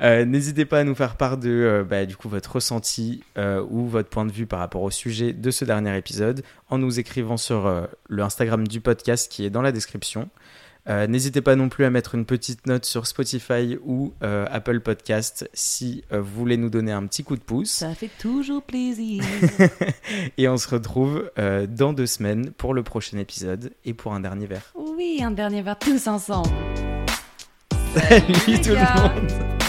Euh, 0.00 0.24
N'hésitez 0.24 0.64
pas 0.64 0.80
à 0.80 0.84
nous 0.84 0.94
faire 0.94 1.16
part 1.16 1.36
de 1.36 1.50
euh, 1.50 1.84
bah, 1.84 2.04
du 2.04 2.16
coup 2.16 2.28
votre 2.28 2.52
ressenti 2.52 3.22
euh, 3.38 3.64
ou 3.70 3.86
votre 3.86 4.08
point 4.08 4.26
de 4.26 4.32
vue 4.32 4.46
par 4.46 4.58
rapport 4.58 4.82
au 4.82 4.90
sujet 4.90 5.32
de 5.32 5.50
ce 5.50 5.64
dernier 5.64 5.96
épisode 5.96 6.42
en 6.68 6.78
nous 6.78 6.98
écrivant 6.98 7.36
sur 7.36 7.86
le 8.08 8.22
Instagram 8.22 8.66
du 8.66 8.80
podcast 8.80 9.30
qui 9.30 9.44
est 9.44 9.50
dans 9.50 9.62
la 9.62 9.72
description. 9.72 10.28
N'hésitez 10.86 11.40
pas 11.40 11.56
non 11.56 11.70
plus 11.70 11.86
à 11.86 11.90
mettre 11.90 12.14
une 12.14 12.26
petite 12.26 12.66
note 12.66 12.84
sur 12.84 13.06
Spotify 13.06 13.78
ou 13.84 14.12
Apple 14.20 14.80
Podcast 14.80 15.48
si 15.54 16.04
vous 16.10 16.22
voulez 16.22 16.56
nous 16.56 16.68
donner 16.68 16.92
un 16.92 17.06
petit 17.06 17.24
coup 17.24 17.36
de 17.36 17.42
pouce. 17.42 17.70
Ça 17.70 17.94
fait 17.94 18.10
toujours 18.18 18.62
plaisir. 18.62 19.22
Et 20.38 20.48
on 20.48 20.56
se 20.56 20.68
retrouve 20.68 21.30
dans 21.68 21.92
deux 21.92 22.06
semaines 22.06 22.50
pour 22.50 22.74
le 22.74 22.82
prochain 22.82 23.18
épisode 23.18 23.72
et 23.84 23.94
pour 23.94 24.12
un 24.14 24.20
dernier 24.20 24.46
verre. 24.46 24.72
Oui, 24.74 25.20
un 25.22 25.30
dernier 25.30 25.62
verre 25.62 25.78
tous 25.78 26.06
ensemble. 26.06 26.50
Salut 27.94 28.60
tout 28.60 28.70
le 28.70 29.00
monde 29.00 29.63